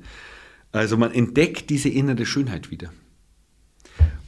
Also 0.71 0.95
man 0.95 1.11
entdeckt 1.11 1.69
diese 1.69 1.89
innere 1.89 2.25
Schönheit 2.25 2.71
wieder. 2.71 2.93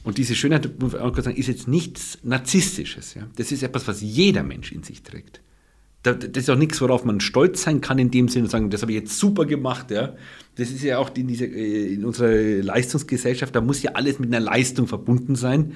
Und 0.02 0.18
diese 0.18 0.34
Schönheit, 0.34 0.80
muss 0.80 0.94
ich 0.94 1.00
auch 1.00 1.12
kurz 1.12 1.24
sagen, 1.24 1.36
ist 1.36 1.46
jetzt 1.46 1.68
nichts 1.68 2.18
Narzisstisches. 2.22 3.14
Ja? 3.14 3.28
Das 3.36 3.52
ist 3.52 3.62
etwas, 3.62 3.86
was 3.86 4.00
jeder 4.00 4.42
Mensch 4.42 4.72
in 4.72 4.82
sich 4.82 5.02
trägt 5.02 5.40
das 6.02 6.24
ist 6.34 6.50
auch 6.50 6.56
nichts, 6.56 6.80
worauf 6.80 7.04
man 7.04 7.20
stolz 7.20 7.62
sein 7.62 7.80
kann 7.80 7.98
in 7.98 8.10
dem 8.10 8.28
Sinne 8.28 8.44
und 8.44 8.50
sagen, 8.50 8.70
das 8.70 8.82
habe 8.82 8.92
ich 8.92 8.98
jetzt 8.98 9.18
super 9.18 9.44
gemacht. 9.44 9.90
Ja. 9.90 10.14
Das 10.56 10.70
ist 10.70 10.82
ja 10.82 10.98
auch 10.98 11.10
in, 11.14 11.28
dieser, 11.28 11.46
äh, 11.46 11.94
in 11.94 12.04
unserer 12.04 12.62
Leistungsgesellschaft, 12.62 13.54
da 13.54 13.60
muss 13.60 13.82
ja 13.82 13.92
alles 13.92 14.18
mit 14.18 14.34
einer 14.34 14.44
Leistung 14.44 14.86
verbunden 14.86 15.36
sein, 15.36 15.74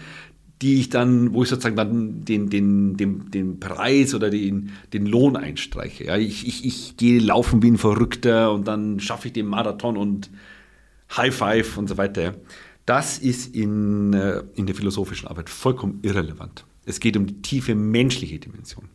die 0.62 0.80
ich 0.80 0.88
dann, 0.88 1.34
wo 1.34 1.42
ich 1.42 1.50
sozusagen 1.50 1.76
dann 1.76 2.24
den, 2.24 2.48
den, 2.48 2.96
den, 2.96 3.30
den 3.30 3.60
Preis 3.60 4.14
oder 4.14 4.30
den, 4.30 4.70
den 4.92 5.04
Lohn 5.04 5.36
einstreiche. 5.36 6.04
Ja. 6.04 6.16
Ich, 6.16 6.46
ich, 6.46 6.64
ich 6.64 6.96
gehe 6.96 7.20
laufen 7.20 7.62
wie 7.62 7.70
ein 7.70 7.78
Verrückter 7.78 8.52
und 8.52 8.66
dann 8.66 9.00
schaffe 9.00 9.28
ich 9.28 9.34
den 9.34 9.46
Marathon 9.46 9.96
und 9.96 10.30
High 11.14 11.34
Five 11.34 11.76
und 11.76 11.88
so 11.88 11.98
weiter. 11.98 12.34
Das 12.86 13.18
ist 13.18 13.54
in, 13.54 14.14
äh, 14.14 14.42
in 14.54 14.66
der 14.66 14.74
philosophischen 14.74 15.28
Arbeit 15.28 15.50
vollkommen 15.50 15.98
irrelevant. 16.02 16.64
Es 16.86 17.00
geht 17.00 17.16
um 17.16 17.26
die 17.26 17.42
tiefe 17.42 17.74
menschliche 17.74 18.38
Dimension. 18.38 18.88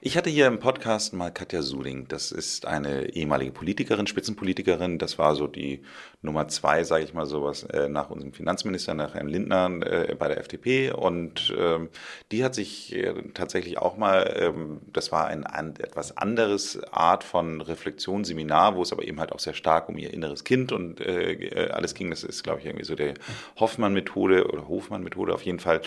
Ich 0.00 0.16
hatte 0.16 0.30
hier 0.30 0.46
im 0.46 0.58
Podcast 0.58 1.12
mal 1.12 1.30
Katja 1.30 1.62
Suling. 1.62 2.06
Das 2.08 2.32
ist 2.32 2.66
eine 2.66 3.10
ehemalige 3.14 3.52
Politikerin, 3.52 4.06
Spitzenpolitikerin. 4.06 4.98
Das 4.98 5.18
war 5.18 5.34
so 5.34 5.46
die 5.46 5.82
Nummer 6.22 6.48
zwei, 6.48 6.84
sage 6.84 7.04
ich 7.04 7.14
mal 7.14 7.26
sowas, 7.26 7.64
äh, 7.64 7.88
nach 7.88 8.10
unserem 8.10 8.32
Finanzminister, 8.32 8.94
nach 8.94 9.14
Herrn 9.14 9.28
Lindner 9.28 9.70
äh, 9.82 10.14
bei 10.14 10.28
der 10.28 10.38
FDP. 10.38 10.92
Und 10.92 11.54
ähm, 11.58 11.88
die 12.32 12.44
hat 12.44 12.54
sich 12.54 12.94
äh, 12.94 13.14
tatsächlich 13.34 13.78
auch 13.78 13.96
mal, 13.96 14.34
ähm, 14.38 14.80
das 14.92 15.12
war 15.12 15.26
ein, 15.26 15.44
ein 15.44 15.76
etwas 15.76 16.16
anderes 16.16 16.82
Art 16.92 17.24
von 17.24 17.60
Reflexionsseminar, 17.60 18.76
wo 18.76 18.82
es 18.82 18.92
aber 18.92 19.04
eben 19.04 19.20
halt 19.20 19.32
auch 19.32 19.40
sehr 19.40 19.54
stark 19.54 19.88
um 19.88 19.98
ihr 19.98 20.12
inneres 20.12 20.44
Kind 20.44 20.72
und 20.72 21.00
äh, 21.00 21.68
alles 21.72 21.94
ging. 21.94 22.10
Das 22.10 22.24
ist, 22.24 22.42
glaube 22.42 22.60
ich, 22.60 22.66
irgendwie 22.66 22.84
so 22.84 22.94
der 22.94 23.14
Hoffmann-Methode 23.58 24.48
oder 24.48 24.68
Hofmann-Methode 24.68 25.34
auf 25.34 25.42
jeden 25.42 25.60
Fall 25.60 25.80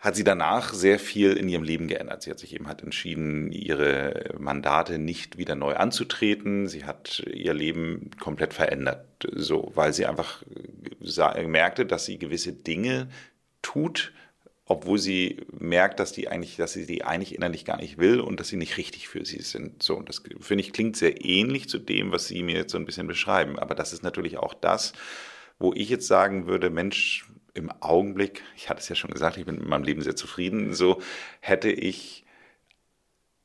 hat 0.00 0.16
sie 0.16 0.24
danach 0.24 0.72
sehr 0.72 0.98
viel 0.98 1.34
in 1.34 1.48
ihrem 1.48 1.62
Leben 1.62 1.86
geändert. 1.86 2.22
Sie 2.22 2.30
hat 2.30 2.38
sich 2.38 2.54
eben 2.54 2.66
halt 2.66 2.82
entschieden, 2.82 3.52
ihre 3.52 4.34
Mandate 4.38 4.98
nicht 4.98 5.36
wieder 5.36 5.54
neu 5.54 5.74
anzutreten. 5.74 6.68
Sie 6.68 6.84
hat 6.84 7.22
ihr 7.30 7.52
Leben 7.52 8.10
komplett 8.18 8.54
verändert, 8.54 9.06
so, 9.30 9.70
weil 9.74 9.92
sie 9.92 10.06
einfach 10.06 10.42
merkte, 11.46 11.84
dass 11.84 12.06
sie 12.06 12.18
gewisse 12.18 12.54
Dinge 12.54 13.10
tut, 13.60 14.12
obwohl 14.64 14.98
sie 14.98 15.44
merkt, 15.52 16.00
dass 16.00 16.12
die 16.12 16.28
eigentlich, 16.28 16.56
dass 16.56 16.72
sie 16.72 16.86
die 16.86 17.04
eigentlich 17.04 17.34
innerlich 17.34 17.66
gar 17.66 17.76
nicht 17.76 17.98
will 17.98 18.20
und 18.20 18.40
dass 18.40 18.48
sie 18.48 18.56
nicht 18.56 18.78
richtig 18.78 19.06
für 19.06 19.26
sie 19.26 19.42
sind. 19.42 19.82
So, 19.82 19.96
und 19.96 20.08
das 20.08 20.22
finde 20.40 20.64
ich 20.64 20.72
klingt 20.72 20.96
sehr 20.96 21.22
ähnlich 21.22 21.68
zu 21.68 21.78
dem, 21.78 22.10
was 22.10 22.26
Sie 22.26 22.42
mir 22.42 22.54
jetzt 22.54 22.72
so 22.72 22.78
ein 22.78 22.86
bisschen 22.86 23.06
beschreiben. 23.06 23.58
Aber 23.58 23.74
das 23.74 23.92
ist 23.92 24.02
natürlich 24.02 24.38
auch 24.38 24.54
das, 24.54 24.94
wo 25.58 25.74
ich 25.74 25.90
jetzt 25.90 26.06
sagen 26.06 26.46
würde, 26.46 26.70
Mensch, 26.70 27.26
im 27.54 27.70
Augenblick, 27.80 28.42
ich 28.56 28.68
hatte 28.68 28.80
es 28.80 28.88
ja 28.88 28.94
schon 28.94 29.10
gesagt, 29.10 29.36
ich 29.36 29.46
bin 29.46 29.56
mit 29.56 29.68
meinem 29.68 29.84
Leben 29.84 30.02
sehr 30.02 30.16
zufrieden, 30.16 30.74
so 30.74 31.00
hätte 31.40 31.70
ich 31.70 32.24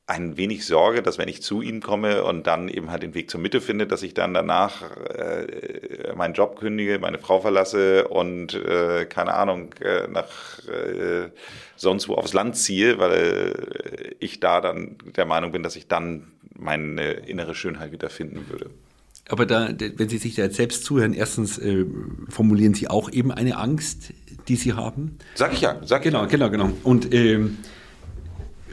ein 0.08 0.38
wenig 0.38 0.68
Sorge, 0.68 1.02
dass 1.02 1.18
wenn 1.18 1.28
ich 1.28 1.42
zu 1.42 1.62
ihnen 1.62 1.82
komme 1.82 2.24
und 2.24 2.46
dann 2.46 2.70
eben 2.70 2.92
halt 2.92 3.02
den 3.02 3.16
Weg 3.16 3.30
zur 3.30 3.40
Mitte 3.40 3.60
finde, 3.60 3.88
dass 3.88 4.04
ich 4.04 4.14
dann 4.14 4.36
danach 4.36 4.84
äh, 5.08 6.14
meinen 6.16 6.36
Job 6.36 6.60
kündige, 6.60 7.00
meine 7.00 7.18
Frau 7.18 7.40
verlasse 7.40 8.08
und 8.08 8.54
äh, 8.54 9.06
keine 9.06 9.34
Ahnung 9.34 9.74
äh, 9.82 10.08
nach 10.08 10.60
äh, 10.68 11.32
sonst 11.76 12.08
wo 12.08 12.16
aufs 12.16 12.34
Land 12.34 12.56
ziehe, 12.56 13.00
weil 13.00 14.16
ich 14.20 14.40
da 14.40 14.62
dann 14.62 14.98
der 15.16 15.26
Meinung 15.26 15.52
bin, 15.52 15.64
dass 15.64 15.76
ich 15.76 15.88
dann 15.88 16.32
meine 16.56 17.12
innere 17.12 17.56
Schönheit 17.56 17.92
wieder 17.92 18.10
finden 18.10 18.48
würde. 18.50 18.70
Aber 19.30 19.46
da, 19.46 19.70
wenn 19.96 20.10
Sie 20.10 20.18
sich 20.18 20.36
da 20.36 20.44
jetzt 20.44 20.56
selbst 20.56 20.86
zuhören, 20.86 21.14
erstens 21.14 21.58
äh, 21.58 21.86
formulieren 22.30 22.74
Sie 22.74 22.88
auch 22.88 23.12
eben 23.12 23.32
eine 23.32 23.58
Angst, 23.58 24.14
die 24.48 24.56
Sie 24.56 24.74
haben. 24.74 25.18
Sag 25.34 25.54
ich 25.54 25.62
ja, 25.62 25.82
sag 25.84 26.04
genau, 26.04 26.26
ich 26.26 26.32
ja. 26.32 26.38
Genau, 26.38 26.50
genau, 26.52 26.68
genau. 26.68 26.78
Und 26.84 27.14
ähm, 27.14 27.58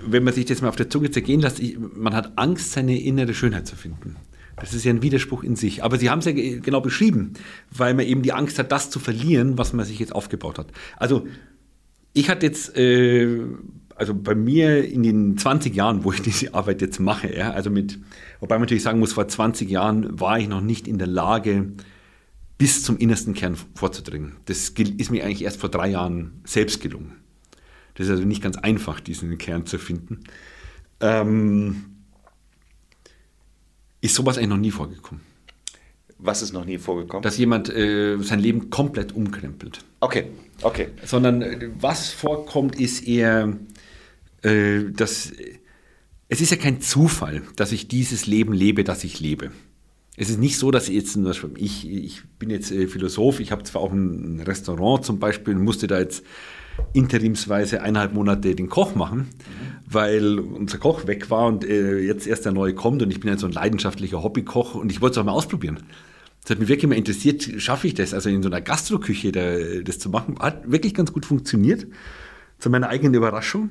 wenn 0.04 0.24
man 0.24 0.34
sich 0.34 0.44
das 0.44 0.60
mal 0.60 0.68
auf 0.68 0.76
der 0.76 0.90
Zunge 0.90 1.10
zergehen 1.10 1.40
lässt, 1.40 1.60
ich, 1.60 1.78
man 1.78 2.14
hat 2.14 2.32
Angst, 2.36 2.72
seine 2.72 3.00
innere 3.00 3.34
Schönheit 3.34 3.66
zu 3.66 3.76
finden. 3.76 4.16
Das 4.56 4.74
ist 4.74 4.84
ja 4.84 4.92
ein 4.92 5.02
Widerspruch 5.02 5.42
in 5.42 5.56
sich. 5.56 5.82
Aber 5.82 5.98
Sie 5.98 6.10
haben 6.10 6.18
es 6.18 6.26
ja 6.26 6.32
genau 6.32 6.80
beschrieben, 6.80 7.32
weil 7.70 7.94
man 7.94 8.06
eben 8.06 8.22
die 8.22 8.32
Angst 8.32 8.58
hat, 8.58 8.70
das 8.70 8.90
zu 8.90 9.00
verlieren, 9.00 9.56
was 9.56 9.72
man 9.72 9.86
sich 9.86 9.98
jetzt 9.98 10.14
aufgebaut 10.14 10.58
hat. 10.58 10.66
Also 10.98 11.26
ich 12.12 12.28
hatte 12.28 12.46
jetzt 12.46 12.76
äh, 12.76 13.38
also 14.02 14.14
bei 14.14 14.34
mir 14.34 14.84
in 14.84 15.04
den 15.04 15.38
20 15.38 15.76
Jahren, 15.76 16.02
wo 16.02 16.10
ich 16.10 16.20
diese 16.22 16.54
Arbeit 16.54 16.82
jetzt 16.82 16.98
mache, 16.98 17.32
ja, 17.32 17.52
also 17.52 17.70
mit, 17.70 18.00
wobei 18.40 18.56
man 18.56 18.62
natürlich 18.62 18.82
sagen 18.82 18.98
muss, 18.98 19.12
vor 19.12 19.28
20 19.28 19.70
Jahren 19.70 20.18
war 20.18 20.40
ich 20.40 20.48
noch 20.48 20.60
nicht 20.60 20.88
in 20.88 20.98
der 20.98 21.06
Lage, 21.06 21.70
bis 22.58 22.82
zum 22.82 22.98
innersten 22.98 23.32
Kern 23.34 23.56
vorzudringen. 23.74 24.36
Das 24.46 24.70
ist 24.70 25.10
mir 25.10 25.24
eigentlich 25.24 25.42
erst 25.42 25.60
vor 25.60 25.68
drei 25.68 25.88
Jahren 25.88 26.42
selbst 26.44 26.80
gelungen. 26.80 27.12
Das 27.94 28.06
ist 28.06 28.10
also 28.10 28.24
nicht 28.24 28.42
ganz 28.42 28.56
einfach, 28.56 28.98
diesen 28.98 29.38
Kern 29.38 29.66
zu 29.66 29.78
finden. 29.78 30.24
Ähm, 31.00 31.84
ist 34.00 34.16
sowas 34.16 34.36
eigentlich 34.36 34.48
noch 34.48 34.56
nie 34.56 34.70
vorgekommen. 34.72 35.22
Was 36.18 36.42
ist 36.42 36.52
noch 36.52 36.64
nie 36.64 36.78
vorgekommen? 36.78 37.22
Dass 37.22 37.38
jemand 37.38 37.68
äh, 37.68 38.16
sein 38.18 38.40
Leben 38.40 38.70
komplett 38.70 39.12
umkrempelt. 39.12 39.84
Okay, 40.00 40.26
okay. 40.62 40.88
Sondern 41.04 41.42
äh, 41.42 41.68
was 41.80 42.10
vorkommt, 42.10 42.80
ist 42.80 43.06
eher 43.06 43.56
äh, 44.42 44.90
das, 44.92 45.32
es 46.28 46.40
ist 46.40 46.50
ja 46.50 46.56
kein 46.56 46.80
Zufall, 46.80 47.42
dass 47.56 47.72
ich 47.72 47.88
dieses 47.88 48.26
Leben 48.26 48.52
lebe, 48.52 48.84
das 48.84 49.04
ich 49.04 49.20
lebe. 49.20 49.50
Es 50.16 50.28
ist 50.28 50.38
nicht 50.38 50.58
so, 50.58 50.70
dass 50.70 50.88
ich 50.88 50.94
jetzt, 50.94 51.18
ich, 51.56 51.90
ich 51.90 52.22
bin 52.38 52.50
jetzt 52.50 52.70
äh, 52.70 52.86
Philosoph, 52.86 53.40
ich 53.40 53.50
habe 53.50 53.62
zwar 53.62 53.82
auch 53.82 53.92
ein 53.92 54.40
Restaurant 54.40 55.04
zum 55.04 55.18
Beispiel, 55.18 55.54
musste 55.54 55.86
da 55.86 55.98
jetzt 55.98 56.22
interimsweise 56.92 57.82
eineinhalb 57.82 58.14
Monate 58.14 58.54
den 58.54 58.68
Koch 58.68 58.94
machen, 58.94 59.18
mhm. 59.18 59.24
weil 59.86 60.38
unser 60.38 60.78
Koch 60.78 61.06
weg 61.06 61.30
war 61.30 61.46
und 61.46 61.64
äh, 61.64 61.98
jetzt 62.00 62.26
erst 62.26 62.44
der 62.44 62.52
neue 62.52 62.74
kommt 62.74 63.02
und 63.02 63.10
ich 63.10 63.20
bin 63.20 63.30
ja 63.30 63.38
so 63.38 63.46
ein 63.46 63.52
leidenschaftlicher 63.52 64.22
Hobbykoch 64.22 64.74
und 64.74 64.90
ich 64.90 65.00
wollte 65.00 65.12
es 65.12 65.18
auch 65.18 65.24
mal 65.24 65.32
ausprobieren. 65.32 65.80
Das 66.42 66.50
hat 66.50 66.58
mich 66.58 66.68
wirklich 66.68 66.84
immer 66.84 66.96
interessiert, 66.96 67.48
schaffe 67.58 67.86
ich 67.86 67.94
das, 67.94 68.14
also 68.14 68.28
in 68.28 68.42
so 68.42 68.48
einer 68.48 68.60
Gastroküche 68.60 69.30
da, 69.32 69.80
das 69.84 69.98
zu 69.98 70.10
machen. 70.10 70.38
Hat 70.40 70.70
wirklich 70.70 70.92
ganz 70.92 71.12
gut 71.12 71.24
funktioniert, 71.24 71.86
zu 72.58 72.68
meiner 72.68 72.88
eigenen 72.88 73.14
Überraschung. 73.14 73.70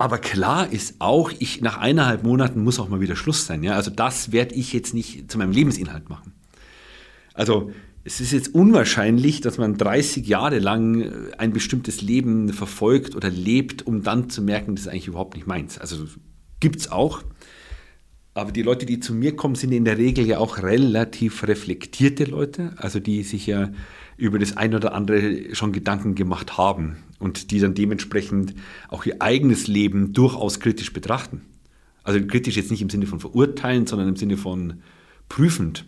Aber 0.00 0.16
klar 0.16 0.72
ist 0.72 0.94
auch, 0.98 1.30
ich 1.40 1.60
nach 1.60 1.76
eineinhalb 1.76 2.22
Monaten 2.22 2.64
muss 2.64 2.80
auch 2.80 2.88
mal 2.88 3.02
wieder 3.02 3.16
Schluss 3.16 3.44
sein. 3.44 3.62
Ja? 3.62 3.74
Also 3.74 3.90
das 3.90 4.32
werde 4.32 4.54
ich 4.54 4.72
jetzt 4.72 4.94
nicht 4.94 5.30
zu 5.30 5.36
meinem 5.36 5.52
Lebensinhalt 5.52 6.08
machen. 6.08 6.32
Also 7.34 7.70
es 8.02 8.18
ist 8.22 8.32
jetzt 8.32 8.54
unwahrscheinlich, 8.54 9.42
dass 9.42 9.58
man 9.58 9.76
30 9.76 10.26
Jahre 10.26 10.58
lang 10.58 11.02
äh, 11.02 11.12
ein 11.36 11.52
bestimmtes 11.52 12.00
Leben 12.00 12.50
verfolgt 12.54 13.14
oder 13.14 13.28
lebt, 13.28 13.86
um 13.86 14.02
dann 14.02 14.30
zu 14.30 14.40
merken, 14.40 14.74
das 14.74 14.86
ist 14.86 14.88
eigentlich 14.88 15.08
überhaupt 15.08 15.34
nicht 15.34 15.46
meins. 15.46 15.76
Also 15.76 16.06
gibt 16.60 16.80
es 16.80 16.90
auch. 16.90 17.22
Aber 18.32 18.52
die 18.52 18.62
Leute, 18.62 18.86
die 18.86 19.00
zu 19.00 19.12
mir 19.12 19.36
kommen, 19.36 19.54
sind 19.54 19.70
in 19.70 19.84
der 19.84 19.98
Regel 19.98 20.24
ja 20.26 20.38
auch 20.38 20.62
relativ 20.62 21.46
reflektierte 21.46 22.24
Leute, 22.24 22.72
also 22.78 23.00
die 23.00 23.22
sich 23.22 23.46
ja 23.46 23.70
über 24.16 24.38
das 24.38 24.56
ein 24.56 24.74
oder 24.74 24.94
andere 24.94 25.54
schon 25.54 25.72
Gedanken 25.72 26.14
gemacht 26.14 26.56
haben 26.56 26.96
und 27.20 27.52
die 27.52 27.60
dann 27.60 27.74
dementsprechend 27.74 28.54
auch 28.88 29.06
ihr 29.06 29.22
eigenes 29.22 29.68
Leben 29.68 30.12
durchaus 30.12 30.58
kritisch 30.58 30.92
betrachten. 30.92 31.42
Also 32.02 32.26
kritisch 32.26 32.56
jetzt 32.56 32.72
nicht 32.72 32.82
im 32.82 32.90
Sinne 32.90 33.06
von 33.06 33.20
verurteilen, 33.20 33.86
sondern 33.86 34.08
im 34.08 34.16
Sinne 34.16 34.36
von 34.36 34.82
prüfend. 35.28 35.84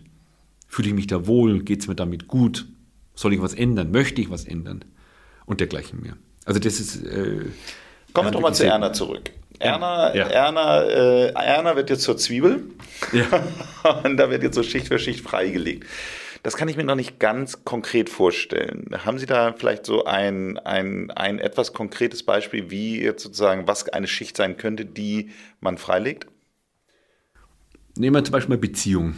Fühle 0.67 0.87
ich 0.87 0.93
mich 0.93 1.07
da 1.07 1.27
wohl? 1.27 1.63
Geht 1.63 1.81
es 1.81 1.87
mir 1.87 1.95
damit 1.95 2.27
gut? 2.27 2.67
Soll 3.15 3.33
ich 3.33 3.41
was 3.41 3.53
ändern? 3.53 3.91
Möchte 3.91 4.21
ich 4.21 4.29
was 4.29 4.45
ändern? 4.45 4.85
Und 5.45 5.59
dergleichen 5.59 6.01
mehr. 6.01 6.15
Also 6.45 6.59
das 6.59 6.79
ist... 6.79 7.03
Äh, 7.03 7.45
Kommen 8.13 8.27
wir 8.27 8.31
doch 8.31 8.41
mal 8.41 8.53
zu 8.53 8.65
Erna 8.65 8.93
zurück. 8.93 9.31
Erna, 9.59 10.15
ja. 10.15 10.27
Erna, 10.27 10.83
äh, 10.83 11.27
Erna 11.33 11.75
wird 11.75 11.89
jetzt 11.89 12.03
zur 12.03 12.17
Zwiebel. 12.17 12.63
Ja. 13.11 13.25
und 14.03 14.17
da 14.17 14.29
wird 14.29 14.43
jetzt 14.43 14.55
so 14.55 14.63
Schicht 14.63 14.87
für 14.87 14.99
Schicht 14.99 15.21
freigelegt. 15.21 15.87
Das 16.43 16.57
kann 16.57 16.67
ich 16.67 16.75
mir 16.75 16.83
noch 16.83 16.95
nicht 16.95 17.19
ganz 17.19 17.63
konkret 17.63 18.09
vorstellen. 18.09 18.89
Haben 19.05 19.17
Sie 19.17 19.25
da 19.25 19.53
vielleicht 19.53 19.85
so 19.85 20.03
ein, 20.03 20.57
ein, 20.59 21.09
ein 21.11 21.39
etwas 21.39 21.71
konkretes 21.71 22.23
Beispiel, 22.23 22.69
wie 22.69 23.01
jetzt 23.01 23.23
sozusagen, 23.23 23.65
was 23.65 23.87
eine 23.87 24.07
Schicht 24.07 24.35
sein 24.35 24.57
könnte, 24.57 24.85
die 24.85 25.29
man 25.61 25.77
freilegt? 25.77 26.27
Nehmen 27.95 28.15
wir 28.15 28.23
zum 28.25 28.33
Beispiel 28.33 28.55
mal 28.55 28.59
Beziehung. 28.59 29.13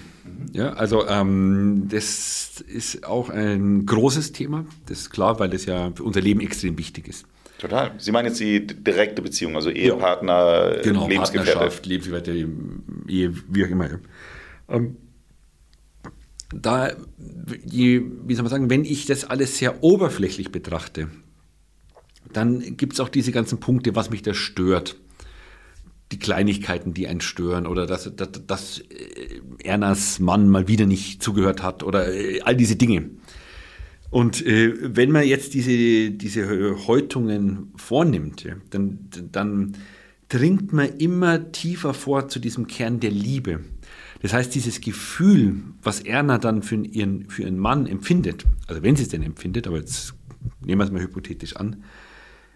Ja, 0.53 0.73
also 0.73 1.07
ähm, 1.07 1.87
das 1.89 2.63
ist 2.67 3.05
auch 3.05 3.29
ein 3.29 3.85
großes 3.87 4.31
Thema, 4.31 4.65
das 4.87 4.99
ist 4.99 5.09
klar, 5.09 5.39
weil 5.39 5.49
das 5.49 5.65
ja 5.65 5.91
für 5.95 6.03
unser 6.03 6.21
Leben 6.21 6.41
extrem 6.41 6.77
wichtig 6.77 7.07
ist. 7.07 7.25
Total. 7.57 7.93
Sie 7.97 8.11
meinen 8.11 8.27
jetzt 8.27 8.39
die 8.39 8.67
direkte 8.67 9.21
Beziehung, 9.21 9.55
also 9.55 9.69
Ehepartner, 9.69 10.75
ja, 10.75 10.81
genau, 10.83 11.07
Lebensgefährte. 11.07 11.87
Lebensgefährte, 11.87 12.47
Ehe, 13.07 13.33
wie 13.47 13.65
auch 13.65 13.69
immer. 13.69 13.89
Ähm, 14.67 14.97
da, 16.61 16.91
je, 17.65 18.01
wie 18.25 18.33
soll 18.33 18.43
man 18.43 18.49
sagen, 18.49 18.69
wenn 18.69 18.85
ich 18.85 19.05
das 19.05 19.25
alles 19.25 19.57
sehr 19.57 19.83
oberflächlich 19.83 20.51
betrachte, 20.51 21.09
dann 22.31 22.77
gibt 22.77 22.93
es 22.93 22.99
auch 22.99 23.09
diese 23.09 23.31
ganzen 23.31 23.59
Punkte, 23.59 23.95
was 23.95 24.09
mich 24.09 24.21
da 24.21 24.33
stört. 24.33 24.95
Die 26.11 26.19
Kleinigkeiten, 26.19 26.93
die 26.93 27.07
einen 27.07 27.21
stören 27.21 27.65
oder 27.65 27.87
dass, 27.87 28.15
dass, 28.15 28.29
dass 28.45 28.79
äh, 28.79 29.41
Ernas 29.63 30.19
Mann 30.19 30.49
mal 30.49 30.67
wieder 30.67 30.85
nicht 30.85 31.21
zugehört 31.21 31.63
hat 31.63 31.83
oder 31.83 32.13
äh, 32.13 32.41
all 32.41 32.55
diese 32.55 32.75
Dinge. 32.75 33.09
Und 34.11 34.45
äh, 34.45 34.73
wenn 34.95 35.11
man 35.11 35.25
jetzt 35.25 35.55
diese, 35.55 36.11
diese 36.11 36.87
Häutungen 36.87 37.73
vornimmt, 37.75 38.45
dann, 38.69 39.09
dann 39.31 39.75
dringt 40.29 40.73
man 40.73 40.89
immer 40.97 41.51
tiefer 41.51 41.93
vor 41.93 42.27
zu 42.29 42.39
diesem 42.39 42.67
Kern 42.67 42.99
der 42.99 43.11
Liebe. 43.11 43.61
Das 44.21 44.33
heißt, 44.33 44.55
dieses 44.55 44.81
Gefühl, 44.81 45.61
was 45.83 46.01
Erna 46.01 46.37
dann 46.37 46.63
für 46.63 46.75
ihren, 46.75 47.29
für 47.29 47.43
ihren 47.43 47.59
Mann 47.59 47.85
empfindet, 47.85 48.45
also 48.67 48.81
wenn 48.81 48.95
sie 48.95 49.03
es 49.03 49.09
denn 49.09 49.23
empfindet, 49.23 49.67
aber 49.67 49.77
jetzt 49.77 50.13
nehmen 50.61 50.79
wir 50.79 50.85
es 50.85 50.91
mal 50.91 51.01
hypothetisch 51.01 51.55
an, 51.55 51.83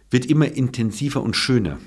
wird 0.10 0.26
immer 0.26 0.52
intensiver 0.52 1.22
und 1.22 1.36
schöner. 1.36 1.80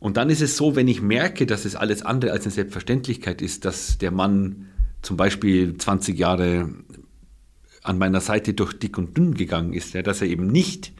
Und 0.00 0.16
dann 0.16 0.30
ist 0.30 0.42
es 0.42 0.56
so, 0.56 0.76
wenn 0.76 0.88
ich 0.88 1.02
merke, 1.02 1.46
dass 1.46 1.64
es 1.64 1.74
alles 1.74 2.02
andere 2.02 2.32
als 2.32 2.44
eine 2.44 2.52
Selbstverständlichkeit 2.52 3.42
ist, 3.42 3.64
dass 3.64 3.98
der 3.98 4.10
Mann 4.10 4.66
zum 5.02 5.16
Beispiel 5.16 5.76
20 5.76 6.18
Jahre 6.18 6.70
an 7.82 7.98
meiner 7.98 8.20
Seite 8.20 8.54
durch 8.54 8.74
dick 8.74 8.98
und 8.98 9.16
dünn 9.16 9.34
gegangen 9.34 9.72
ist, 9.72 9.94
ja, 9.94 10.02
dass 10.02 10.20
er 10.20 10.28
eben 10.28 10.46
nicht 10.46 10.92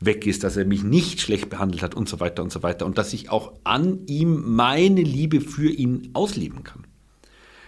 weg 0.00 0.26
ist, 0.26 0.44
dass 0.44 0.56
er 0.56 0.64
mich 0.64 0.82
nicht 0.82 1.20
schlecht 1.20 1.48
behandelt 1.48 1.82
hat 1.82 1.94
und 1.94 2.08
so 2.08 2.20
weiter 2.20 2.42
und 2.42 2.52
so 2.52 2.62
weiter 2.62 2.84
und 2.84 2.98
dass 2.98 3.12
ich 3.12 3.30
auch 3.30 3.52
an 3.64 4.00
ihm 4.06 4.54
meine 4.54 5.02
Liebe 5.02 5.40
für 5.40 5.70
ihn 5.70 6.10
ausleben 6.12 6.64
kann. 6.64 6.84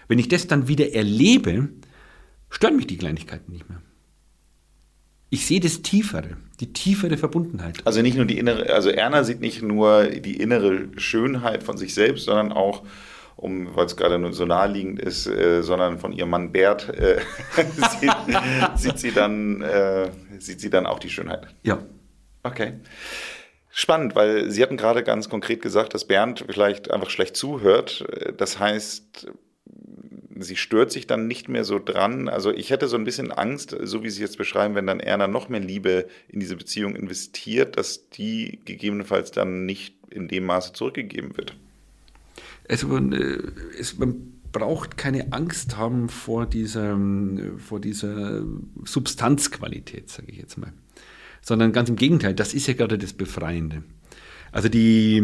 Wenn 0.08 0.18
ich 0.18 0.28
das 0.28 0.46
dann 0.46 0.68
wieder 0.68 0.92
erlebe, 0.92 1.68
stören 2.50 2.76
mich 2.76 2.86
die 2.86 2.96
Kleinigkeiten 2.96 3.52
nicht 3.52 3.68
mehr. 3.68 3.82
Ich 5.28 5.46
sehe 5.46 5.60
das 5.60 5.82
Tiefere, 5.82 6.36
die 6.60 6.72
tiefere 6.72 7.16
Verbundenheit. 7.16 7.78
Also 7.84 8.00
nicht 8.00 8.16
nur 8.16 8.26
die 8.26 8.38
innere, 8.38 8.72
also 8.72 8.90
Erna 8.90 9.24
sieht 9.24 9.40
nicht 9.40 9.60
nur 9.60 10.06
die 10.06 10.36
innere 10.36 10.88
Schönheit 10.96 11.64
von 11.64 11.76
sich 11.76 11.94
selbst, 11.94 12.26
sondern 12.26 12.52
auch, 12.52 12.84
um, 13.34 13.74
weil 13.74 13.86
es 13.86 13.96
gerade 13.96 14.32
so 14.32 14.46
naheliegend 14.46 15.00
ist, 15.00 15.26
äh, 15.26 15.62
sondern 15.62 15.98
von 15.98 16.12
ihrem 16.12 16.30
Mann 16.30 16.52
Bert 16.52 16.88
äh, 16.90 17.18
sieht, 18.00 18.16
sieht, 18.76 18.98
sie 18.98 19.10
dann, 19.10 19.62
äh, 19.62 20.10
sieht 20.38 20.60
sie 20.60 20.70
dann 20.70 20.86
auch 20.86 21.00
die 21.00 21.10
Schönheit. 21.10 21.48
Ja. 21.64 21.80
Okay. 22.44 22.74
Spannend, 23.68 24.14
weil 24.14 24.50
Sie 24.50 24.62
hatten 24.62 24.78
gerade 24.78 25.02
ganz 25.02 25.28
konkret 25.28 25.60
gesagt, 25.60 25.92
dass 25.92 26.06
Bernd 26.06 26.46
vielleicht 26.48 26.90
einfach 26.90 27.10
schlecht 27.10 27.36
zuhört. 27.36 28.06
Das 28.38 28.58
heißt, 28.58 29.26
sie 30.38 30.56
stört 30.56 30.92
sich 30.92 31.06
dann 31.06 31.26
nicht 31.26 31.48
mehr 31.48 31.64
so 31.64 31.78
dran. 31.78 32.28
Also 32.28 32.52
ich 32.52 32.70
hätte 32.70 32.88
so 32.88 32.96
ein 32.96 33.04
bisschen 33.04 33.32
Angst, 33.32 33.76
so 33.82 34.02
wie 34.02 34.10
Sie 34.10 34.22
jetzt 34.22 34.38
beschreiben, 34.38 34.74
wenn 34.74 34.86
dann 34.86 35.00
Erna 35.00 35.26
noch 35.26 35.48
mehr 35.48 35.60
Liebe 35.60 36.06
in 36.28 36.40
diese 36.40 36.56
Beziehung 36.56 36.94
investiert, 36.94 37.76
dass 37.76 38.10
die 38.10 38.60
gegebenenfalls 38.64 39.30
dann 39.30 39.66
nicht 39.66 39.94
in 40.10 40.28
dem 40.28 40.44
Maße 40.44 40.72
zurückgegeben 40.72 41.36
wird. 41.36 41.56
Also 42.68 42.88
man, 42.88 43.12
äh, 43.12 43.38
es, 43.78 43.98
man 43.98 44.32
braucht 44.52 44.96
keine 44.96 45.32
Angst 45.32 45.76
haben 45.76 46.08
vor 46.08 46.46
dieser, 46.46 46.98
vor 47.58 47.80
dieser 47.80 48.42
Substanzqualität, 48.84 50.08
sage 50.08 50.32
ich 50.32 50.38
jetzt 50.38 50.56
mal. 50.56 50.72
Sondern 51.42 51.72
ganz 51.72 51.88
im 51.88 51.96
Gegenteil, 51.96 52.34
das 52.34 52.54
ist 52.54 52.66
ja 52.66 52.74
gerade 52.74 52.98
das 52.98 53.12
Befreiende. 53.12 53.84
Also 54.52 54.68
die, 54.68 55.22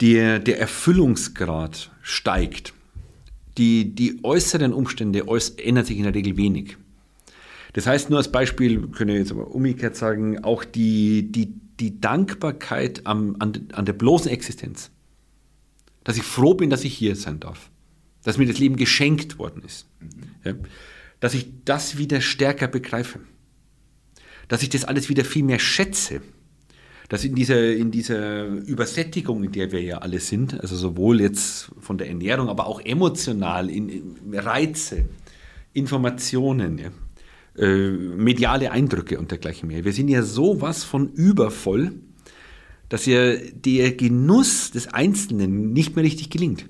der, 0.00 0.38
der 0.38 0.58
Erfüllungsgrad 0.58 1.90
steigt. 2.02 2.72
Die, 3.58 3.94
die 3.94 4.20
äußeren 4.22 4.72
Umstände 4.72 5.24
ändern 5.56 5.84
sich 5.84 5.96
in 5.96 6.04
der 6.04 6.14
Regel 6.14 6.36
wenig. 6.36 6.76
Das 7.72 7.86
heißt, 7.86 8.10
nur 8.10 8.18
als 8.18 8.32
Beispiel, 8.32 8.88
können 8.88 9.10
wir 9.10 9.18
jetzt 9.18 9.32
aber 9.32 9.54
umgekehrt 9.54 9.96
sagen, 9.96 10.42
auch 10.42 10.64
die, 10.64 11.30
die, 11.30 11.52
die 11.78 12.00
Dankbarkeit 12.00 13.06
am, 13.06 13.36
an, 13.38 13.68
an 13.72 13.84
der 13.84 13.92
bloßen 13.92 14.30
Existenz. 14.30 14.90
Dass 16.04 16.16
ich 16.16 16.22
froh 16.22 16.54
bin, 16.54 16.70
dass 16.70 16.84
ich 16.84 16.94
hier 16.94 17.16
sein 17.16 17.40
darf, 17.40 17.70
dass 18.22 18.38
mir 18.38 18.46
das 18.46 18.58
Leben 18.58 18.76
geschenkt 18.76 19.38
worden 19.38 19.62
ist, 19.64 19.86
ja, 20.44 20.54
dass 21.20 21.34
ich 21.34 21.48
das 21.64 21.98
wieder 21.98 22.20
stärker 22.20 22.68
begreife, 22.68 23.20
dass 24.48 24.62
ich 24.62 24.68
das 24.68 24.84
alles 24.84 25.08
wieder 25.08 25.24
viel 25.24 25.42
mehr 25.42 25.58
schätze, 25.58 26.22
dass 27.08 27.24
in 27.24 27.34
dieser, 27.34 27.72
in 27.74 27.90
dieser 27.90 28.46
Übersättigung, 28.46 29.44
in 29.44 29.52
der 29.52 29.70
wir 29.72 29.82
ja 29.82 29.98
alle 29.98 30.20
sind, 30.20 30.60
also 30.60 30.76
sowohl 30.76 31.20
jetzt 31.20 31.70
von 31.78 31.98
der 31.98 32.08
Ernährung, 32.08 32.48
aber 32.48 32.66
auch 32.66 32.80
emotional, 32.80 33.70
in, 33.70 33.88
in 33.88 34.34
Reize, 34.34 35.06
Informationen, 35.72 36.78
ja, 36.78 36.90
äh, 37.58 37.90
mediale 37.90 38.70
Eindrücke 38.72 39.18
und 39.18 39.30
dergleichen 39.30 39.68
mehr. 39.68 39.84
Wir 39.84 39.92
sind 39.92 40.08
ja 40.08 40.22
sowas 40.22 40.84
von 40.84 41.12
übervoll, 41.12 41.92
dass 42.88 43.06
ihr 43.06 43.52
der 43.52 43.92
Genuss 43.92 44.70
des 44.70 44.88
Einzelnen 44.88 45.72
nicht 45.72 45.96
mehr 45.96 46.04
richtig 46.04 46.30
gelingt. 46.30 46.66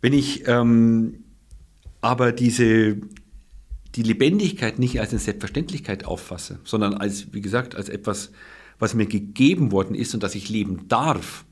Wenn 0.00 0.12
ich 0.12 0.46
ähm, 0.46 1.24
aber 2.00 2.32
diese, 2.32 2.96
die 3.98 4.04
Lebendigkeit 4.04 4.78
nicht 4.78 5.00
als 5.00 5.10
eine 5.10 5.18
Selbstverständlichkeit 5.18 6.04
auffasse, 6.04 6.60
sondern 6.62 6.94
als, 6.94 7.32
wie 7.32 7.40
gesagt, 7.40 7.74
als 7.74 7.88
etwas, 7.88 8.30
was 8.78 8.94
mir 8.94 9.06
gegeben 9.06 9.72
worden 9.72 9.96
ist 9.96 10.14
und 10.14 10.22
dass 10.22 10.36
ich 10.36 10.48
leben 10.48 10.86
darf 10.86 11.44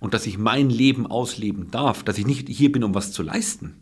und 0.00 0.12
dass 0.12 0.26
ich 0.26 0.36
mein 0.36 0.68
Leben 0.68 1.06
ausleben 1.06 1.70
darf, 1.70 2.02
dass 2.02 2.18
ich 2.18 2.26
nicht 2.26 2.48
hier 2.48 2.72
bin, 2.72 2.82
um 2.82 2.92
was 2.92 3.12
zu 3.12 3.22
leisten. 3.22 3.76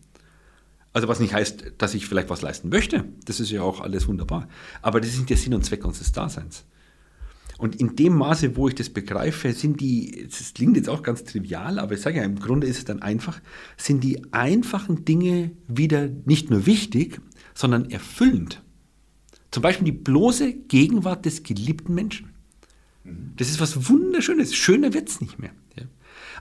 Also 0.93 1.09
was 1.09 1.19
nicht 1.19 1.33
heißt, 1.33 1.73
dass 1.79 1.95
ich 1.95 2.07
vielleicht 2.07 2.29
was 2.29 2.43
leisten 2.43 2.69
möchte, 2.69 3.07
das 3.25 3.41
ist 3.41 3.51
ja 3.51 3.63
auch 3.63 3.81
alles 3.81 4.07
wunderbar, 4.07 4.49
aber 4.83 5.01
das 5.01 5.09
ist 5.13 5.17
nicht 5.17 5.31
der 5.31 5.39
Sinn 5.39 5.55
und 5.55 5.65
Zweck 5.65 5.87
unseres 5.87 6.13
Daseins. 6.13 6.67
Und 7.57 7.77
in 7.77 7.97
dem 7.97 8.17
Maße, 8.17 8.57
wo 8.57 8.69
ich 8.69 8.75
das 8.75 8.91
begreife, 8.91 9.53
sind 9.53 9.81
die, 9.81 10.27
das 10.29 10.53
klingt 10.53 10.77
jetzt 10.77 10.91
auch 10.91 11.03
ganz 11.03 11.25
trivial, 11.25 11.79
aber 11.79 11.95
ich 11.95 12.03
sage 12.03 12.19
ja, 12.19 12.25
im 12.25 12.39
Grunde 12.39 12.67
ist 12.67 12.79
es 12.79 12.85
dann 12.85 13.01
einfach, 13.01 13.41
sind 13.79 14.05
die 14.05 14.33
einfachen 14.33 15.07
Dinge 15.07 15.53
wieder 15.69 16.09
nicht 16.25 16.51
nur 16.51 16.67
wichtig, 16.67 17.21
sondern 17.55 17.91
erfüllend. 17.91 18.63
Zum 19.51 19.63
Beispiel 19.63 19.87
die 19.87 19.93
bloße 19.93 20.53
Gegenwart 20.53 21.27
des 21.27 21.43
geliebten 21.43 21.95
Menschen. 21.95 22.35
Das 23.05 23.49
ist 23.49 23.61
was 23.61 23.89
Wunderschönes. 23.89 24.55
Schöner 24.55 24.93
wird 24.93 25.09
es 25.09 25.21
nicht 25.21 25.39
mehr. 25.39 25.51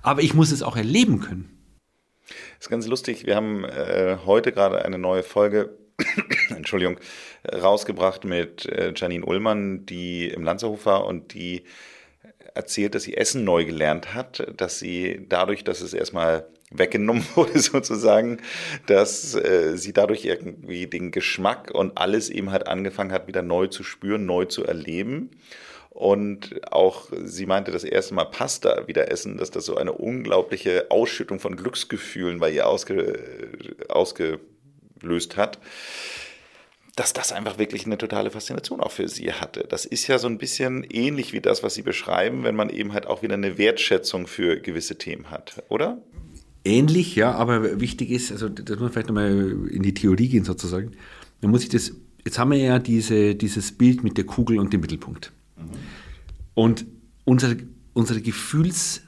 Aber 0.02 0.22
ich 0.22 0.34
muss 0.34 0.52
es 0.52 0.64
auch 0.64 0.78
erleben 0.78 1.20
können. 1.20 1.50
Das 2.28 2.68
ist 2.68 2.70
ganz 2.70 2.88
lustig. 2.88 3.26
Wir 3.26 3.36
haben 3.36 3.64
äh, 3.66 4.18
heute 4.26 4.52
gerade 4.52 4.86
eine 4.86 4.98
neue 4.98 5.24
Folge 5.24 5.78
Entschuldigung, 6.50 7.00
rausgebracht 7.52 8.24
mit 8.24 8.66
äh, 8.66 8.94
Janine 8.96 9.26
Ullmann, 9.26 9.86
die 9.86 10.28
im 10.28 10.44
Lanzerhof 10.44 10.86
war 10.86 11.06
und 11.06 11.34
die 11.34 11.64
erzählt, 12.54 12.96
dass 12.96 13.04
sie 13.04 13.16
Essen 13.16 13.44
neu 13.44 13.66
gelernt 13.66 14.14
hat, 14.14 14.54
dass 14.58 14.80
sie 14.80 15.26
dadurch, 15.28 15.64
dass 15.64 15.82
es 15.82 15.94
erstmal 15.94 16.48
weggenommen 16.72 17.26
wurde 17.36 17.60
sozusagen, 17.60 18.40
dass 18.86 19.36
äh, 19.36 19.78
sie 19.78 19.94
dadurch 19.94 20.26
irgendwie 20.26 20.88
den 20.88 21.12
Geschmack 21.12 21.72
und 21.72 21.98
alles 21.98 22.30
eben 22.30 22.52
halt 22.52 22.68
angefangen 22.68 23.12
hat, 23.12 23.28
wieder 23.28 23.42
neu 23.42 23.68
zu 23.68 23.84
spüren, 23.84 24.26
neu 24.26 24.46
zu 24.46 24.64
erleben. 24.64 25.32
Und 25.90 26.72
auch 26.72 27.10
sie 27.24 27.46
meinte, 27.46 27.72
das 27.72 27.84
erste 27.84 28.14
Mal 28.14 28.26
Pasta 28.26 28.88
wieder 28.88 29.12
essen, 29.12 29.38
dass 29.38 29.52
das 29.52 29.66
so 29.66 29.76
eine 29.76 29.92
unglaubliche 29.92 30.92
Ausschüttung 30.92 31.40
von 31.40 31.58
Glücksgefühlen 31.58 32.40
bei 32.40 32.52
ihr 32.52 32.68
ausge, 32.68 33.20
ausge 33.90 34.40
gelöst 35.00 35.36
hat, 35.36 35.60
dass 36.96 37.14
das 37.14 37.32
einfach 37.32 37.58
wirklich 37.58 37.86
eine 37.86 37.98
totale 37.98 38.30
Faszination 38.30 38.82
auch 38.82 38.92
für 38.92 39.08
sie 39.08 39.32
hatte. 39.32 39.66
Das 39.68 39.86
ist 39.86 40.08
ja 40.08 40.20
so 40.20 40.28
ein 40.28 40.38
bisschen 40.38 40.84
ähnlich 40.84 41.34
wie 41.34 41.40
das, 41.40 41.64
was 41.64 41.74
Sie 41.74 41.82
beschreiben, 41.82 42.44
wenn 42.44 42.56
man 42.56 42.70
eben 42.70 42.94
halt 42.94 43.08
auch 43.08 43.22
wieder 43.22 43.36
eine 43.36 43.58
Wertschätzung 43.58 44.28
für 44.28 44.60
gewisse 44.60 44.98
Themen 44.98 45.32
hat, 45.32 45.64
oder? 45.70 45.98
Ähnlich, 46.66 47.16
ja, 47.16 47.32
aber 47.32 47.80
wichtig 47.80 48.10
ist, 48.10 48.32
also 48.32 48.50
das 48.50 48.68
muss 48.70 48.80
man 48.80 48.92
vielleicht 48.92 49.08
nochmal 49.08 49.68
in 49.72 49.82
die 49.82 49.94
Theorie 49.94 50.28
gehen 50.28 50.44
sozusagen. 50.44 50.92
Dann 51.42 51.52
muss 51.52 51.64
ich 51.64 51.70
das, 51.70 51.94
jetzt 52.26 52.38
haben 52.38 52.52
wir 52.52 52.58
ja 52.58 52.80
diese, 52.80 53.36
dieses 53.36 53.72
Bild 53.72 54.04
mit 54.04 54.18
der 54.18 54.26
Kugel 54.26 54.60
und 54.60 54.74
dem 54.74 54.82
Mittelpunkt. 54.82 55.32
Mhm. 55.58 55.64
Und 56.54 56.86
unser, 57.24 57.56
unser 57.94 58.20
Gefühls, 58.20 59.04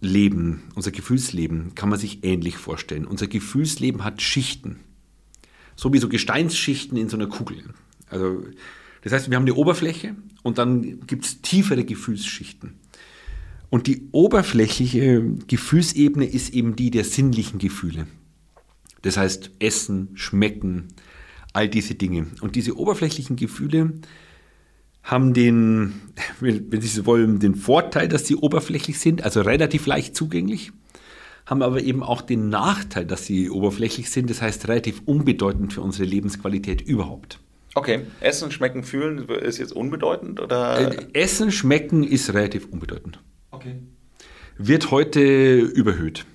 Leben, 0.00 0.64
unser 0.74 0.90
Gefühlsleben 0.90 1.74
kann 1.74 1.88
man 1.88 1.98
sich 1.98 2.24
ähnlich 2.24 2.56
vorstellen. 2.56 3.06
Unser 3.06 3.28
Gefühlsleben 3.28 4.02
hat 4.02 4.20
Schichten 4.20 4.80
so 5.76 5.92
wie 5.92 5.98
so 5.98 6.08
Gesteinsschichten 6.08 6.96
in 6.96 7.08
so 7.08 7.16
einer 7.16 7.26
Kugel. 7.26 7.62
Also, 8.08 8.44
das 9.02 9.12
heißt, 9.12 9.30
wir 9.30 9.36
haben 9.36 9.44
eine 9.44 9.54
Oberfläche 9.54 10.14
und 10.42 10.58
dann 10.58 11.06
gibt 11.06 11.24
es 11.24 11.42
tiefere 11.42 11.84
Gefühlsschichten. 11.84 12.74
Und 13.72 13.86
die 13.86 14.10
oberflächliche 14.12 15.22
Gefühlsebene 15.46 16.26
ist 16.26 16.52
eben 16.52 16.76
die 16.76 16.90
der 16.90 17.04
sinnlichen 17.04 17.58
Gefühle. 17.58 18.06
Das 19.00 19.16
heißt, 19.16 19.52
Essen, 19.60 20.10
Schmecken, 20.12 20.88
all 21.54 21.70
diese 21.70 21.94
Dinge. 21.94 22.26
Und 22.42 22.54
diese 22.54 22.76
oberflächlichen 22.76 23.36
Gefühle 23.36 23.94
haben 25.02 25.32
den, 25.32 25.94
wenn 26.40 26.82
Sie 26.82 26.86
so 26.86 27.06
wollen, 27.06 27.40
den 27.40 27.54
Vorteil, 27.54 28.08
dass 28.08 28.26
sie 28.26 28.36
oberflächlich 28.36 28.98
sind, 28.98 29.24
also 29.24 29.40
relativ 29.40 29.86
leicht 29.86 30.14
zugänglich 30.14 30.70
haben 31.46 31.62
aber 31.62 31.80
eben 31.80 32.02
auch 32.02 32.20
den 32.20 32.50
Nachteil, 32.50 33.06
dass 33.06 33.24
sie 33.24 33.50
oberflächlich 33.50 34.10
sind, 34.10 34.28
das 34.28 34.42
heißt 34.42 34.68
relativ 34.68 35.02
unbedeutend 35.06 35.72
für 35.72 35.80
unsere 35.80 36.04
Lebensqualität 36.04 36.82
überhaupt. 36.82 37.40
Okay, 37.74 38.02
Essen, 38.20 38.52
Schmecken, 38.52 38.84
Fühlen 38.84 39.28
ist 39.28 39.58
jetzt 39.58 39.72
unbedeutend 39.72 40.40
oder? 40.40 40.78
Äh, 40.78 41.06
Essen, 41.14 41.50
Schmecken 41.50 42.04
ist 42.04 42.32
relativ 42.34 42.66
unbedeutend. 42.66 43.18
Okay. 43.62 43.76
Wird 44.58 44.90
heute 44.90 45.58
überhöht. 45.58 46.26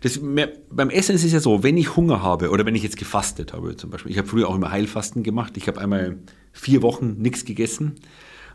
Das, 0.00 0.20
beim 0.20 0.90
Essen 0.90 1.14
ist 1.14 1.24
es 1.24 1.32
ja 1.32 1.40
so, 1.40 1.62
wenn 1.62 1.76
ich 1.76 1.96
Hunger 1.96 2.22
habe 2.22 2.50
oder 2.50 2.66
wenn 2.66 2.74
ich 2.74 2.82
jetzt 2.82 2.96
gefastet 2.96 3.52
habe 3.52 3.76
zum 3.76 3.90
Beispiel, 3.90 4.10
ich 4.10 4.18
habe 4.18 4.26
früher 4.26 4.48
auch 4.48 4.56
immer 4.56 4.72
Heilfasten 4.72 5.22
gemacht, 5.22 5.56
ich 5.56 5.68
habe 5.68 5.80
einmal 5.80 6.18
vier 6.52 6.82
Wochen 6.82 7.18
nichts 7.18 7.44
gegessen 7.44 7.94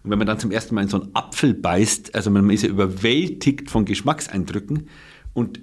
und 0.03 0.11
wenn 0.11 0.17
man 0.17 0.27
dann 0.27 0.39
zum 0.39 0.51
ersten 0.51 0.75
Mal 0.75 0.83
in 0.83 0.87
so 0.89 1.01
einen 1.01 1.15
Apfel 1.15 1.53
beißt, 1.53 2.15
also 2.15 2.31
man 2.31 2.49
ist 2.49 2.63
ja 2.63 2.69
überwältigt 2.69 3.69
von 3.69 3.85
Geschmackseindrücken 3.85 4.89
und 5.33 5.61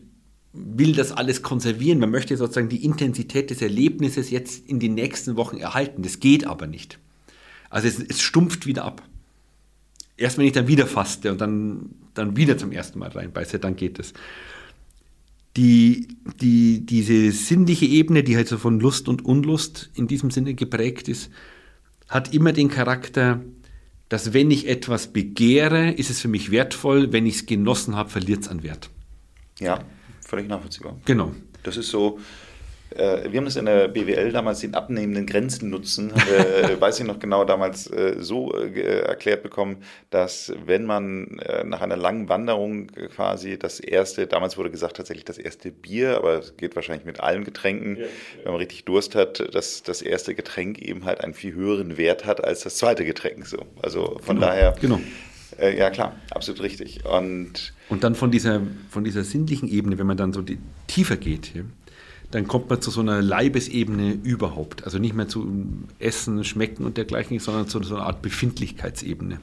will 0.53 0.95
das 0.95 1.13
alles 1.13 1.43
konservieren. 1.43 1.99
Man 1.99 2.11
möchte 2.11 2.37
sozusagen 2.37 2.69
die 2.69 2.85
Intensität 2.85 3.51
des 3.51 3.61
Erlebnisses 3.61 4.31
jetzt 4.31 4.69
in 4.69 4.81
den 4.81 4.95
nächsten 4.95 5.37
Wochen 5.37 5.59
erhalten. 5.59 6.03
Das 6.03 6.21
geht 6.21 6.47
aber 6.47 6.67
nicht. 6.67 6.99
Also 7.71 7.89
es, 7.89 7.99
es 7.99 8.23
stumpft 8.23 8.67
wieder 8.67 8.85
ab. 8.85 9.03
Erst 10.17 10.39
wenn 10.39 10.47
ich 10.47 10.53
dann 10.53 10.69
wieder 10.69 10.87
faste 10.87 11.33
und 11.33 11.41
dann, 11.41 11.91
dann 12.15 12.37
wieder 12.37 12.57
zum 12.57 12.73
ersten 12.73 12.99
Mal 12.99 13.11
reinbeiße, 13.11 13.59
dann 13.59 13.77
geht 13.77 13.99
es. 13.99 14.13
Die, 15.57 16.09
die, 16.41 16.85
diese 16.85 17.31
sinnliche 17.33 17.87
Ebene, 17.87 18.25
die 18.25 18.37
halt 18.37 18.49
so 18.49 18.59
von 18.59 18.81
Lust 18.81 19.09
und 19.09 19.25
Unlust 19.25 19.91
in 19.95 20.09
diesem 20.09 20.31
Sinne 20.31 20.55
geprägt 20.55 21.09
ist, 21.09 21.31
hat 22.09 22.35
immer 22.35 22.53
den 22.53 22.69
Charakter, 22.69 23.41
dass 24.09 24.33
wenn 24.33 24.51
ich 24.51 24.69
etwas 24.69 25.13
begehre, 25.13 25.91
ist 25.91 26.11
es 26.11 26.21
für 26.21 26.29
mich 26.29 26.51
wertvoll, 26.51 27.13
wenn 27.13 27.27
ich 27.27 27.37
es 27.37 27.47
genossen 27.47 27.97
habe, 27.97 28.11
verliert 28.11 28.43
es 28.43 28.49
an 28.49 28.63
Wert. 28.63 28.91
Ja 29.61 29.85
völlig 30.35 30.49
nachvollziehbar. 30.49 30.97
Genau. 31.05 31.33
Das 31.63 31.77
ist 31.77 31.91
so, 31.91 32.19
Äh, 32.97 33.33
wir 33.33 33.41
haben 33.41 33.47
es 33.47 33.57
in 33.57 33.67
der 33.67 33.89
BWL 33.89 34.33
damals 34.33 34.61
den 34.61 34.75
abnehmenden 34.75 35.27
Grenzennutzen, 35.27 36.13
äh, 36.15 36.81
weiß 36.81 37.01
ich 37.01 37.07
noch 37.07 37.19
genau, 37.19 37.45
damals 37.45 37.91
äh, 37.91 38.17
so 38.19 38.55
äh, 38.55 39.01
erklärt 39.01 39.43
bekommen, 39.43 39.79
dass 40.11 40.53
wenn 40.65 40.85
man 40.85 41.39
äh, 41.39 41.65
nach 41.65 41.81
einer 41.81 41.97
langen 41.97 42.29
Wanderung 42.29 42.87
quasi 42.87 43.59
das 43.59 43.81
erste, 43.81 44.27
damals 44.27 44.57
wurde 44.57 44.71
gesagt 44.71 44.97
tatsächlich 44.97 45.25
das 45.25 45.39
erste 45.39 45.71
Bier, 45.71 46.17
aber 46.17 46.39
es 46.39 46.57
geht 46.57 46.77
wahrscheinlich 46.77 47.05
mit 47.05 47.21
allen 47.21 47.45
Getränken, 47.45 47.97
ja, 47.97 48.03
ja. 48.03 48.09
wenn 48.45 48.53
man 48.53 48.61
richtig 48.61 48.85
Durst 48.85 49.15
hat, 49.15 49.55
dass 49.55 49.83
das 49.83 50.03
erste 50.03 50.35
Getränk 50.35 50.79
eben 50.79 51.05
halt 51.05 51.23
einen 51.23 51.35
viel 51.35 51.55
höheren 51.55 51.97
Wert 51.97 52.25
hat 52.25 52.43
als 52.45 52.61
das 52.61 52.77
zweite 52.77 53.05
Getränk. 53.05 53.47
So. 53.47 53.59
Also 53.83 54.19
von 54.23 54.37
genau, 54.37 54.47
daher. 54.49 54.75
Genau. 54.81 55.01
Äh, 55.59 55.79
ja, 55.79 55.91
klar, 55.91 56.17
absolut 56.31 56.63
richtig. 56.63 57.05
Und, 57.05 57.75
und 57.89 58.05
dann 58.05 58.15
von 58.15 58.31
dieser, 58.31 58.61
von 58.91 59.05
dieser 59.05 59.25
sinnlichen 59.25 59.69
Ebene, 59.69 59.99
wenn 59.99 60.07
man 60.07 60.17
dann 60.17 60.33
so 60.33 60.43
die, 60.43 60.59
tiefer 60.87 61.17
geht, 61.17 61.53
dann 62.35 62.49
kommt 62.49 62.69
man 62.69 62.83
zu 62.83 62.91
so 62.91 63.01
einer 63.01 63.23
Leibesebene 63.23 64.19
überhaupt. 64.25 64.83
Also 64.83 64.99
nicht 64.99 65.15
mehr 65.15 65.29
zu 65.29 65.47
Essen, 66.01 66.43
Schmecken 66.43 66.85
und 66.85 66.97
dergleichen, 66.97 67.39
sondern 67.39 67.69
zu 67.69 67.81
so 67.85 67.95
einer 67.95 68.07
Art 68.07 68.23
Befindlichkeitsebene. 68.23 69.39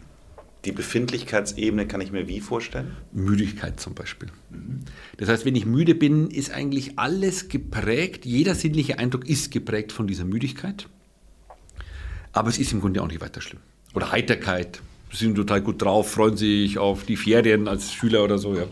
Die 0.65 0.73
Befindlichkeitsebene 0.73 1.87
kann 1.87 2.01
ich 2.01 2.11
mir 2.11 2.27
wie 2.27 2.41
vorstellen? 2.41 2.97
Müdigkeit 3.13 3.79
zum 3.79 3.93
Beispiel. 3.93 4.27
Mhm. 4.49 4.81
Das 5.15 5.29
heißt, 5.29 5.45
wenn 5.45 5.55
ich 5.55 5.65
müde 5.65 5.95
bin, 5.95 6.29
ist 6.29 6.51
eigentlich 6.51 6.99
alles 6.99 7.47
geprägt, 7.47 8.25
jeder 8.25 8.55
sinnliche 8.55 8.99
Eindruck 8.99 9.27
ist 9.27 9.51
geprägt 9.51 9.93
von 9.93 10.05
dieser 10.05 10.25
Müdigkeit. 10.25 10.89
Aber 12.33 12.49
es 12.49 12.59
ist 12.59 12.73
im 12.73 12.81
Grunde 12.81 13.01
auch 13.01 13.07
nicht 13.07 13.21
weiter 13.21 13.39
schlimm. 13.39 13.61
Oder 13.93 14.11
Heiterkeit, 14.11 14.81
Sie 15.13 15.25
sind 15.25 15.35
total 15.35 15.61
gut 15.61 15.81
drauf, 15.81 16.11
freuen 16.11 16.37
sich 16.37 16.77
auf 16.77 17.03
die 17.03 17.17
Ferien 17.17 17.67
als 17.67 17.93
Schüler 17.93 18.23
oder 18.23 18.37
so, 18.37 18.55
ja. 18.55 18.65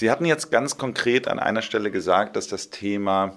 Sie 0.00 0.10
hatten 0.10 0.24
jetzt 0.24 0.50
ganz 0.50 0.78
konkret 0.78 1.28
an 1.28 1.38
einer 1.38 1.60
Stelle 1.60 1.90
gesagt, 1.90 2.34
dass 2.34 2.48
das 2.48 2.70
Thema 2.70 3.36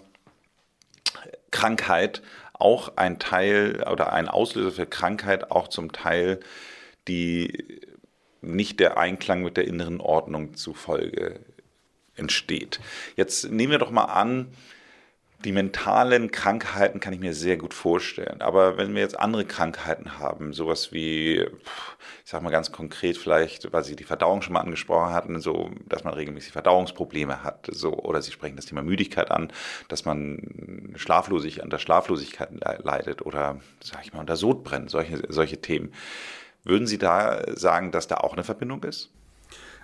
Krankheit 1.52 2.22
auch 2.54 2.96
ein 2.96 3.20
Teil 3.20 3.84
oder 3.92 4.14
ein 4.14 4.30
Auslöser 4.30 4.72
für 4.72 4.86
Krankheit 4.86 5.52
auch 5.52 5.68
zum 5.68 5.92
Teil 5.92 6.40
die 7.10 7.82
nicht 8.40 8.80
der 8.80 8.98
Einklang 8.98 9.44
mit 9.44 9.58
der 9.58 9.68
inneren 9.68 10.00
Ordnung 10.00 10.54
zufolge 10.54 11.42
entsteht. 12.16 12.80
Jetzt 13.18 13.52
nehmen 13.52 13.72
wir 13.72 13.80
doch 13.80 13.92
mal 13.92 14.06
an, 14.06 14.48
die 15.44 15.52
mentalen 15.52 16.32
Krankheiten 16.32 17.00
kann 17.00 17.14
ich 17.14 17.20
mir 17.20 17.34
sehr 17.34 17.58
gut 17.58 17.74
vorstellen. 17.74 18.42
Aber 18.42 18.78
wenn 18.78 18.96
wir 18.96 19.02
jetzt 19.02 19.20
andere 19.20 19.46
Krankheiten 19.46 20.18
haben, 20.20 20.54
sowas 20.54 20.92
wie, 20.92 21.40
ich 21.42 21.50
sag 22.32 22.42
mal 22.42 22.50
ganz 22.50 22.72
konkret 22.72 23.18
vielleicht, 23.18 23.72
weil 23.74 23.84
Sie 23.84 23.96
die 23.96 24.06
Verdauung 24.06 24.42
schon 24.42 24.54
mal 24.54 24.62
angesprochen 24.62 25.14
hatten, 25.14 25.40
so, 25.42 25.72
dass 25.88 26.04
man 26.04 26.14
regelmäßig 26.14 26.54
Verdauungsprobleme 26.54 27.44
hat, 27.44 27.68
so, 27.72 27.94
oder 27.94 28.22
Sie 28.22 28.32
sprechen 28.32 28.56
das 28.56 28.66
Thema 28.66 28.82
Müdigkeit 28.84 29.32
an, 29.32 29.52
dass 29.90 30.06
man 30.06 30.94
schlaflosig 30.96 31.62
an 31.62 31.70
der 31.70 31.80
Schlaflosigkeit 31.80 32.50
leidet 32.84 33.26
oder, 33.26 33.60
sag 33.82 34.06
ich 34.06 34.14
mal, 34.14 34.20
unter 34.22 34.38
Sodbrennen, 34.38 34.88
solche, 34.88 35.24
solche 35.28 35.60
Themen. 35.60 35.94
Würden 36.64 36.88
Sie 36.88 36.98
da 36.98 37.42
sagen, 37.56 37.92
dass 37.92 38.08
da 38.08 38.18
auch 38.18 38.34
eine 38.34 38.46
Verbindung 38.46 38.84
ist? 38.84 39.12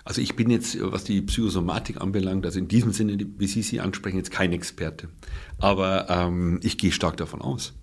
Also 0.04 0.20
ich 0.20 0.34
bin 0.34 0.50
jetzt, 0.50 0.78
was 0.80 1.04
die 1.04 1.20
Psychosomatik 1.22 2.00
anbelangt, 2.00 2.46
also 2.46 2.58
in 2.58 2.68
diesem 2.68 2.92
Sinne, 2.92 3.18
wie 3.38 3.46
Sie 3.46 3.62
sie 3.62 3.80
ansprechen, 3.80 4.16
jetzt 4.16 4.30
kein 4.30 4.52
Experte. 4.52 5.08
Aber 5.58 6.08
ähm, 6.08 6.60
ich 6.62 6.78
gehe 6.78 6.92
stark 6.92 7.16
davon 7.16 7.40
aus. 7.42 7.74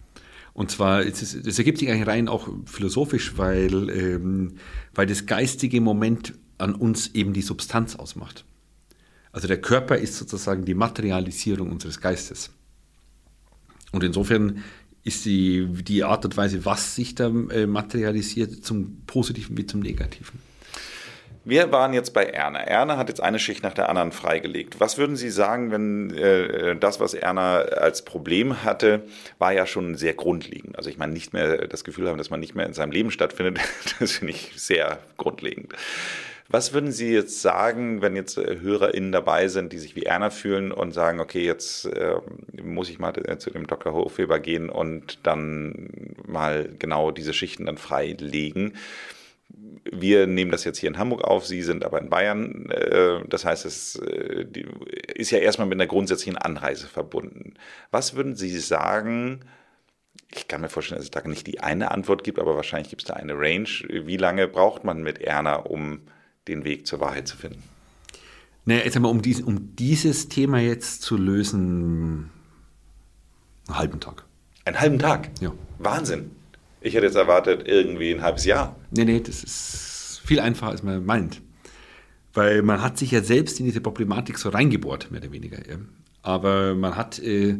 Und 0.53 0.71
zwar, 0.71 1.05
das 1.05 1.59
ergibt 1.59 1.77
sich 1.77 1.89
eigentlich 1.89 2.07
rein 2.07 2.27
auch 2.27 2.49
philosophisch, 2.65 3.37
weil, 3.37 3.89
ähm, 3.91 4.55
weil 4.95 5.05
das 5.05 5.27
geistige 5.27 5.81
Moment 5.81 6.33
an 6.57 6.73
uns 6.73 7.13
eben 7.13 7.33
die 7.33 7.43
Substanz 7.43 7.95
ausmacht. 7.95 8.43
Also 9.31 9.47
der 9.47 9.61
Körper 9.61 9.97
ist 9.97 10.17
sozusagen 10.17 10.65
die 10.65 10.73
Materialisierung 10.73 11.71
unseres 11.71 12.01
Geistes. 12.01 12.49
Und 13.91 14.03
insofern 14.03 14.63
ist 15.03 15.25
die, 15.25 15.67
die 15.83 16.03
Art 16.03 16.25
und 16.25 16.35
Weise, 16.35 16.65
was 16.65 16.95
sich 16.95 17.13
da 17.13 17.27
äh, 17.27 17.67
materialisiert, 17.67 18.65
zum 18.65 19.03
Positiven 19.05 19.55
wie 19.57 19.65
zum 19.67 19.81
Negativen. 19.81 20.39
Wir 21.49 21.71
waren 21.71 21.93
jetzt 21.93 22.13
bei 22.13 22.25
Erna. 22.25 22.59
Erna 22.59 22.97
hat 22.97 23.07
jetzt 23.07 23.21
eine 23.21 23.39
Schicht 23.39 23.63
nach 23.63 23.73
der 23.73 23.87
anderen 23.87 24.11
freigelegt. 24.11 24.81
Was 24.81 24.97
würden 24.97 25.15
Sie 25.15 25.29
sagen, 25.29 25.71
wenn 25.71 26.13
äh, 26.13 26.75
das, 26.75 26.99
was 26.99 27.13
Erna 27.13 27.59
als 27.59 28.01
Problem 28.01 28.65
hatte, 28.65 29.03
war 29.39 29.53
ja 29.53 29.65
schon 29.65 29.95
sehr 29.95 30.13
grundlegend? 30.13 30.77
Also 30.77 30.89
ich 30.89 30.97
meine, 30.97 31.13
nicht 31.13 31.31
mehr 31.31 31.65
das 31.69 31.85
Gefühl 31.85 32.09
haben, 32.09 32.17
dass 32.17 32.29
man 32.29 32.41
nicht 32.41 32.53
mehr 32.53 32.65
in 32.65 32.73
seinem 32.73 32.91
Leben 32.91 33.11
stattfindet, 33.11 33.61
das 33.99 34.11
finde 34.11 34.33
ich 34.33 34.51
sehr 34.57 34.99
grundlegend. 35.15 35.71
Was 36.49 36.73
würden 36.73 36.91
Sie 36.91 37.13
jetzt 37.13 37.41
sagen, 37.41 38.01
wenn 38.01 38.17
jetzt 38.17 38.37
äh, 38.37 38.59
HörerInnen 38.59 39.13
dabei 39.13 39.47
sind, 39.47 39.71
die 39.71 39.79
sich 39.79 39.95
wie 39.95 40.03
Erna 40.03 40.31
fühlen 40.31 40.73
und 40.73 40.91
sagen, 40.91 41.21
okay, 41.21 41.45
jetzt 41.45 41.85
äh, 41.85 42.15
muss 42.61 42.89
ich 42.89 42.99
mal 42.99 43.13
äh, 43.25 43.37
zu 43.37 43.51
dem 43.51 43.67
Dr. 43.67 43.93
Hofweber 43.93 44.41
gehen 44.41 44.69
und 44.69 45.19
dann 45.23 46.15
mal 46.25 46.67
genau 46.77 47.11
diese 47.11 47.31
Schichten 47.31 47.67
dann 47.67 47.77
freilegen? 47.77 48.73
Wir 49.91 50.27
nehmen 50.27 50.51
das 50.51 50.63
jetzt 50.63 50.79
hier 50.79 50.89
in 50.89 50.97
Hamburg 50.97 51.23
auf, 51.23 51.45
Sie 51.45 51.61
sind 51.61 51.85
aber 51.85 52.01
in 52.01 52.09
Bayern. 52.09 52.69
Äh, 52.69 53.27
das 53.27 53.45
heißt, 53.45 53.65
es 53.65 53.95
äh, 53.95 54.45
ist 55.15 55.31
ja 55.31 55.39
erstmal 55.39 55.67
mit 55.67 55.77
einer 55.77 55.87
grundsätzlichen 55.87 56.37
Anreise 56.37 56.87
verbunden. 56.87 57.55
Was 57.91 58.15
würden 58.15 58.35
Sie 58.35 58.57
sagen? 58.59 59.41
Ich 60.33 60.47
kann 60.47 60.61
mir 60.61 60.69
vorstellen, 60.69 60.97
dass 60.97 61.05
es 61.05 61.11
da 61.11 61.25
nicht 61.27 61.47
die 61.47 61.61
eine 61.61 61.91
Antwort 61.91 62.23
gibt, 62.23 62.39
aber 62.39 62.55
wahrscheinlich 62.55 62.89
gibt 62.89 63.03
es 63.03 63.07
da 63.07 63.13
eine 63.13 63.33
Range. 63.33 63.69
Wie 63.89 64.17
lange 64.17 64.47
braucht 64.47 64.83
man 64.83 65.01
mit 65.01 65.19
Erna, 65.19 65.55
um 65.55 66.01
den 66.47 66.63
Weg 66.63 66.85
zur 66.85 66.99
Wahrheit 66.99 67.27
zu 67.27 67.37
finden? 67.37 67.63
Naja, 68.65 68.83
jetzt 68.83 68.97
einmal, 68.97 69.11
um, 69.11 69.21
dies, 69.21 69.41
um 69.41 69.75
dieses 69.77 70.27
Thema 70.27 70.59
jetzt 70.59 71.01
zu 71.01 71.15
lösen, 71.15 72.29
einen 73.67 73.77
halben 73.77 73.99
Tag. 73.99 74.25
Einen 74.65 74.79
halben 74.79 74.99
Tag? 74.99 75.29
Ja. 75.39 75.53
Wahnsinn. 75.79 76.31
Ich 76.87 76.95
hätte 76.95 77.05
jetzt 77.05 77.15
erwartet, 77.15 77.67
irgendwie 77.67 78.13
ein 78.13 78.21
halbes 78.21 78.45
Jahr. 78.45 78.75
Nee, 78.91 79.05
nee, 79.05 79.19
das 79.19 79.43
ist 79.43 80.21
viel 80.25 80.39
einfacher, 80.39 80.71
als 80.71 80.83
man 80.83 81.05
meint. 81.05 81.41
Weil 82.33 82.61
man 82.61 82.81
hat 82.81 82.97
sich 82.97 83.11
ja 83.11 83.21
selbst 83.21 83.59
in 83.59 83.65
diese 83.65 83.81
Problematik 83.81 84.37
so 84.37 84.49
reingebohrt, 84.49 85.11
mehr 85.11 85.21
oder 85.21 85.31
weniger. 85.31 85.57
Aber 86.21 86.75
man 86.75 86.95
hat, 86.95 87.19
äh, 87.19 87.57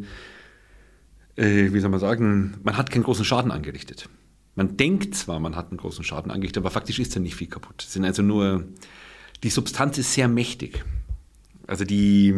äh, 1.35 1.73
wie 1.73 1.79
soll 1.79 1.89
man 1.89 1.99
sagen, 1.99 2.57
man 2.63 2.77
hat 2.77 2.89
keinen 2.89 3.03
großen 3.03 3.25
Schaden 3.25 3.51
angerichtet. 3.51 4.09
Man 4.55 4.77
denkt 4.77 5.13
zwar, 5.15 5.39
man 5.39 5.55
hat 5.55 5.69
einen 5.69 5.77
großen 5.77 6.03
Schaden 6.03 6.31
angerichtet, 6.31 6.63
aber 6.63 6.71
faktisch 6.71 6.99
ist 6.99 7.15
da 7.15 7.19
nicht 7.19 7.35
viel 7.35 7.47
kaputt. 7.47 7.83
Es 7.85 7.93
sind 7.93 8.05
also 8.05 8.23
nur, 8.23 8.65
die 9.43 9.49
Substanz 9.49 9.97
ist 9.97 10.13
sehr 10.13 10.27
mächtig. 10.27 10.83
Also 11.67 11.83
die, 11.83 12.33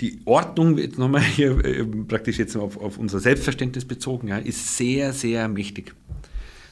die 0.00 0.20
Ordnung, 0.24 0.78
jetzt 0.78 0.98
nochmal 0.98 1.22
hier 1.22 1.64
äh, 1.64 1.84
praktisch 1.84 2.38
jetzt 2.38 2.56
auf, 2.56 2.76
auf, 2.76 2.98
unser 2.98 3.20
Selbstverständnis 3.20 3.84
bezogen, 3.84 4.28
ja, 4.28 4.38
ist 4.38 4.76
sehr, 4.76 5.12
sehr 5.12 5.48
mächtig. 5.48 5.94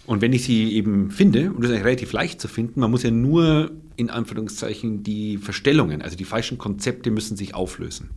Und 0.06 0.20
wenn 0.20 0.32
ich 0.32 0.44
sie 0.44 0.72
eben 0.72 1.10
finde, 1.10 1.52
und 1.52 1.62
das 1.62 1.70
ist 1.70 1.76
eigentlich 1.76 1.86
relativ 1.86 2.12
leicht 2.12 2.40
zu 2.40 2.48
finden, 2.48 2.80
man 2.80 2.90
muss 2.90 3.04
ja 3.04 3.10
nur 3.10 3.70
in 3.96 4.10
Anführungszeichen 4.10 5.04
die 5.04 5.38
Verstellungen, 5.38 6.02
also 6.02 6.16
die 6.16 6.24
falschen 6.24 6.58
Konzepte 6.58 7.10
müssen 7.10 7.36
sich 7.36 7.54
auflösen. 7.54 8.10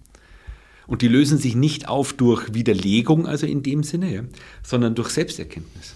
Und 0.87 1.01
die 1.01 1.07
lösen 1.07 1.37
sich 1.37 1.55
nicht 1.55 1.87
auf 1.87 2.13
durch 2.13 2.53
Widerlegung, 2.53 3.27
also 3.27 3.45
in 3.45 3.63
dem 3.63 3.83
Sinne, 3.83 4.13
ja, 4.13 4.21
sondern 4.63 4.95
durch 4.95 5.09
Selbsterkenntnis. 5.09 5.93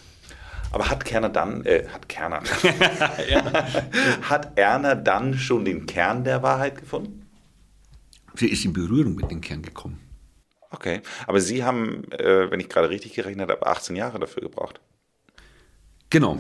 Aber 0.72 0.90
hat 0.90 1.04
Kerner 1.04 1.30
dann, 1.30 1.66
äh, 1.66 1.86
hat 1.92 2.08
Kerner, 2.08 2.42
hat 4.22 4.58
Erna 4.58 4.94
dann 4.94 5.34
schon 5.36 5.66
den 5.66 5.88
Kern 5.88 6.24
der 6.24 6.44
Wahrheit 6.44 6.80
gefunden? 6.80 7.19
Sie 8.36 8.48
ist 8.48 8.66
in 8.66 8.74
Berührung 8.74 9.16
mit 9.16 9.32
dem 9.32 9.42
Kern 9.42 9.62
gekommen. 9.62 10.00
Okay, 10.72 11.02
aber 11.26 11.42
Sie 11.42 11.64
haben, 11.64 12.04
äh, 12.12 12.52
wenn 12.52 12.60
ich 12.60 12.70
gerade 12.70 12.90
richtig 12.90 13.14
gerechnet 13.14 13.50
habe, 13.50 13.66
18 13.66 13.96
Jahre 13.96 14.20
dafür 14.20 14.44
gebraucht. 14.44 14.80
Genau. 16.10 16.40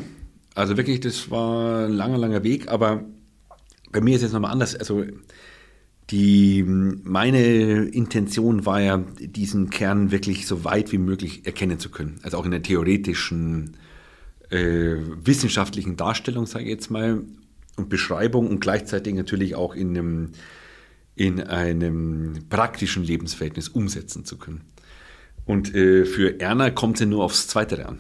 Also 0.56 0.78
wirklich, 0.78 1.00
das 1.00 1.32
war 1.32 1.86
ein 1.86 1.94
langer, 1.94 2.18
langer 2.18 2.44
Weg, 2.44 2.68
aber 2.68 3.04
bei 3.92 4.02
mir 4.02 4.16
ist 4.16 4.24
es 4.24 4.34
nochmal 4.34 4.52
anders. 4.52 4.76
Also 4.76 5.06
die, 6.10 6.64
meine 6.64 7.86
Intention 7.86 8.66
war 8.66 8.82
ja, 8.82 8.98
diesen 8.98 9.70
Kern 9.70 10.12
wirklich 10.12 10.48
so 10.48 10.64
weit 10.64 10.92
wie 10.92 10.98
möglich 10.98 11.46
erkennen 11.46 11.80
zu 11.80 11.90
können. 11.90 12.20
Also 12.24 12.38
auch 12.38 12.46
in 12.46 12.52
der 12.52 12.64
theoretischen, 12.64 13.78
äh, 14.50 14.96
wissenschaftlichen 15.24 15.98
Darstellung, 15.98 16.46
sage 16.46 16.66
ich 16.66 16.72
jetzt 16.72 16.90
mal, 16.90 17.24
und 17.76 17.90
Beschreibung 17.90 18.48
und 18.48 18.60
gleichzeitig 18.60 19.14
natürlich 19.14 19.56
auch 19.56 19.76
in 19.76 19.90
einem 19.90 20.32
in 21.20 21.42
einem 21.42 22.48
praktischen 22.48 23.04
Lebensverhältnis 23.04 23.68
umsetzen 23.68 24.24
zu 24.24 24.38
können. 24.38 24.62
Und 25.44 25.76
äh, 25.76 26.06
für 26.06 26.40
Erna 26.40 26.70
kommt 26.70 26.96
es 26.96 27.02
ja 27.02 27.08
nur 27.08 27.26
aufs 27.26 27.48
Zweite 27.48 27.86
an. 27.86 28.00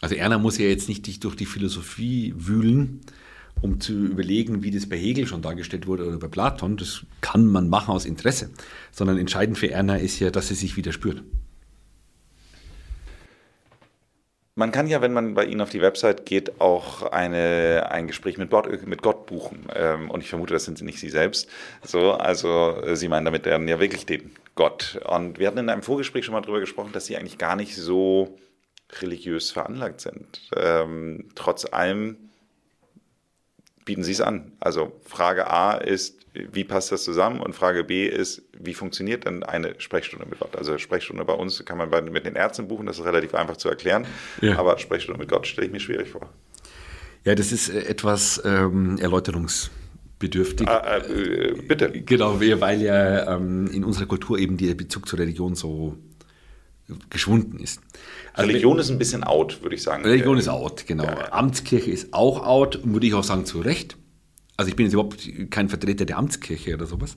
Also 0.00 0.14
Erna 0.14 0.38
muss 0.38 0.56
ja 0.56 0.64
jetzt 0.64 0.88
nicht 0.88 1.22
durch 1.24 1.36
die 1.36 1.44
Philosophie 1.44 2.32
wühlen, 2.38 3.00
um 3.60 3.80
zu 3.80 3.92
überlegen, 3.92 4.62
wie 4.62 4.70
das 4.70 4.88
bei 4.88 4.96
Hegel 4.96 5.26
schon 5.26 5.42
dargestellt 5.42 5.86
wurde 5.86 6.06
oder 6.06 6.16
bei 6.16 6.28
Platon. 6.28 6.78
Das 6.78 7.04
kann 7.20 7.44
man 7.44 7.68
machen 7.68 7.90
aus 7.90 8.06
Interesse. 8.06 8.48
Sondern 8.90 9.18
entscheidend 9.18 9.58
für 9.58 9.70
Erna 9.70 9.96
ist 9.96 10.20
ja, 10.20 10.30
dass 10.30 10.48
sie 10.48 10.54
sich 10.54 10.78
wieder 10.78 10.92
spürt. 10.92 11.22
Man 14.58 14.72
kann 14.72 14.88
ja, 14.88 15.00
wenn 15.00 15.12
man 15.12 15.34
bei 15.34 15.44
Ihnen 15.44 15.60
auf 15.60 15.70
die 15.70 15.80
Website 15.80 16.26
geht, 16.26 16.60
auch 16.60 17.04
eine, 17.04 17.90
ein 17.92 18.08
Gespräch 18.08 18.38
mit 18.38 18.50
Gott, 18.50 18.66
mit 18.88 19.02
Gott 19.02 19.26
buchen. 19.26 19.68
Ähm, 19.72 20.10
und 20.10 20.20
ich 20.20 20.28
vermute, 20.28 20.52
das 20.52 20.64
sind 20.64 20.82
nicht 20.82 20.98
Sie 20.98 21.10
selbst. 21.10 21.48
So, 21.84 22.14
also 22.14 22.82
Sie 22.96 23.06
meinen 23.06 23.24
damit 23.24 23.46
dann 23.46 23.68
ja 23.68 23.78
wirklich 23.78 24.04
den 24.04 24.32
Gott. 24.56 25.00
Und 25.08 25.38
wir 25.38 25.46
hatten 25.46 25.58
in 25.58 25.68
einem 25.68 25.82
Vorgespräch 25.82 26.24
schon 26.24 26.34
mal 26.34 26.40
darüber 26.40 26.58
gesprochen, 26.58 26.90
dass 26.92 27.06
Sie 27.06 27.16
eigentlich 27.16 27.38
gar 27.38 27.54
nicht 27.54 27.76
so 27.76 28.36
religiös 29.00 29.52
veranlagt 29.52 30.00
sind. 30.00 30.50
Ähm, 30.56 31.28
trotz 31.36 31.64
allem 31.64 32.27
bieten 33.88 34.02
Sie 34.02 34.12
es 34.12 34.20
an. 34.20 34.52
Also 34.60 34.92
Frage 35.06 35.50
A 35.50 35.72
ist, 35.72 36.18
wie 36.34 36.62
passt 36.62 36.92
das 36.92 37.04
zusammen? 37.04 37.40
Und 37.40 37.54
Frage 37.54 37.84
B 37.84 38.06
ist, 38.06 38.42
wie 38.60 38.74
funktioniert 38.74 39.24
denn 39.24 39.42
eine 39.42 39.80
Sprechstunde 39.80 40.26
mit 40.28 40.40
Gott? 40.40 40.54
Also 40.56 40.76
Sprechstunde 40.76 41.24
bei 41.24 41.32
uns 41.32 41.64
kann 41.64 41.78
man 41.78 41.88
bei, 41.88 42.02
mit 42.02 42.26
den 42.26 42.34
Ärzten 42.34 42.68
buchen, 42.68 42.84
das 42.84 42.98
ist 42.98 43.06
relativ 43.06 43.34
einfach 43.34 43.56
zu 43.56 43.70
erklären. 43.70 44.06
Ja. 44.42 44.58
Aber 44.58 44.76
Sprechstunde 44.78 45.18
mit 45.18 45.30
Gott 45.30 45.46
stelle 45.46 45.68
ich 45.68 45.72
mir 45.72 45.80
schwierig 45.80 46.10
vor. 46.10 46.28
Ja, 47.24 47.34
das 47.34 47.50
ist 47.50 47.70
äh, 47.70 47.80
etwas 47.86 48.42
ähm, 48.44 48.98
erläuterungsbedürftig. 48.98 50.68
Ah, 50.68 50.98
äh, 50.98 51.54
bitte. 51.66 51.90
Genau, 51.90 52.38
weil 52.38 52.82
ja 52.82 53.36
ähm, 53.36 53.70
in 53.72 53.84
unserer 53.84 54.04
Kultur 54.04 54.38
eben 54.38 54.58
der 54.58 54.74
Bezug 54.74 55.08
zur 55.08 55.18
Religion 55.18 55.54
so 55.54 55.96
geschwunden 57.10 57.60
ist. 57.60 57.80
Also 58.32 58.48
Religion 58.48 58.78
ist 58.78 58.90
ein 58.90 58.98
bisschen 58.98 59.24
out, 59.24 59.62
würde 59.62 59.74
ich 59.74 59.82
sagen. 59.82 60.04
Religion 60.04 60.38
ist 60.38 60.48
out, 60.48 60.86
genau. 60.86 61.04
Ja. 61.04 61.32
Amtskirche 61.32 61.90
ist 61.90 62.12
auch 62.14 62.44
out, 62.46 62.80
würde 62.84 63.06
ich 63.06 63.14
auch 63.14 63.24
sagen, 63.24 63.44
zu 63.44 63.60
Recht. 63.60 63.96
Also 64.56 64.70
ich 64.70 64.76
bin 64.76 64.86
jetzt 64.86 64.94
überhaupt 64.94 65.28
kein 65.50 65.68
Vertreter 65.68 66.04
der 66.04 66.18
Amtskirche 66.18 66.74
oder 66.74 66.86
sowas. 66.86 67.16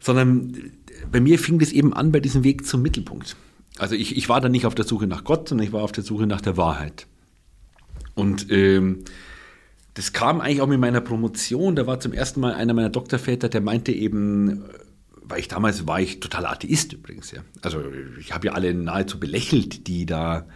Sondern 0.00 0.72
bei 1.10 1.20
mir 1.20 1.38
fing 1.38 1.58
das 1.58 1.72
eben 1.72 1.92
an 1.92 2.12
bei 2.12 2.20
diesem 2.20 2.44
Weg 2.44 2.66
zum 2.66 2.82
Mittelpunkt. 2.82 3.36
Also 3.78 3.94
ich, 3.94 4.16
ich 4.16 4.28
war 4.28 4.40
da 4.40 4.48
nicht 4.48 4.66
auf 4.66 4.74
der 4.74 4.84
Suche 4.84 5.06
nach 5.06 5.24
Gott, 5.24 5.48
sondern 5.48 5.66
ich 5.66 5.72
war 5.72 5.82
auf 5.82 5.92
der 5.92 6.04
Suche 6.04 6.26
nach 6.26 6.40
der 6.40 6.56
Wahrheit. 6.56 7.06
Und 8.14 8.50
ähm, 8.50 9.04
das 9.94 10.12
kam 10.12 10.40
eigentlich 10.40 10.60
auch 10.60 10.66
mit 10.66 10.80
meiner 10.80 11.00
Promotion. 11.00 11.76
Da 11.76 11.86
war 11.86 12.00
zum 12.00 12.12
ersten 12.12 12.40
Mal 12.40 12.54
einer 12.54 12.74
meiner 12.74 12.90
Doktorväter, 12.90 13.48
der 13.48 13.60
meinte 13.60 13.92
eben, 13.92 14.64
weil 15.26 15.40
ich 15.40 15.48
damals 15.48 15.86
war 15.86 16.00
ich 16.00 16.20
totaler 16.20 16.50
Atheist 16.50 16.92
übrigens, 16.92 17.30
ja. 17.30 17.42
Also 17.62 17.82
ich 18.18 18.32
habe 18.32 18.48
ja 18.48 18.52
alle 18.52 18.74
nahezu 18.74 19.18
belächelt, 19.18 19.86
die 19.86 20.06
da 20.06 20.46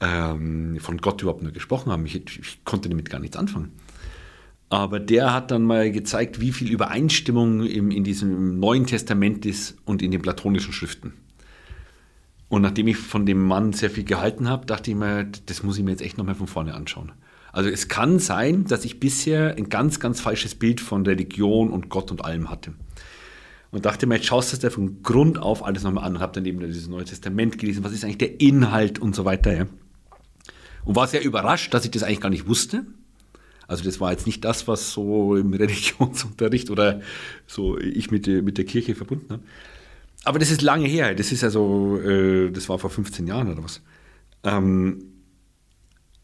ähm, 0.00 0.78
von 0.80 0.98
Gott 0.98 1.22
überhaupt 1.22 1.42
nur 1.42 1.52
gesprochen 1.52 1.92
haben. 1.92 2.04
Ich, 2.06 2.16
ich, 2.16 2.64
konnte 2.64 2.88
damit 2.88 3.08
gar 3.08 3.20
nichts 3.20 3.36
anfangen. 3.36 3.72
Aber 4.68 4.98
der 5.00 5.32
hat 5.32 5.50
dann 5.50 5.62
mal 5.62 5.92
gezeigt, 5.92 6.40
wie 6.40 6.50
viel 6.50 6.70
Übereinstimmung 6.70 7.64
im, 7.64 7.90
in 7.90 8.04
diesem 8.04 8.58
Neuen 8.58 8.86
Testament 8.86 9.46
ist 9.46 9.76
und 9.84 10.02
in 10.02 10.10
den 10.10 10.22
platonischen 10.22 10.72
Schriften. 10.72 11.12
Und 12.48 12.62
nachdem 12.62 12.88
ich 12.88 12.96
von 12.96 13.24
dem 13.24 13.42
Mann 13.46 13.72
sehr 13.72 13.90
viel 13.90 14.04
gehalten 14.04 14.48
habe, 14.48 14.66
dachte 14.66 14.90
ich 14.90 14.96
mir, 14.96 15.30
das 15.46 15.62
muss 15.62 15.78
ich 15.78 15.84
mir 15.84 15.90
jetzt 15.90 16.02
echt 16.02 16.18
nochmal 16.18 16.34
von 16.34 16.46
vorne 16.46 16.74
anschauen. 16.74 17.12
Also 17.52 17.68
es 17.68 17.88
kann 17.88 18.18
sein, 18.18 18.64
dass 18.64 18.84
ich 18.84 18.98
bisher 18.98 19.56
ein 19.56 19.68
ganz, 19.68 20.00
ganz 20.00 20.20
falsches 20.20 20.54
Bild 20.54 20.80
von 20.80 21.04
Religion 21.04 21.70
und 21.70 21.90
Gott 21.90 22.10
und 22.10 22.24
allem 22.24 22.50
hatte 22.50 22.72
und 23.72 23.86
dachte 23.86 24.06
mir, 24.06 24.16
jetzt 24.16 24.26
schaust 24.26 24.52
du 24.52 24.56
dir 24.58 24.70
von 24.70 25.02
Grund 25.02 25.38
auf 25.38 25.64
alles 25.64 25.82
nochmal 25.82 26.04
an 26.04 26.16
und 26.16 26.20
habe 26.20 26.34
dann 26.34 26.44
eben 26.44 26.60
dieses 26.60 26.88
Neue 26.88 27.04
Testament 27.04 27.58
gelesen, 27.58 27.82
was 27.82 27.92
ist 27.92 28.04
eigentlich 28.04 28.18
der 28.18 28.40
Inhalt 28.40 28.98
und 28.98 29.16
so 29.16 29.24
weiter. 29.24 29.52
Ja. 29.52 29.66
Und 30.84 30.94
war 30.94 31.08
sehr 31.08 31.24
überrascht, 31.24 31.72
dass 31.72 31.84
ich 31.84 31.90
das 31.90 32.02
eigentlich 32.02 32.20
gar 32.20 32.28
nicht 32.28 32.46
wusste. 32.46 32.84
Also 33.66 33.82
das 33.82 33.98
war 33.98 34.12
jetzt 34.12 34.26
nicht 34.26 34.44
das, 34.44 34.68
was 34.68 34.92
so 34.92 35.36
im 35.36 35.54
Religionsunterricht 35.54 36.70
oder 36.70 37.00
so 37.46 37.78
ich 37.78 38.10
mit, 38.10 38.26
mit 38.26 38.58
der 38.58 38.66
Kirche 38.66 38.94
verbunden 38.94 39.30
habe. 39.30 39.42
Aber 40.24 40.38
das 40.38 40.50
ist 40.50 40.60
lange 40.60 40.86
her. 40.86 41.14
Das 41.14 41.32
ist 41.32 41.42
also, 41.42 41.98
äh, 41.98 42.50
das 42.50 42.68
war 42.68 42.78
vor 42.78 42.90
15 42.90 43.26
Jahren 43.26 43.50
oder 43.50 43.64
was. 43.64 43.80
Ähm, 44.44 45.04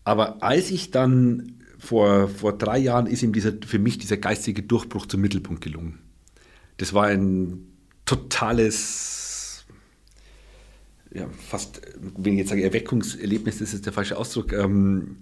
aber 0.05 0.43
als 0.43 0.71
ich 0.71 0.91
dann 0.91 1.55
vor, 1.79 2.29
vor 2.29 2.59
drei 2.59 2.79
Jahren 2.79 3.07
ist 3.07 3.23
ihm 3.23 3.33
dieser, 3.33 3.53
für 3.67 3.79
mich 3.79 3.97
dieser 3.97 4.19
geistige 4.19 4.63
Durchbruch 4.63 5.07
zum 5.07 5.23
Mittelpunkt 5.23 5.63
gelungen. 5.63 5.99
Das 6.79 6.95
war 6.95 7.07
ein 7.07 7.67
totales, 8.07 9.67
ja, 11.13 11.27
fast, 11.49 11.83
wenn 12.17 12.35
ich 12.35 12.39
jetzt 12.41 12.49
sage 12.49 12.63
Erweckungserlebnis, 12.63 13.59
das 13.59 13.75
ist 13.75 13.85
der 13.85 13.93
falsche 13.93 14.17
Ausdruck. 14.17 14.53
Ähm, 14.53 15.19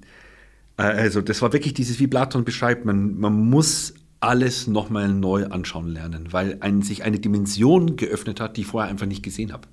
äh, 0.76 0.82
also 0.82 1.20
das 1.20 1.42
war 1.42 1.52
wirklich 1.52 1.74
dieses, 1.74 1.98
wie 1.98 2.06
Platon 2.06 2.44
beschreibt, 2.44 2.84
man, 2.84 3.18
man 3.18 3.32
muss 3.32 3.94
alles 4.20 4.66
nochmal 4.66 5.08
neu 5.08 5.46
anschauen 5.46 5.88
lernen, 5.88 6.32
weil 6.32 6.58
ein, 6.60 6.82
sich 6.82 7.02
eine 7.02 7.18
Dimension 7.18 7.96
geöffnet 7.96 8.40
hat, 8.40 8.56
die 8.56 8.62
ich 8.62 8.66
vorher 8.66 8.90
einfach 8.90 9.06
nicht 9.06 9.22
gesehen 9.22 9.52
habe. 9.52 9.68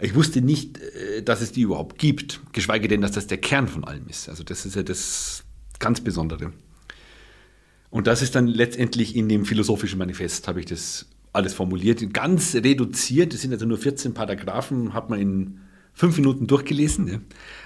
Ich 0.00 0.14
wusste 0.14 0.42
nicht, 0.42 0.78
äh, 0.78 1.22
dass 1.22 1.40
es 1.40 1.52
die 1.52 1.62
überhaupt 1.62 1.98
gibt, 1.98 2.40
geschweige 2.52 2.88
denn, 2.88 3.00
dass 3.00 3.12
das 3.12 3.26
der 3.26 3.38
Kern 3.38 3.68
von 3.68 3.84
allem 3.84 4.08
ist. 4.08 4.28
Also 4.28 4.44
das 4.44 4.64
ist 4.66 4.76
ja 4.76 4.82
das 4.82 5.44
ganz 5.78 6.00
Besondere. 6.00 6.52
Und 7.92 8.06
das 8.06 8.22
ist 8.22 8.34
dann 8.34 8.46
letztendlich 8.46 9.14
in 9.14 9.28
dem 9.28 9.44
philosophischen 9.44 9.98
Manifest, 9.98 10.48
habe 10.48 10.60
ich 10.60 10.64
das 10.66 11.04
alles 11.34 11.52
formuliert. 11.52 12.14
Ganz 12.14 12.54
reduziert, 12.54 13.34
es 13.34 13.42
sind 13.42 13.52
also 13.52 13.66
nur 13.66 13.76
14 13.76 14.14
Paragraphen, 14.14 14.94
hat 14.94 15.10
man 15.10 15.20
in 15.20 15.60
fünf 15.92 16.16
Minuten 16.16 16.46
durchgelesen. 16.46 17.06
Ja. 17.06 17.18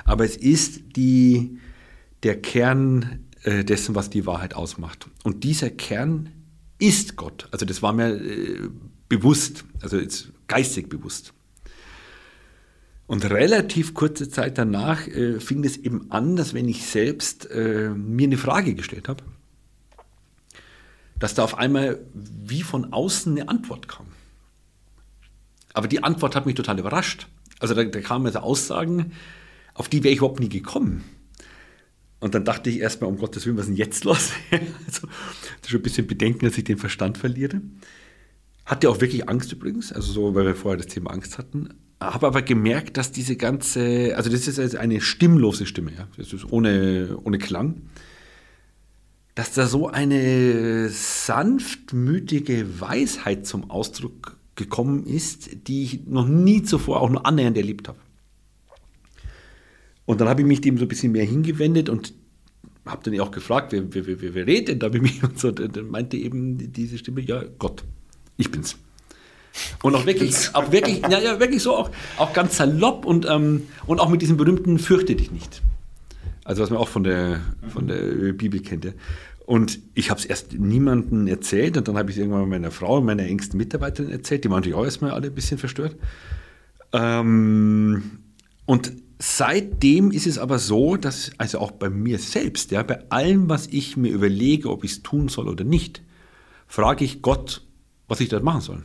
Aber 0.04 0.24
es 0.24 0.36
ist 0.36 0.96
die, 0.96 1.58
der 2.24 2.42
Kern 2.42 3.20
äh, 3.44 3.62
dessen, 3.64 3.94
was 3.94 4.10
die 4.10 4.26
Wahrheit 4.26 4.54
ausmacht. 4.54 5.06
Und 5.22 5.44
dieser 5.44 5.70
Kern 5.70 6.30
ist 6.80 7.14
Gott. 7.14 7.46
Also 7.52 7.64
das 7.64 7.80
war 7.80 7.92
mir 7.92 8.16
äh, 8.16 8.68
bewusst, 9.08 9.64
also 9.80 9.96
jetzt 9.96 10.32
geistig 10.48 10.88
bewusst. 10.88 11.34
Und 13.06 13.30
relativ 13.30 13.94
kurze 13.94 14.28
Zeit 14.28 14.58
danach 14.58 15.06
äh, 15.06 15.38
fing 15.38 15.62
es 15.62 15.76
eben 15.76 16.10
an, 16.10 16.34
dass 16.34 16.52
wenn 16.52 16.66
ich 16.66 16.84
selbst 16.84 17.48
äh, 17.48 17.90
mir 17.90 18.26
eine 18.26 18.38
Frage 18.38 18.74
gestellt 18.74 19.08
habe, 19.08 19.22
dass 21.18 21.34
da 21.34 21.44
auf 21.44 21.58
einmal 21.58 22.00
wie 22.14 22.62
von 22.62 22.92
außen 22.92 23.32
eine 23.32 23.48
Antwort 23.48 23.88
kam. 23.88 24.06
Aber 25.72 25.88
die 25.88 26.02
Antwort 26.02 26.36
hat 26.36 26.46
mich 26.46 26.54
total 26.54 26.78
überrascht. 26.78 27.26
Also 27.58 27.74
da, 27.74 27.84
da 27.84 28.00
kamen 28.00 28.26
also 28.26 28.40
Aussagen, 28.40 29.12
auf 29.74 29.88
die 29.88 30.02
wäre 30.04 30.12
ich 30.12 30.18
überhaupt 30.18 30.40
nie 30.40 30.48
gekommen. 30.48 31.04
Und 32.18 32.34
dann 32.34 32.44
dachte 32.44 32.70
ich 32.70 32.80
erstmal, 32.80 33.10
um 33.10 33.18
Gottes 33.18 33.44
Willen, 33.44 33.56
was 33.56 33.64
ist 33.64 33.70
denn 33.70 33.76
jetzt 33.76 34.04
los? 34.04 34.32
also, 34.50 35.06
das 35.06 35.62
ist 35.62 35.70
schon 35.70 35.80
ein 35.80 35.82
bisschen 35.82 36.06
Bedenken, 36.06 36.46
dass 36.46 36.56
ich 36.56 36.64
den 36.64 36.78
Verstand 36.78 37.18
verliere. 37.18 37.60
Hatte 38.64 38.88
auch 38.90 39.00
wirklich 39.00 39.28
Angst 39.28 39.52
übrigens, 39.52 39.92
also 39.92 40.12
so, 40.12 40.34
weil 40.34 40.46
wir 40.46 40.54
vorher 40.54 40.78
das 40.78 40.86
Thema 40.86 41.10
Angst 41.10 41.38
hatten. 41.38 41.74
Habe 42.00 42.26
aber 42.26 42.42
gemerkt, 42.42 42.96
dass 42.96 43.12
diese 43.12 43.36
ganze, 43.36 44.14
also 44.16 44.30
das 44.30 44.48
ist 44.48 44.76
eine 44.76 45.00
stimmlose 45.00 45.66
Stimme, 45.66 45.92
ja. 45.92 46.08
Das 46.16 46.32
ist 46.32 46.50
ohne, 46.50 47.18
ohne 47.22 47.38
Klang 47.38 47.82
dass 49.36 49.52
da 49.52 49.66
so 49.66 49.88
eine 49.88 50.88
sanftmütige 50.88 52.80
Weisheit 52.80 53.46
zum 53.46 53.70
Ausdruck 53.70 54.38
gekommen 54.56 55.04
ist, 55.04 55.68
die 55.68 55.84
ich 55.84 56.06
noch 56.06 56.26
nie 56.26 56.62
zuvor 56.62 57.02
auch 57.02 57.10
nur 57.10 57.26
annähernd 57.26 57.58
erlebt 57.58 57.86
habe. 57.86 57.98
Und 60.06 60.22
dann 60.22 60.28
habe 60.28 60.40
ich 60.40 60.46
mich 60.46 60.62
dem 60.62 60.78
so 60.78 60.86
ein 60.86 60.88
bisschen 60.88 61.12
mehr 61.12 61.26
hingewendet 61.26 61.90
und 61.90 62.14
habe 62.86 63.08
dann 63.08 63.20
auch 63.20 63.30
gefragt, 63.30 63.72
wer, 63.72 63.82
wer, 63.92 64.06
wer, 64.06 64.34
wer 64.34 64.46
redet 64.46 64.68
denn 64.68 64.78
da 64.78 64.88
mit 64.88 65.02
mir? 65.02 65.22
Und 65.28 65.38
so, 65.38 65.50
dann 65.50 65.90
meinte 65.90 66.16
eben 66.16 66.72
diese 66.72 66.96
Stimme, 66.96 67.20
ja, 67.20 67.42
Gott, 67.58 67.84
ich 68.38 68.50
bin's. 68.50 68.76
Und 69.82 69.94
auch 69.96 70.06
wirklich, 70.06 70.54
auch 70.54 70.70
wirklich, 70.72 71.02
ja, 71.02 71.18
ja, 71.18 71.40
wirklich 71.40 71.62
so, 71.62 71.76
auch, 71.76 71.90
auch 72.16 72.32
ganz 72.32 72.56
salopp 72.56 73.04
und, 73.04 73.26
ähm, 73.28 73.62
und 73.86 74.00
auch 74.00 74.08
mit 74.10 74.20
diesem 74.20 74.36
berühmten 74.36 74.78
Fürchte 74.78 75.16
dich 75.16 75.30
nicht. 75.30 75.62
Also 76.46 76.62
was 76.62 76.70
man 76.70 76.78
auch 76.78 76.88
von 76.88 77.02
der, 77.02 77.40
von 77.68 77.88
der 77.88 78.32
Bibel 78.32 78.60
kennt. 78.60 78.84
Ja. 78.84 78.92
Und 79.46 79.80
ich 79.94 80.10
habe 80.10 80.20
es 80.20 80.26
erst 80.26 80.54
niemandem 80.54 81.26
erzählt 81.26 81.76
und 81.76 81.88
dann 81.88 81.96
habe 81.98 82.10
ich 82.10 82.16
es 82.16 82.20
irgendwann 82.20 82.48
meiner 82.48 82.70
Frau 82.70 83.00
meiner 83.00 83.24
engsten 83.24 83.58
Mitarbeiterin 83.58 84.10
erzählt. 84.10 84.44
Die 84.44 84.50
waren 84.50 84.58
natürlich 84.58 84.76
auch 84.76 84.84
erstmal 84.84 85.10
alle 85.10 85.26
ein 85.26 85.34
bisschen 85.34 85.58
verstört. 85.58 85.96
Ähm, 86.92 88.20
und 88.64 88.92
seitdem 89.18 90.10
ist 90.12 90.26
es 90.26 90.38
aber 90.38 90.58
so, 90.58 90.96
dass, 90.96 91.32
also 91.38 91.58
auch 91.58 91.72
bei 91.72 91.90
mir 91.90 92.18
selbst, 92.18 92.70
ja, 92.70 92.82
bei 92.82 93.08
allem, 93.10 93.48
was 93.48 93.66
ich 93.66 93.96
mir 93.96 94.12
überlege, 94.12 94.70
ob 94.70 94.84
ich 94.84 94.92
es 94.92 95.02
tun 95.02 95.28
soll 95.28 95.48
oder 95.48 95.64
nicht, 95.64 96.02
frage 96.66 97.04
ich 97.04 97.22
Gott, 97.22 97.62
was 98.08 98.20
ich 98.20 98.28
dort 98.28 98.44
machen 98.44 98.60
soll. 98.60 98.82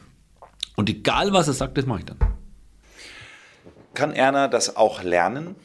Und 0.75 0.89
egal, 0.89 1.31
was 1.31 1.47
er 1.47 1.53
sagt, 1.53 1.77
das 1.77 1.85
mache 1.85 1.99
ich 1.99 2.05
dann. 2.05 2.17
Kann 3.93 4.13
Erna 4.13 4.47
das 4.47 4.75
auch 4.75 5.03
lernen? 5.03 5.55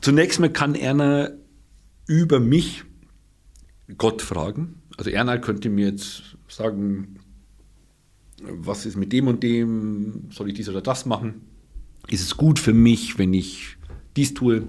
Zunächst 0.00 0.40
mal 0.40 0.50
kann 0.50 0.74
Erna 0.74 1.30
über 2.06 2.40
mich 2.40 2.84
Gott 3.96 4.22
fragen. 4.22 4.82
Also 4.96 5.10
Erna 5.10 5.38
könnte 5.38 5.70
mir 5.70 5.88
jetzt 5.88 6.36
sagen, 6.48 7.18
was 8.42 8.86
ist 8.86 8.96
mit 8.96 9.12
dem 9.12 9.26
und 9.26 9.42
dem, 9.42 10.28
soll 10.30 10.48
ich 10.48 10.54
dies 10.54 10.68
oder 10.68 10.82
das 10.82 11.06
machen? 11.06 11.42
Ist 12.08 12.22
es 12.22 12.36
gut 12.36 12.58
für 12.58 12.72
mich, 12.72 13.18
wenn 13.18 13.34
ich 13.34 13.76
dies 14.16 14.34
tue 14.34 14.66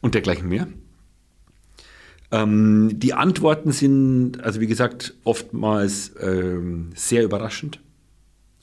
und 0.00 0.14
dergleichen 0.14 0.48
mehr? 0.48 0.68
Ähm, 2.30 2.90
die 2.94 3.14
Antworten 3.14 3.72
sind, 3.72 4.42
also 4.42 4.60
wie 4.60 4.66
gesagt, 4.66 5.14
oftmals 5.24 6.14
ähm, 6.20 6.90
sehr 6.94 7.22
überraschend. 7.22 7.80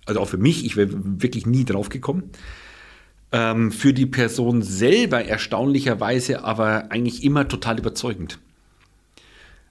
Also 0.06 0.20
auch 0.20 0.28
für 0.28 0.38
mich, 0.38 0.66
ich 0.66 0.76
wäre 0.76 0.90
wirklich 1.22 1.46
nie 1.46 1.64
drauf 1.64 1.90
gekommen. 1.90 2.32
Ähm, 3.32 3.72
für 3.72 3.94
die 3.94 4.06
Person 4.06 4.62
selber 4.62 5.24
erstaunlicherweise 5.24 6.44
aber 6.44 6.92
eigentlich 6.92 7.24
immer 7.24 7.48
total 7.48 7.80
überzeugend. 7.80 8.40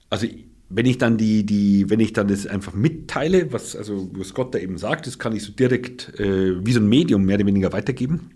Also 0.09 0.27
wenn 0.71 0.87
ich 0.87 0.99
dann 0.99 1.19
die, 1.19 1.45
die, 1.45 1.91
wenn 1.91 2.01
ich 2.01 2.13
dann 2.13 2.29
das 2.29 2.47
einfach 2.47 2.73
mitteile, 2.73 3.53
was, 3.53 3.75
also, 3.75 4.09
was 4.13 4.35
Gott 4.35 4.55
da 4.55 4.59
eben 4.59 4.79
sagt, 4.79 5.07
das 5.07 5.19
kann 5.19 5.35
ich 5.35 5.43
so 5.43 5.53
direkt 5.53 6.19
äh, 6.19 6.65
wie 6.65 6.73
so 6.73 6.81
ein 6.81 6.89
Medium 6.89 7.25
mehr 7.25 7.37
oder 7.37 7.47
weniger 7.47 7.73
weitergeben. 7.73 8.31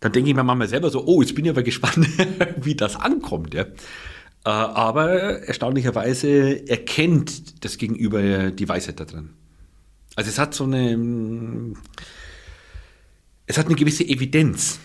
Dann 0.00 0.10
denke 0.10 0.30
ich 0.30 0.36
mir 0.36 0.42
manchmal 0.42 0.68
selber 0.68 0.90
so, 0.90 1.06
oh, 1.06 1.22
jetzt 1.22 1.36
bin 1.36 1.44
ich 1.44 1.52
aber 1.52 1.62
gespannt, 1.62 2.08
wie 2.60 2.74
das 2.74 2.96
ankommt. 2.96 3.54
Ja. 3.54 3.62
Äh, 3.62 4.50
aber 4.50 5.42
erstaunlicherweise 5.46 6.68
erkennt 6.68 7.64
das 7.64 7.78
Gegenüber 7.78 8.50
die 8.50 8.68
Weisheit 8.68 8.98
da 8.98 9.04
drin. 9.04 9.30
Also 10.16 10.30
es 10.30 10.38
hat 10.40 10.52
so 10.52 10.64
eine, 10.64 11.74
es 13.52 13.58
hat 13.58 13.66
eine 13.66 13.74
gewisse 13.74 14.04
Evidenz. 14.04 14.80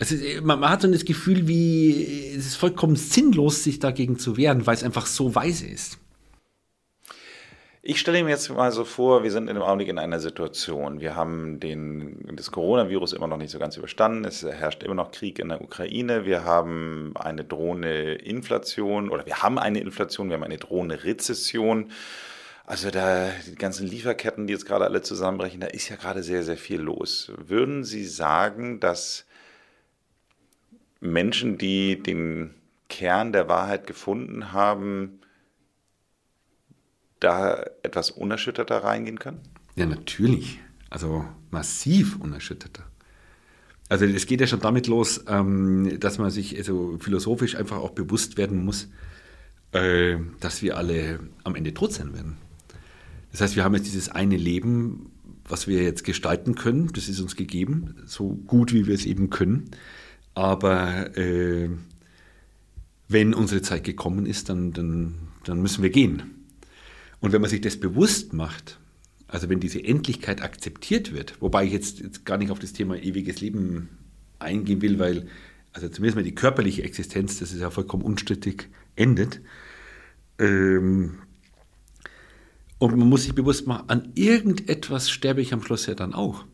Also 0.00 0.14
man, 0.42 0.60
man, 0.60 0.70
hat 0.70 0.80
so 0.80 0.90
das 0.90 1.04
Gefühl, 1.04 1.46
wie 1.46 2.32
es 2.34 2.46
ist 2.46 2.56
vollkommen 2.56 2.96
sinnlos, 2.96 3.64
sich 3.64 3.80
dagegen 3.80 4.18
zu 4.18 4.38
wehren, 4.38 4.66
weil 4.66 4.74
es 4.74 4.82
einfach 4.82 5.04
so 5.04 5.34
weise 5.34 5.66
ist. 5.66 5.98
Ich 7.82 8.00
stelle 8.00 8.22
mir 8.24 8.30
jetzt 8.30 8.48
mal 8.48 8.72
so 8.72 8.84
vor, 8.84 9.24
wir 9.24 9.30
sind 9.30 9.48
im 9.48 9.58
Augenblick 9.58 9.88
in 9.88 9.98
einer 9.98 10.20
Situation. 10.20 11.00
Wir 11.00 11.16
haben 11.16 11.60
den, 11.60 12.34
das 12.34 12.50
Coronavirus 12.50 13.12
immer 13.12 13.26
noch 13.26 13.36
nicht 13.36 13.50
so 13.50 13.58
ganz 13.58 13.76
überstanden. 13.76 14.24
Es 14.24 14.42
herrscht 14.42 14.82
immer 14.82 14.94
noch 14.94 15.10
Krieg 15.10 15.38
in 15.38 15.50
der 15.50 15.60
Ukraine. 15.60 16.24
Wir 16.24 16.44
haben 16.44 17.12
eine 17.14 17.44
drohende 17.44 18.14
Inflation 18.14 19.10
oder 19.10 19.26
wir 19.26 19.42
haben 19.42 19.58
eine 19.58 19.80
Inflation, 19.80 20.28
wir 20.28 20.36
haben 20.36 20.44
eine 20.44 20.58
drohende 20.58 21.04
Rezession. 21.04 21.90
Also 22.68 22.90
da 22.90 23.30
die 23.46 23.54
ganzen 23.54 23.86
Lieferketten, 23.86 24.46
die 24.46 24.52
jetzt 24.52 24.66
gerade 24.66 24.84
alle 24.84 25.00
zusammenbrechen, 25.00 25.58
da 25.58 25.68
ist 25.68 25.88
ja 25.88 25.96
gerade 25.96 26.22
sehr, 26.22 26.42
sehr 26.42 26.58
viel 26.58 26.78
los. 26.78 27.32
Würden 27.38 27.82
Sie 27.82 28.04
sagen, 28.04 28.78
dass 28.78 29.24
Menschen, 31.00 31.56
die 31.56 32.02
den 32.02 32.50
Kern 32.90 33.32
der 33.32 33.48
Wahrheit 33.48 33.86
gefunden 33.86 34.52
haben, 34.52 35.20
da 37.20 37.64
etwas 37.82 38.10
unerschütterter 38.10 38.84
reingehen 38.84 39.18
können? 39.18 39.40
Ja, 39.74 39.86
natürlich. 39.86 40.60
Also 40.90 41.24
massiv 41.50 42.16
unerschütterter. 42.20 42.84
Also 43.88 44.04
es 44.04 44.26
geht 44.26 44.42
ja 44.42 44.46
schon 44.46 44.60
damit 44.60 44.88
los, 44.88 45.24
ähm, 45.26 45.98
dass 46.00 46.18
man 46.18 46.28
sich 46.28 46.54
also 46.58 46.98
philosophisch 47.00 47.56
einfach 47.56 47.78
auch 47.78 47.92
bewusst 47.92 48.36
werden 48.36 48.62
muss, 48.62 48.90
äh, 49.72 50.18
dass 50.40 50.60
wir 50.60 50.76
alle 50.76 51.20
am 51.44 51.54
Ende 51.54 51.72
tot 51.72 51.94
sein 51.94 52.12
werden. 52.12 52.36
Das 53.38 53.50
heißt, 53.50 53.56
wir 53.56 53.62
haben 53.62 53.76
jetzt 53.76 53.86
dieses 53.86 54.08
eine 54.08 54.36
Leben, 54.36 55.12
was 55.44 55.68
wir 55.68 55.80
jetzt 55.84 56.02
gestalten 56.02 56.56
können, 56.56 56.90
das 56.92 57.08
ist 57.08 57.20
uns 57.20 57.36
gegeben, 57.36 57.94
so 58.04 58.30
gut 58.30 58.72
wie 58.72 58.88
wir 58.88 58.96
es 58.96 59.06
eben 59.06 59.30
können. 59.30 59.70
Aber 60.34 61.16
äh, 61.16 61.68
wenn 63.06 63.34
unsere 63.34 63.62
Zeit 63.62 63.84
gekommen 63.84 64.26
ist, 64.26 64.48
dann, 64.48 64.72
dann, 64.72 65.14
dann 65.44 65.62
müssen 65.62 65.84
wir 65.84 65.90
gehen. 65.90 66.46
Und 67.20 67.30
wenn 67.30 67.40
man 67.40 67.48
sich 67.48 67.60
das 67.60 67.76
bewusst 67.76 68.32
macht, 68.32 68.80
also 69.28 69.48
wenn 69.48 69.60
diese 69.60 69.84
Endlichkeit 69.84 70.42
akzeptiert 70.42 71.14
wird, 71.14 71.40
wobei 71.40 71.64
ich 71.64 71.72
jetzt, 71.72 72.00
jetzt 72.00 72.24
gar 72.26 72.38
nicht 72.38 72.50
auf 72.50 72.58
das 72.58 72.72
Thema 72.72 73.00
ewiges 73.00 73.40
Leben 73.40 73.88
eingehen 74.40 74.82
will, 74.82 74.98
weil 74.98 75.28
also 75.72 75.88
zumindest 75.88 76.16
mal 76.16 76.24
die 76.24 76.34
körperliche 76.34 76.82
Existenz, 76.82 77.38
das 77.38 77.52
ist 77.52 77.60
ja 77.60 77.70
vollkommen 77.70 78.02
unstrittig, 78.02 78.68
endet. 78.96 79.40
Ähm, 80.40 81.18
und 82.78 82.96
man 82.96 83.08
muss 83.08 83.24
sich 83.24 83.34
bewusst 83.34 83.66
machen, 83.66 83.88
an 83.88 84.12
irgendetwas 84.14 85.10
sterbe 85.10 85.40
ich 85.40 85.52
am 85.52 85.62
Schluss 85.62 85.86
ja 85.86 85.94
dann 85.94 86.14
auch. 86.14 86.44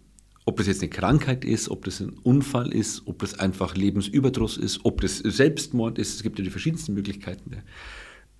Ob 0.46 0.58
das 0.58 0.66
jetzt 0.66 0.82
eine 0.82 0.90
Krankheit 0.90 1.44
ist, 1.44 1.70
ob 1.70 1.84
das 1.84 2.00
ein 2.00 2.18
Unfall 2.22 2.72
ist, 2.72 3.02
ob 3.06 3.18
das 3.20 3.38
einfach 3.38 3.74
Lebensüberdruss 3.74 4.58
ist, 4.58 4.80
ob 4.84 5.00
das 5.00 5.18
Selbstmord 5.18 5.98
ist. 5.98 6.16
Es 6.16 6.22
gibt 6.22 6.38
ja 6.38 6.44
die 6.44 6.50
verschiedensten 6.50 6.94
Möglichkeiten. 6.94 7.62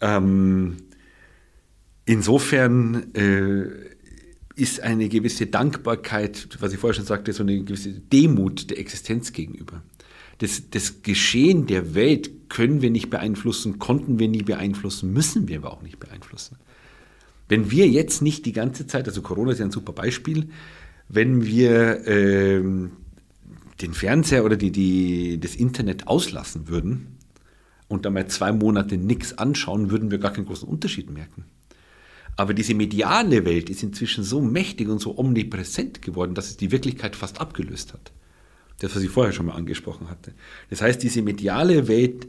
Ähm, 0.01 0.76
insofern 2.05 3.14
äh, 3.14 3.66
ist 4.55 4.80
eine 4.80 5.09
gewisse 5.09 5.47
Dankbarkeit, 5.47 6.49
was 6.61 6.72
ich 6.72 6.78
vorher 6.78 6.95
schon 6.95 7.07
sagte, 7.07 7.32
so 7.32 7.43
eine 7.43 7.62
gewisse 7.64 7.93
Demut 7.93 8.70
der 8.70 8.78
Existenz 8.78 9.32
gegenüber. 9.32 9.82
Das, 10.39 10.70
das 10.70 11.03
Geschehen 11.03 11.66
der 11.66 11.95
Welt 11.95 12.51
können 12.51 12.82
wir 12.82 12.91
nicht 12.91 13.09
beeinflussen, 13.09 13.78
konnten 13.78 14.18
wir 14.18 14.28
nie 14.28 14.43
beeinflussen, 14.43 15.12
müssen 15.12 15.49
wir 15.49 15.59
aber 15.59 15.72
auch 15.72 15.82
nicht 15.82 15.99
beeinflussen. 15.99 16.57
Wenn 17.49 17.71
wir 17.71 17.89
jetzt 17.89 18.23
nicht 18.23 18.47
die 18.47 18.53
ganze 18.53 18.87
Zeit, 18.87 19.07
also 19.07 19.23
Corona 19.23 19.53
ist 19.53 19.59
ja 19.59 19.65
ein 19.65 19.71
super 19.71 19.93
Beispiel, 19.93 20.49
wenn 21.09 21.45
wir 21.45 22.07
ähm, 22.07 22.93
den 23.81 23.93
Fernseher 23.93 24.45
oder 24.45 24.57
die, 24.57 24.71
die, 24.71 25.39
das 25.39 25.55
Internet 25.55 26.07
auslassen 26.07 26.69
würden 26.69 27.19
und 27.89 28.05
dann 28.05 28.15
mal 28.15 28.27
zwei 28.29 28.53
Monate 28.53 28.97
nichts 28.97 29.37
anschauen, 29.37 29.91
würden 29.91 30.11
wir 30.11 30.19
gar 30.19 30.33
keinen 30.33 30.47
großen 30.47 30.69
Unterschied 30.69 31.11
merken. 31.11 31.45
Aber 32.37 32.55
diese 32.55 32.75
mediale 32.75 33.45
Welt 33.45 33.71
ist 33.71 33.83
inzwischen 33.83 34.25
so 34.25 34.41
mächtig 34.41 34.89
und 34.89 34.99
so 34.99 35.17
omnipräsent 35.17 36.03
geworden, 36.03 36.35
dass 36.35 36.49
es 36.49 36.57
die 36.57 36.73
Wirklichkeit 36.73 37.15
fast 37.15 37.41
abgelöst 37.41 37.93
hat. 37.93 38.13
Das, 38.81 38.97
was 38.97 39.03
ich 39.03 39.11
vorher 39.11 39.33
schon 39.33 39.47
mal 39.47 39.55
angesprochen 39.55 40.11
hatte. 40.11 40.33
Das 40.69 40.83
heißt, 40.83 41.01
diese 41.03 41.23
mediale 41.23 41.87
Welt 41.87 42.27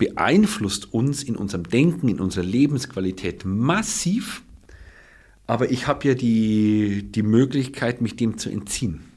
beeinflusst 0.00 0.92
uns 0.92 1.22
in 1.22 1.36
unserem 1.36 1.62
Denken, 1.62 2.08
in 2.08 2.18
unserer 2.18 2.44
Lebensqualität 2.44 3.44
massiv 3.44 4.42
aber 5.50 5.72
ich 5.72 5.88
habe 5.88 6.06
ja 6.06 6.14
die, 6.14 7.10
die 7.10 7.24
Möglichkeit, 7.24 8.00
mich 8.00 8.14
dem 8.14 8.38
zu 8.38 8.48
entziehen. 8.50 9.10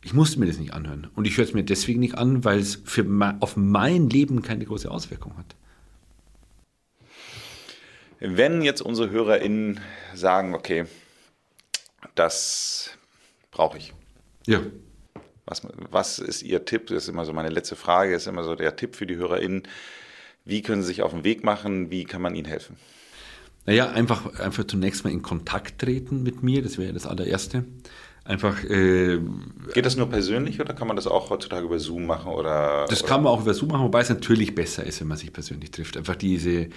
Ich 0.00 0.14
musste 0.14 0.40
mir 0.40 0.46
das 0.46 0.56
nicht 0.56 0.72
anhören. 0.72 1.10
Und 1.14 1.26
ich 1.26 1.36
höre 1.36 1.44
es 1.44 1.52
mir 1.52 1.62
deswegen 1.62 2.00
nicht 2.00 2.14
an, 2.14 2.42
weil 2.42 2.58
es 2.58 2.76
für 2.86 3.04
auf 3.40 3.54
mein 3.58 4.08
Leben 4.08 4.40
keine 4.40 4.64
große 4.64 4.90
Auswirkung 4.90 5.36
hat. 5.36 5.56
Wenn 8.18 8.62
jetzt 8.62 8.80
unsere 8.80 9.10
HörerInnen 9.10 9.78
sagen, 10.14 10.54
okay, 10.54 10.86
das 12.14 12.96
brauche 13.50 13.76
ich. 13.76 13.92
Ja. 14.46 14.62
Was, 15.46 15.62
was 15.90 16.18
ist 16.18 16.42
Ihr 16.42 16.64
Tipp? 16.64 16.86
Das 16.86 17.04
ist 17.04 17.08
immer 17.08 17.24
so 17.24 17.32
meine 17.32 17.50
letzte 17.50 17.76
Frage, 17.76 18.14
ist 18.14 18.26
immer 18.26 18.44
so 18.44 18.54
der 18.54 18.76
Tipp 18.76 18.96
für 18.96 19.06
die 19.06 19.16
HörerInnen. 19.16 19.64
Wie 20.44 20.62
können 20.62 20.82
Sie 20.82 20.88
sich 20.88 21.02
auf 21.02 21.12
den 21.12 21.24
Weg 21.24 21.44
machen? 21.44 21.90
Wie 21.90 22.04
kann 22.04 22.22
man 22.22 22.34
Ihnen 22.34 22.46
helfen? 22.46 22.76
Naja, 23.66 23.90
einfach, 23.90 24.38
einfach 24.38 24.64
zunächst 24.64 25.04
mal 25.04 25.10
in 25.10 25.22
Kontakt 25.22 25.80
treten 25.80 26.22
mit 26.22 26.42
mir, 26.42 26.62
das 26.62 26.76
wäre 26.76 26.92
das 26.92 27.06
allererste. 27.06 27.64
Einfach. 28.26 28.64
Äh, 28.64 29.20
Geht 29.74 29.84
das 29.84 29.96
nur 29.96 30.08
persönlich 30.08 30.58
oder 30.58 30.72
kann 30.72 30.88
man 30.88 30.96
das 30.96 31.06
auch 31.06 31.28
heutzutage 31.28 31.66
über 31.66 31.78
Zoom 31.78 32.06
machen? 32.06 32.32
Oder, 32.32 32.86
das 32.88 33.02
oder? 33.02 33.08
kann 33.08 33.22
man 33.22 33.32
auch 33.32 33.42
über 33.42 33.52
Zoom 33.52 33.68
machen, 33.68 33.84
wobei 33.84 34.00
es 34.00 34.08
natürlich 34.08 34.54
besser 34.54 34.84
ist, 34.84 35.00
wenn 35.00 35.08
man 35.08 35.18
sich 35.18 35.30
persönlich 35.30 35.70
trifft. 35.70 35.98
Einfach 35.98 36.16
diese, 36.16 36.68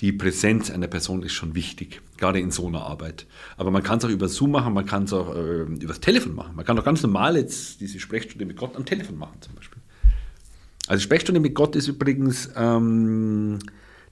die 0.00 0.12
Präsenz 0.12 0.68
einer 0.68 0.88
Person 0.88 1.22
ist 1.22 1.32
schon 1.32 1.54
wichtig, 1.54 2.00
gerade 2.16 2.40
in 2.40 2.50
so 2.50 2.66
einer 2.66 2.82
Arbeit. 2.82 3.26
Aber 3.56 3.70
man 3.70 3.84
kann 3.84 3.98
es 3.98 4.04
auch 4.04 4.08
über 4.08 4.28
Zoom 4.28 4.50
machen, 4.50 4.74
man 4.74 4.84
kann 4.84 5.04
es 5.04 5.12
auch 5.12 5.32
äh, 5.36 5.62
über 5.62 5.88
das 5.88 6.00
Telefon 6.00 6.34
machen. 6.34 6.56
Man 6.56 6.64
kann 6.64 6.76
auch 6.76 6.84
ganz 6.84 7.02
normal 7.02 7.36
jetzt 7.36 7.80
diese 7.80 8.00
Sprechstunde 8.00 8.44
mit 8.44 8.56
Gott 8.56 8.74
am 8.74 8.84
Telefon 8.84 9.16
machen, 9.16 9.36
zum 9.40 9.54
Beispiel. 9.54 9.80
Also 10.88 11.02
Sprechstunde 11.02 11.40
mit 11.40 11.54
Gott 11.54 11.76
ist 11.76 11.86
übrigens 11.86 12.50
ähm, 12.56 13.60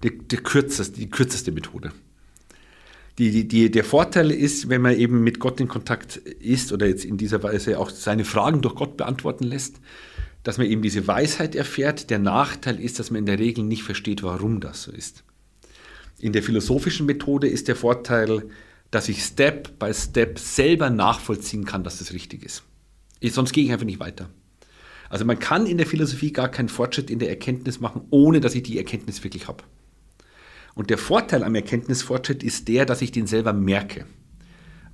die, 0.04 0.16
die, 0.16 0.36
kürzeste, 0.36 0.96
die 0.96 1.10
kürzeste 1.10 1.50
Methode 1.50 1.90
die, 3.18 3.46
die, 3.46 3.70
der 3.70 3.84
Vorteil 3.84 4.30
ist, 4.30 4.68
wenn 4.68 4.82
man 4.82 4.96
eben 4.96 5.22
mit 5.22 5.38
Gott 5.38 5.60
in 5.60 5.68
Kontakt 5.68 6.16
ist 6.16 6.72
oder 6.72 6.86
jetzt 6.86 7.04
in 7.04 7.16
dieser 7.16 7.42
Weise 7.42 7.78
auch 7.78 7.90
seine 7.90 8.24
Fragen 8.24 8.60
durch 8.60 8.74
Gott 8.74 8.96
beantworten 8.96 9.44
lässt, 9.44 9.76
dass 10.42 10.58
man 10.58 10.66
eben 10.66 10.82
diese 10.82 11.06
Weisheit 11.06 11.54
erfährt. 11.54 12.10
Der 12.10 12.18
Nachteil 12.18 12.80
ist, 12.80 12.98
dass 12.98 13.10
man 13.10 13.20
in 13.20 13.26
der 13.26 13.38
Regel 13.38 13.64
nicht 13.64 13.84
versteht, 13.84 14.22
warum 14.22 14.60
das 14.60 14.82
so 14.82 14.92
ist. 14.92 15.22
In 16.18 16.32
der 16.32 16.42
philosophischen 16.42 17.06
Methode 17.06 17.48
ist 17.48 17.68
der 17.68 17.76
Vorteil, 17.76 18.48
dass 18.90 19.08
ich 19.08 19.22
Step 19.22 19.78
by 19.78 19.92
Step 19.94 20.38
selber 20.38 20.90
nachvollziehen 20.90 21.64
kann, 21.64 21.84
dass 21.84 21.98
das 21.98 22.12
richtig 22.12 22.44
ist. 22.44 22.62
Ich, 23.20 23.32
sonst 23.32 23.52
gehe 23.52 23.64
ich 23.64 23.72
einfach 23.72 23.86
nicht 23.86 24.00
weiter. 24.00 24.28
Also 25.08 25.24
man 25.24 25.38
kann 25.38 25.66
in 25.66 25.78
der 25.78 25.86
Philosophie 25.86 26.32
gar 26.32 26.48
keinen 26.48 26.68
Fortschritt 26.68 27.10
in 27.10 27.18
der 27.20 27.28
Erkenntnis 27.28 27.80
machen, 27.80 28.02
ohne 28.10 28.40
dass 28.40 28.54
ich 28.54 28.64
die 28.64 28.78
Erkenntnis 28.78 29.22
wirklich 29.22 29.46
habe. 29.46 29.62
Und 30.74 30.90
der 30.90 30.98
Vorteil 30.98 31.44
am 31.44 31.54
Erkenntnisfortschritt 31.54 32.42
ist 32.42 32.68
der, 32.68 32.84
dass 32.84 33.02
ich 33.02 33.12
den 33.12 33.26
selber 33.26 33.52
merke. 33.52 34.06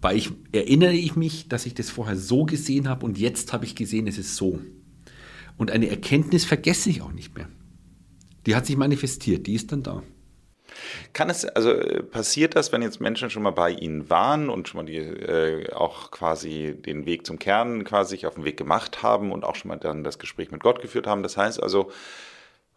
Weil 0.01 0.17
ich 0.17 0.31
erinnere 0.53 0.93
ich 0.93 1.17
mich, 1.17 1.49
dass 1.49 1.67
ich 1.67 1.75
das 1.75 1.91
vorher 1.91 2.17
so 2.17 2.45
gesehen 2.45 2.89
habe 2.89 3.05
und 3.05 3.19
jetzt 3.19 3.53
habe 3.53 3.65
ich 3.65 3.75
gesehen, 3.75 4.07
es 4.07 4.19
ist 4.19 4.37
so. 4.37 4.61
Und 5.57 5.71
eine 5.71 5.91
Erkenntnis 5.91 6.45
vergesse 6.45 6.89
ich 6.89 7.03
auch 7.03 7.13
nicht 7.13 7.35
mehr. 7.35 7.49
Die 8.47 8.55
hat 8.55 8.67
sich 8.67 8.77
manifestiert, 8.77 9.47
die 9.47 9.55
ist 9.55 9.73
dann 9.73 9.83
da. 9.83 10.03
Kann 11.13 11.29
es, 11.29 11.45
also 11.45 11.73
äh, 11.73 12.03
passiert 12.03 12.57
das, 12.57 12.73
wenn 12.73 12.83
jetzt 12.83 13.01
Menschen 13.01 13.31
schon 13.31 13.43
mal 13.43 13.51
bei 13.51 13.71
Ihnen 13.71 14.09
waren 14.09 14.49
und 14.49 14.69
schon 14.69 14.81
mal 14.81 14.87
die, 14.87 14.97
äh, 14.97 15.73
auch 15.73 16.11
quasi 16.11 16.75
den 16.75 17.07
Weg 17.07 17.27
zum 17.27 17.39
Kern 17.39 17.85
quasi 17.85 18.25
auf 18.27 18.37
den 18.37 18.45
Weg 18.45 18.57
gemacht 18.57 19.03
haben 19.03 19.33
und 19.33 19.45
auch 19.45 19.57
schon 19.57 19.69
mal 19.69 19.77
dann 19.77 20.05
das 20.05 20.19
Gespräch 20.19 20.51
mit 20.51 20.63
Gott 20.63 20.81
geführt 20.81 21.07
haben? 21.07 21.23
Das 21.23 21.37
heißt 21.37 21.63
also, 21.63 21.91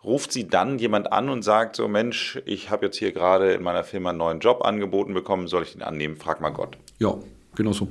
ruft 0.04 0.32
sie 0.32 0.48
dann 0.48 0.80
jemand 0.80 1.12
an 1.12 1.30
und 1.30 1.44
sagt 1.44 1.76
so, 1.76 1.88
Mensch, 1.88 2.42
ich 2.46 2.70
habe 2.70 2.86
jetzt 2.86 2.98
hier 2.98 3.12
gerade 3.12 3.54
in 3.54 3.64
meiner 3.64 3.84
Firma 3.84 4.10
einen 4.10 4.20
neuen 4.20 4.40
Job 4.40 4.64
angeboten 4.64 5.14
bekommen, 5.14 5.48
soll 5.48 5.64
ich 5.64 5.74
den 5.74 5.82
annehmen? 5.82 6.18
Frag 6.18 6.42
mal 6.42 6.50
Gott. 6.50 6.78
Ja, 7.00 7.16
genau 7.56 7.74
so. 7.74 7.88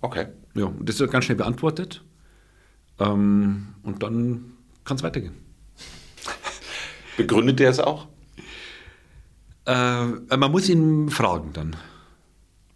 Okay. 0.00 0.26
Ja, 0.54 0.72
das 0.80 1.00
ist 1.00 1.10
ganz 1.10 1.24
schnell 1.24 1.38
beantwortet. 1.38 2.02
Ähm, 2.98 3.68
und 3.82 4.02
dann 4.02 4.52
kann 4.84 4.96
es 4.96 5.02
weitergehen. 5.02 5.34
Begründet 7.16 7.60
er 7.60 7.70
es 7.70 7.80
auch? 7.80 8.08
Äh, 9.66 10.06
man 10.36 10.50
muss 10.50 10.68
ihn 10.68 11.08
fragen 11.08 11.52
dann. 11.52 11.76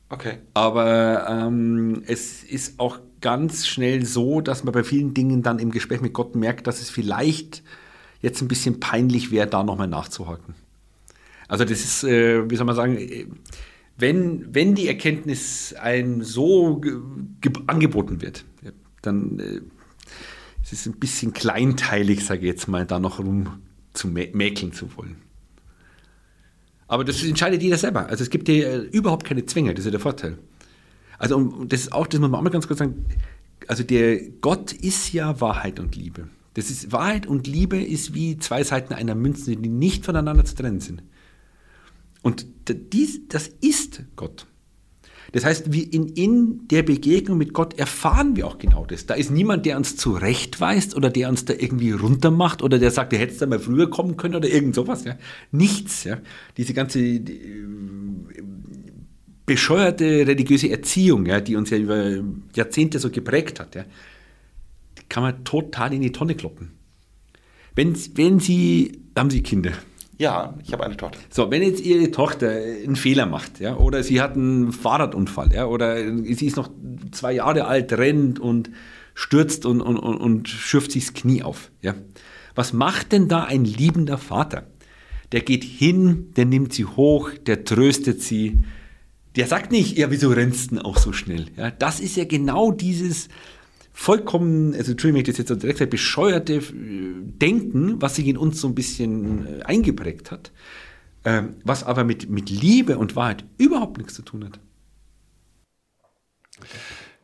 Okay. 0.08 0.38
Aber 0.54 1.26
ähm, 1.28 2.02
es 2.06 2.44
ist 2.44 2.78
auch 2.78 3.00
ganz 3.20 3.66
schnell 3.66 4.04
so, 4.04 4.40
dass 4.40 4.62
man 4.62 4.72
bei 4.72 4.84
vielen 4.84 5.14
Dingen 5.14 5.42
dann 5.42 5.58
im 5.58 5.72
Gespräch 5.72 6.00
mit 6.00 6.12
Gott 6.12 6.36
merkt, 6.36 6.66
dass 6.66 6.80
es 6.80 6.90
vielleicht 6.90 7.62
jetzt 8.20 8.40
ein 8.42 8.48
bisschen 8.48 8.80
peinlich 8.80 9.30
wäre, 9.30 9.46
da 9.46 9.62
nochmal 9.62 9.88
nachzuhaken. 9.88 10.54
Also 11.48 11.64
das 11.64 11.80
ist, 11.80 12.04
äh, 12.04 12.50
wie 12.50 12.56
soll 12.56 12.66
man 12.66 12.76
sagen, 12.76 12.96
äh, 12.96 13.26
wenn, 13.98 14.54
wenn 14.54 14.74
die 14.74 14.88
Erkenntnis 14.88 15.74
einem 15.74 16.22
so 16.22 16.82
angeboten 17.66 18.20
wird, 18.20 18.44
dann 19.02 19.38
äh, 19.38 19.60
ist 20.62 20.72
es 20.72 20.86
ein 20.86 20.98
bisschen 20.98 21.32
kleinteilig, 21.32 22.24
sage 22.24 22.40
ich 22.40 22.46
jetzt 22.46 22.68
mal, 22.68 22.84
da 22.84 22.98
noch 22.98 23.18
rum 23.18 23.60
zu 23.94 24.08
mä 24.08 24.28
mäkeln 24.32 24.72
zu 24.72 24.94
wollen. 24.96 25.16
Aber 26.88 27.04
das 27.04 27.22
entscheidet 27.24 27.62
jeder 27.62 27.78
selber. 27.78 28.06
Also 28.06 28.22
es 28.22 28.30
gibt 28.30 28.48
hier 28.48 28.68
äh, 28.68 28.76
überhaupt 28.78 29.24
keine 29.24 29.46
Zwänge, 29.46 29.72
das 29.72 29.80
ist 29.80 29.86
ja 29.86 29.90
der 29.92 30.00
Vorteil. 30.00 30.38
Also 31.18 31.36
und 31.36 31.72
das 31.72 31.80
ist 31.82 31.92
auch, 31.92 32.06
das 32.06 32.20
muss 32.20 32.30
man 32.30 32.38
auch 32.38 32.44
mal 32.44 32.50
ganz 32.50 32.66
kurz 32.66 32.80
sagen, 32.80 33.06
also 33.68 33.82
der 33.82 34.20
Gott 34.40 34.72
ist 34.72 35.12
ja 35.12 35.40
Wahrheit 35.40 35.80
und 35.80 35.96
Liebe. 35.96 36.28
Das 36.56 36.70
ist 36.70 36.90
Wahrheit 36.90 37.26
und 37.26 37.46
Liebe 37.46 37.76
ist 37.78 38.14
wie 38.14 38.38
zwei 38.38 38.64
Seiten 38.64 38.94
einer 38.94 39.14
Münze, 39.14 39.54
die 39.54 39.68
nicht 39.68 40.06
voneinander 40.06 40.46
zu 40.46 40.54
trennen 40.54 40.80
sind. 40.80 41.02
Und 42.22 42.46
dies, 42.66 43.28
das 43.28 43.48
ist 43.60 44.04
Gott. 44.16 44.46
Das 45.32 45.44
heißt, 45.44 45.70
wir 45.70 45.92
in, 45.92 46.08
in 46.08 46.66
der 46.68 46.82
Begegnung 46.82 47.36
mit 47.36 47.52
Gott 47.52 47.78
erfahren 47.78 48.36
wir 48.36 48.46
auch 48.46 48.56
genau 48.56 48.86
das. 48.86 49.04
Da 49.04 49.12
ist 49.12 49.30
niemand, 49.30 49.66
der 49.66 49.76
uns 49.76 49.98
zurechtweist 49.98 50.96
oder 50.96 51.10
der 51.10 51.28
uns 51.28 51.44
da 51.44 51.52
irgendwie 51.52 51.90
runtermacht 51.90 52.62
oder 52.62 52.78
der 52.78 52.90
sagt, 52.90 53.12
du 53.12 53.18
hättest 53.18 53.42
da 53.42 53.46
mal 53.46 53.58
früher 53.58 53.90
kommen 53.90 54.16
können 54.16 54.36
oder 54.36 54.48
irgend 54.48 54.74
sowas. 54.74 55.04
Ja. 55.04 55.18
Nichts. 55.52 56.04
Ja. 56.04 56.20
Diese 56.56 56.72
ganze 56.72 57.20
die, 57.20 57.60
bescheuerte 59.44 60.26
religiöse 60.26 60.70
Erziehung, 60.70 61.26
ja, 61.26 61.40
die 61.40 61.54
uns 61.54 61.68
ja 61.68 61.76
über 61.76 62.22
Jahrzehnte 62.54 62.98
so 62.98 63.10
geprägt 63.10 63.60
hat, 63.60 63.74
ja, 63.74 63.84
kann 65.08 65.22
man 65.22 65.44
total 65.44 65.92
in 65.94 66.02
die 66.02 66.12
Tonne 66.12 66.34
kloppen. 66.34 66.72
Wenn, 67.74 67.96
wenn 68.14 68.40
Sie, 68.40 69.02
haben 69.16 69.30
Sie 69.30 69.42
Kinder? 69.42 69.72
Ja, 70.18 70.54
ich 70.64 70.72
habe 70.72 70.84
eine 70.84 70.96
Tochter. 70.96 71.18
So, 71.28 71.50
wenn 71.50 71.62
jetzt 71.62 71.84
Ihre 71.84 72.10
Tochter 72.10 72.50
einen 72.50 72.96
Fehler 72.96 73.26
macht, 73.26 73.60
ja, 73.60 73.76
oder 73.76 74.02
sie 74.02 74.22
hat 74.22 74.34
einen 74.34 74.72
Fahrradunfall, 74.72 75.52
ja, 75.52 75.66
oder 75.66 75.96
sie 76.24 76.46
ist 76.46 76.56
noch 76.56 76.70
zwei 77.12 77.34
Jahre 77.34 77.66
alt, 77.66 77.92
rennt 77.92 78.40
und 78.40 78.70
stürzt 79.14 79.66
und, 79.66 79.82
und, 79.82 79.98
und, 79.98 80.16
und 80.16 80.48
schürft 80.48 80.92
sich 80.92 81.06
das 81.06 81.14
Knie 81.14 81.42
auf, 81.42 81.70
ja. 81.82 81.94
Was 82.54 82.72
macht 82.72 83.12
denn 83.12 83.28
da 83.28 83.44
ein 83.44 83.66
liebender 83.66 84.16
Vater? 84.16 84.66
Der 85.32 85.42
geht 85.42 85.64
hin, 85.64 86.32
der 86.36 86.46
nimmt 86.46 86.72
sie 86.72 86.86
hoch, 86.86 87.32
der 87.46 87.64
tröstet 87.64 88.22
sie, 88.22 88.60
der 89.36 89.46
sagt 89.46 89.70
nicht, 89.70 89.98
ja, 89.98 90.10
wieso 90.10 90.30
rennst 90.30 90.70
du 90.70 90.76
denn 90.76 90.84
auch 90.84 90.96
so 90.96 91.12
schnell? 91.12 91.46
Ja, 91.56 91.70
das 91.70 92.00
ist 92.00 92.16
ja 92.16 92.24
genau 92.24 92.72
dieses, 92.72 93.28
vollkommen, 93.96 94.74
also 94.74 94.92
Entschuldigung, 94.92 95.22
ich 95.22 95.26
das 95.26 95.38
jetzt 95.38 95.48
so 95.48 95.54
direkt 95.54 95.78
sage, 95.78 95.90
bescheuerte 95.90 96.56
äh, 96.56 96.62
Denken, 96.72 98.00
was 98.00 98.16
sich 98.16 98.26
in 98.26 98.36
uns 98.36 98.60
so 98.60 98.68
ein 98.68 98.74
bisschen 98.74 99.60
äh, 99.60 99.62
eingeprägt 99.62 100.30
hat, 100.30 100.52
ähm, 101.24 101.56
was 101.64 101.82
aber 101.82 102.04
mit, 102.04 102.28
mit 102.28 102.50
Liebe 102.50 102.98
und 102.98 103.16
Wahrheit 103.16 103.44
überhaupt 103.56 103.96
nichts 103.96 104.14
zu 104.14 104.22
tun 104.22 104.44
hat. 104.44 104.60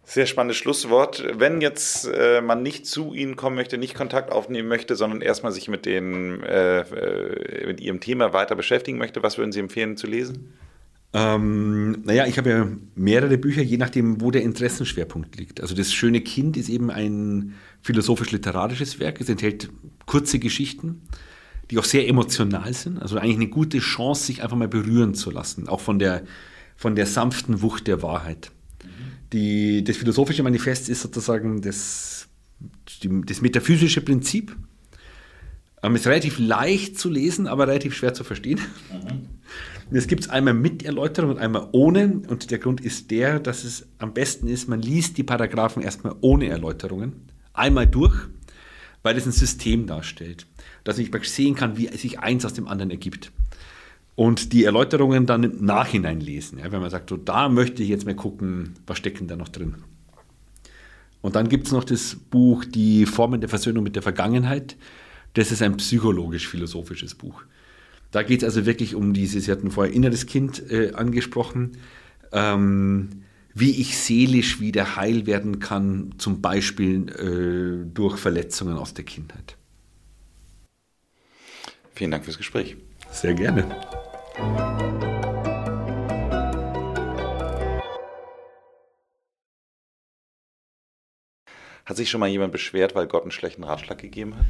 Sehr 0.03 0.25
spannendes 0.25 0.57
Schlusswort. 0.57 1.23
Wenn 1.35 1.61
jetzt 1.61 2.07
äh, 2.07 2.41
man 2.41 2.63
nicht 2.63 2.87
zu 2.87 3.13
Ihnen 3.13 3.37
kommen 3.37 3.57
möchte, 3.57 3.77
nicht 3.77 3.95
Kontakt 3.95 4.33
aufnehmen 4.33 4.69
möchte, 4.69 4.97
sondern 4.97 5.21
erstmal 5.21 5.53
sich 5.53 5.69
mit, 5.69 5.85
den, 5.85 6.43
äh, 6.43 6.81
äh 6.81 7.67
mit 7.67 7.81
Ihrem 7.81 8.01
Thema 8.01 8.33
weiter 8.33 8.57
beschäftigen 8.57 8.97
möchte, 8.97 9.23
was 9.23 9.37
würden 9.37 9.53
Sie 9.53 9.61
empfehlen 9.61 9.99
zu 9.99 10.07
lesen? 10.07 10.55
Ähm, 11.15 12.03
naja, 12.05 12.27
ich 12.27 12.39
habe 12.39 12.51
ja 12.51 12.69
mehrere 12.95 13.37
Bücher, 13.37 13.63
je 13.63 13.77
nachdem, 13.77 14.21
wo 14.21 14.31
der 14.31 14.43
Interessenschwerpunkt 14.43 15.37
liegt. 15.37 15.61
Also 15.61 15.75
das 15.75 15.93
schöne 15.93 16.23
Kind 16.23 16.57
ist 16.57 16.71
eben 16.71 16.91
ein 16.91 17.55
philosophisch-literarisches 17.83 18.99
Werk. 18.99 19.21
Es 19.21 19.29
enthält 19.29 19.69
kurze 20.07 20.39
Geschichten, 20.39 21.03
die 21.71 21.79
auch 21.79 21.85
sehr 21.85 22.09
emotional 22.09 22.73
sind. 22.73 23.01
Also 23.01 23.19
eigentlich 23.19 23.37
eine 23.37 23.49
gute 23.49 23.79
Chance, 23.79 24.25
sich 24.25 24.43
einfach 24.43 24.57
mal 24.57 24.69
berühren 24.69 25.15
zu 25.15 25.31
lassen, 25.31 25.69
auch 25.69 25.81
von 25.81 25.99
der, 25.99 26.23
von 26.77 26.97
der 26.97 27.07
sanften 27.07 27.61
Wucht 27.61 27.87
der 27.89 28.03
Wahrheit. 28.03 28.51
Die, 29.33 29.83
das 29.85 29.97
philosophische 29.97 30.43
Manifest 30.43 30.89
ist 30.89 31.03
sozusagen 31.03 31.63
das, 31.63 32.29
die, 33.03 33.23
das 33.23 33.41
metaphysische 33.41 34.01
Prinzip. 34.01 34.57
Ähm, 35.83 35.97
ist 35.97 36.07
relativ 36.07 36.39
leicht 36.39 36.99
zu 36.99 37.11
lesen, 37.11 37.47
aber 37.47 37.67
relativ 37.67 37.95
schwer 37.95 38.15
zu 38.15 38.25
verstehen. 38.25 38.61
Mhm. 38.93 39.29
Das 39.93 40.07
gibt 40.07 40.25
es 40.25 40.31
einmal 40.31 40.55
mit 40.55 40.85
Erläuterung 40.85 41.33
und 41.33 41.39
einmal 41.39 41.69
ohne. 41.73 42.23
Und 42.29 42.51
der 42.51 42.59
Grund 42.59 42.81
ist 42.81 43.11
der, 43.11 43.39
dass 43.39 43.65
es 43.65 43.87
am 43.99 44.15
besten 44.15 44.49
ist, 44.49 44.69
man 44.69 44.81
liest 44.81 45.19
die 45.19 45.23
Paragraphen 45.23 45.83
erstmal 45.83 46.15
ohne 46.23 46.49
Erläuterungen. 46.49 47.13
Einmal 47.53 47.87
durch, 47.87 48.15
weil 49.03 49.17
es 49.19 49.27
ein 49.27 49.33
System 49.33 49.87
darstellt. 49.87 50.47
Dass 50.85 50.99
ich 50.99 51.11
sehen 51.29 51.55
kann, 51.55 51.77
wie 51.77 51.89
sich 51.89 52.21
eins 52.21 52.47
aus 52.47 52.55
dem 52.55 52.69
anderen 52.69 52.91
ergibt. 52.91 53.33
Und 54.15 54.55
die 54.55 54.65
Erläuterungen 54.65 55.27
dann 55.27 55.43
im 55.43 55.65
Nachhinein 55.65 56.21
lesen. 56.21 56.59
Ja, 56.59 56.73
wenn 56.73 56.81
man 56.81 56.91
sagt, 56.91 57.11
so, 57.11 57.19
da 57.19 57.51
möchte 57.51 57.83
ich 57.83 57.91
jetzt 57.91 58.07
mal 58.07 58.15
gucken, 58.15 58.75
was 58.87 58.99
steckt 58.99 59.21
denn 59.21 59.29
da 59.29 59.37
noch 59.37 59.49
drin. 59.49 59.77
Und 61.21 61.37
dann 61.37 61.49
gibt 61.49 61.67
es 61.67 61.73
noch 61.73 61.85
das 61.85 62.17
Buch 62.17 62.65
Die 62.65 63.05
Formen 63.05 63.41
der 63.41 63.51
Versöhnung 63.51 63.85
mit 63.85 63.95
der 63.95 64.03
Vergangenheit. 64.03 64.77
Das 65.35 65.53
ist 65.53 65.63
ein 65.63 65.77
psychologisch-philosophisches 65.77 67.15
Buch. 67.15 67.43
Da 68.13 68.23
geht 68.23 68.43
es 68.43 68.45
also 68.45 68.67
wirklich 68.67 68.95
um 68.95 69.15
dieses, 69.15 69.47
Sie 69.47 69.51
hatten 69.51 69.71
vorher 69.71 69.93
inneres 69.93 70.27
Kind 70.27 70.71
äh, 70.71 70.93
angesprochen, 70.93 71.79
ähm, 72.31 73.09
wie 73.55 73.81
ich 73.81 73.99
seelisch 73.99 74.61
wieder 74.61 74.97
heil 74.97 75.27
werden 75.27 75.61
kann, 75.61 76.15
zum 76.19 76.43
Beispiel 76.43 77.09
äh, 77.09 77.91
durch 77.93 78.19
Verletzungen 78.19 78.77
aus 78.77 78.93
der 78.93 79.05
Kindheit. 79.05 79.57
Vielen 81.95 82.11
Dank 82.11 82.25
fürs 82.25 82.37
Gespräch. 82.37 82.77
Sehr 83.11 83.35
gerne. 83.35 83.65
Hat 91.87 91.97
sich 91.97 92.11
schon 92.11 92.21
mal 92.21 92.29
jemand 92.29 92.53
beschwert, 92.53 92.95
weil 92.95 93.07
Gott 93.07 93.23
einen 93.23 93.33
schlechten 93.33 93.65
Ratschlag 93.65 93.99
gegeben 93.99 94.37
hat? 94.37 94.47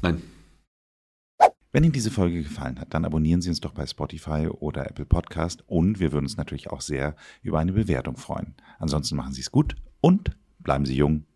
Nein. 0.00 0.22
Wenn 1.72 1.84
Ihnen 1.84 1.92
diese 1.92 2.10
Folge 2.10 2.42
gefallen 2.42 2.80
hat, 2.80 2.94
dann 2.94 3.04
abonnieren 3.04 3.42
Sie 3.42 3.48
uns 3.48 3.60
doch 3.60 3.72
bei 3.72 3.86
Spotify 3.86 4.48
oder 4.48 4.90
Apple 4.90 5.06
Podcast 5.06 5.62
und 5.68 6.00
wir 6.00 6.10
würden 6.10 6.24
uns 6.24 6.36
natürlich 6.36 6.68
auch 6.68 6.80
sehr 6.80 7.14
über 7.42 7.60
eine 7.60 7.72
Bewertung 7.72 8.16
freuen. 8.16 8.56
Ansonsten 8.80 9.14
machen 9.14 9.32
Sie 9.32 9.40
es 9.40 9.52
gut 9.52 9.76
und 10.00 10.36
bleiben 10.58 10.84
Sie 10.84 10.96
jung 10.96 11.26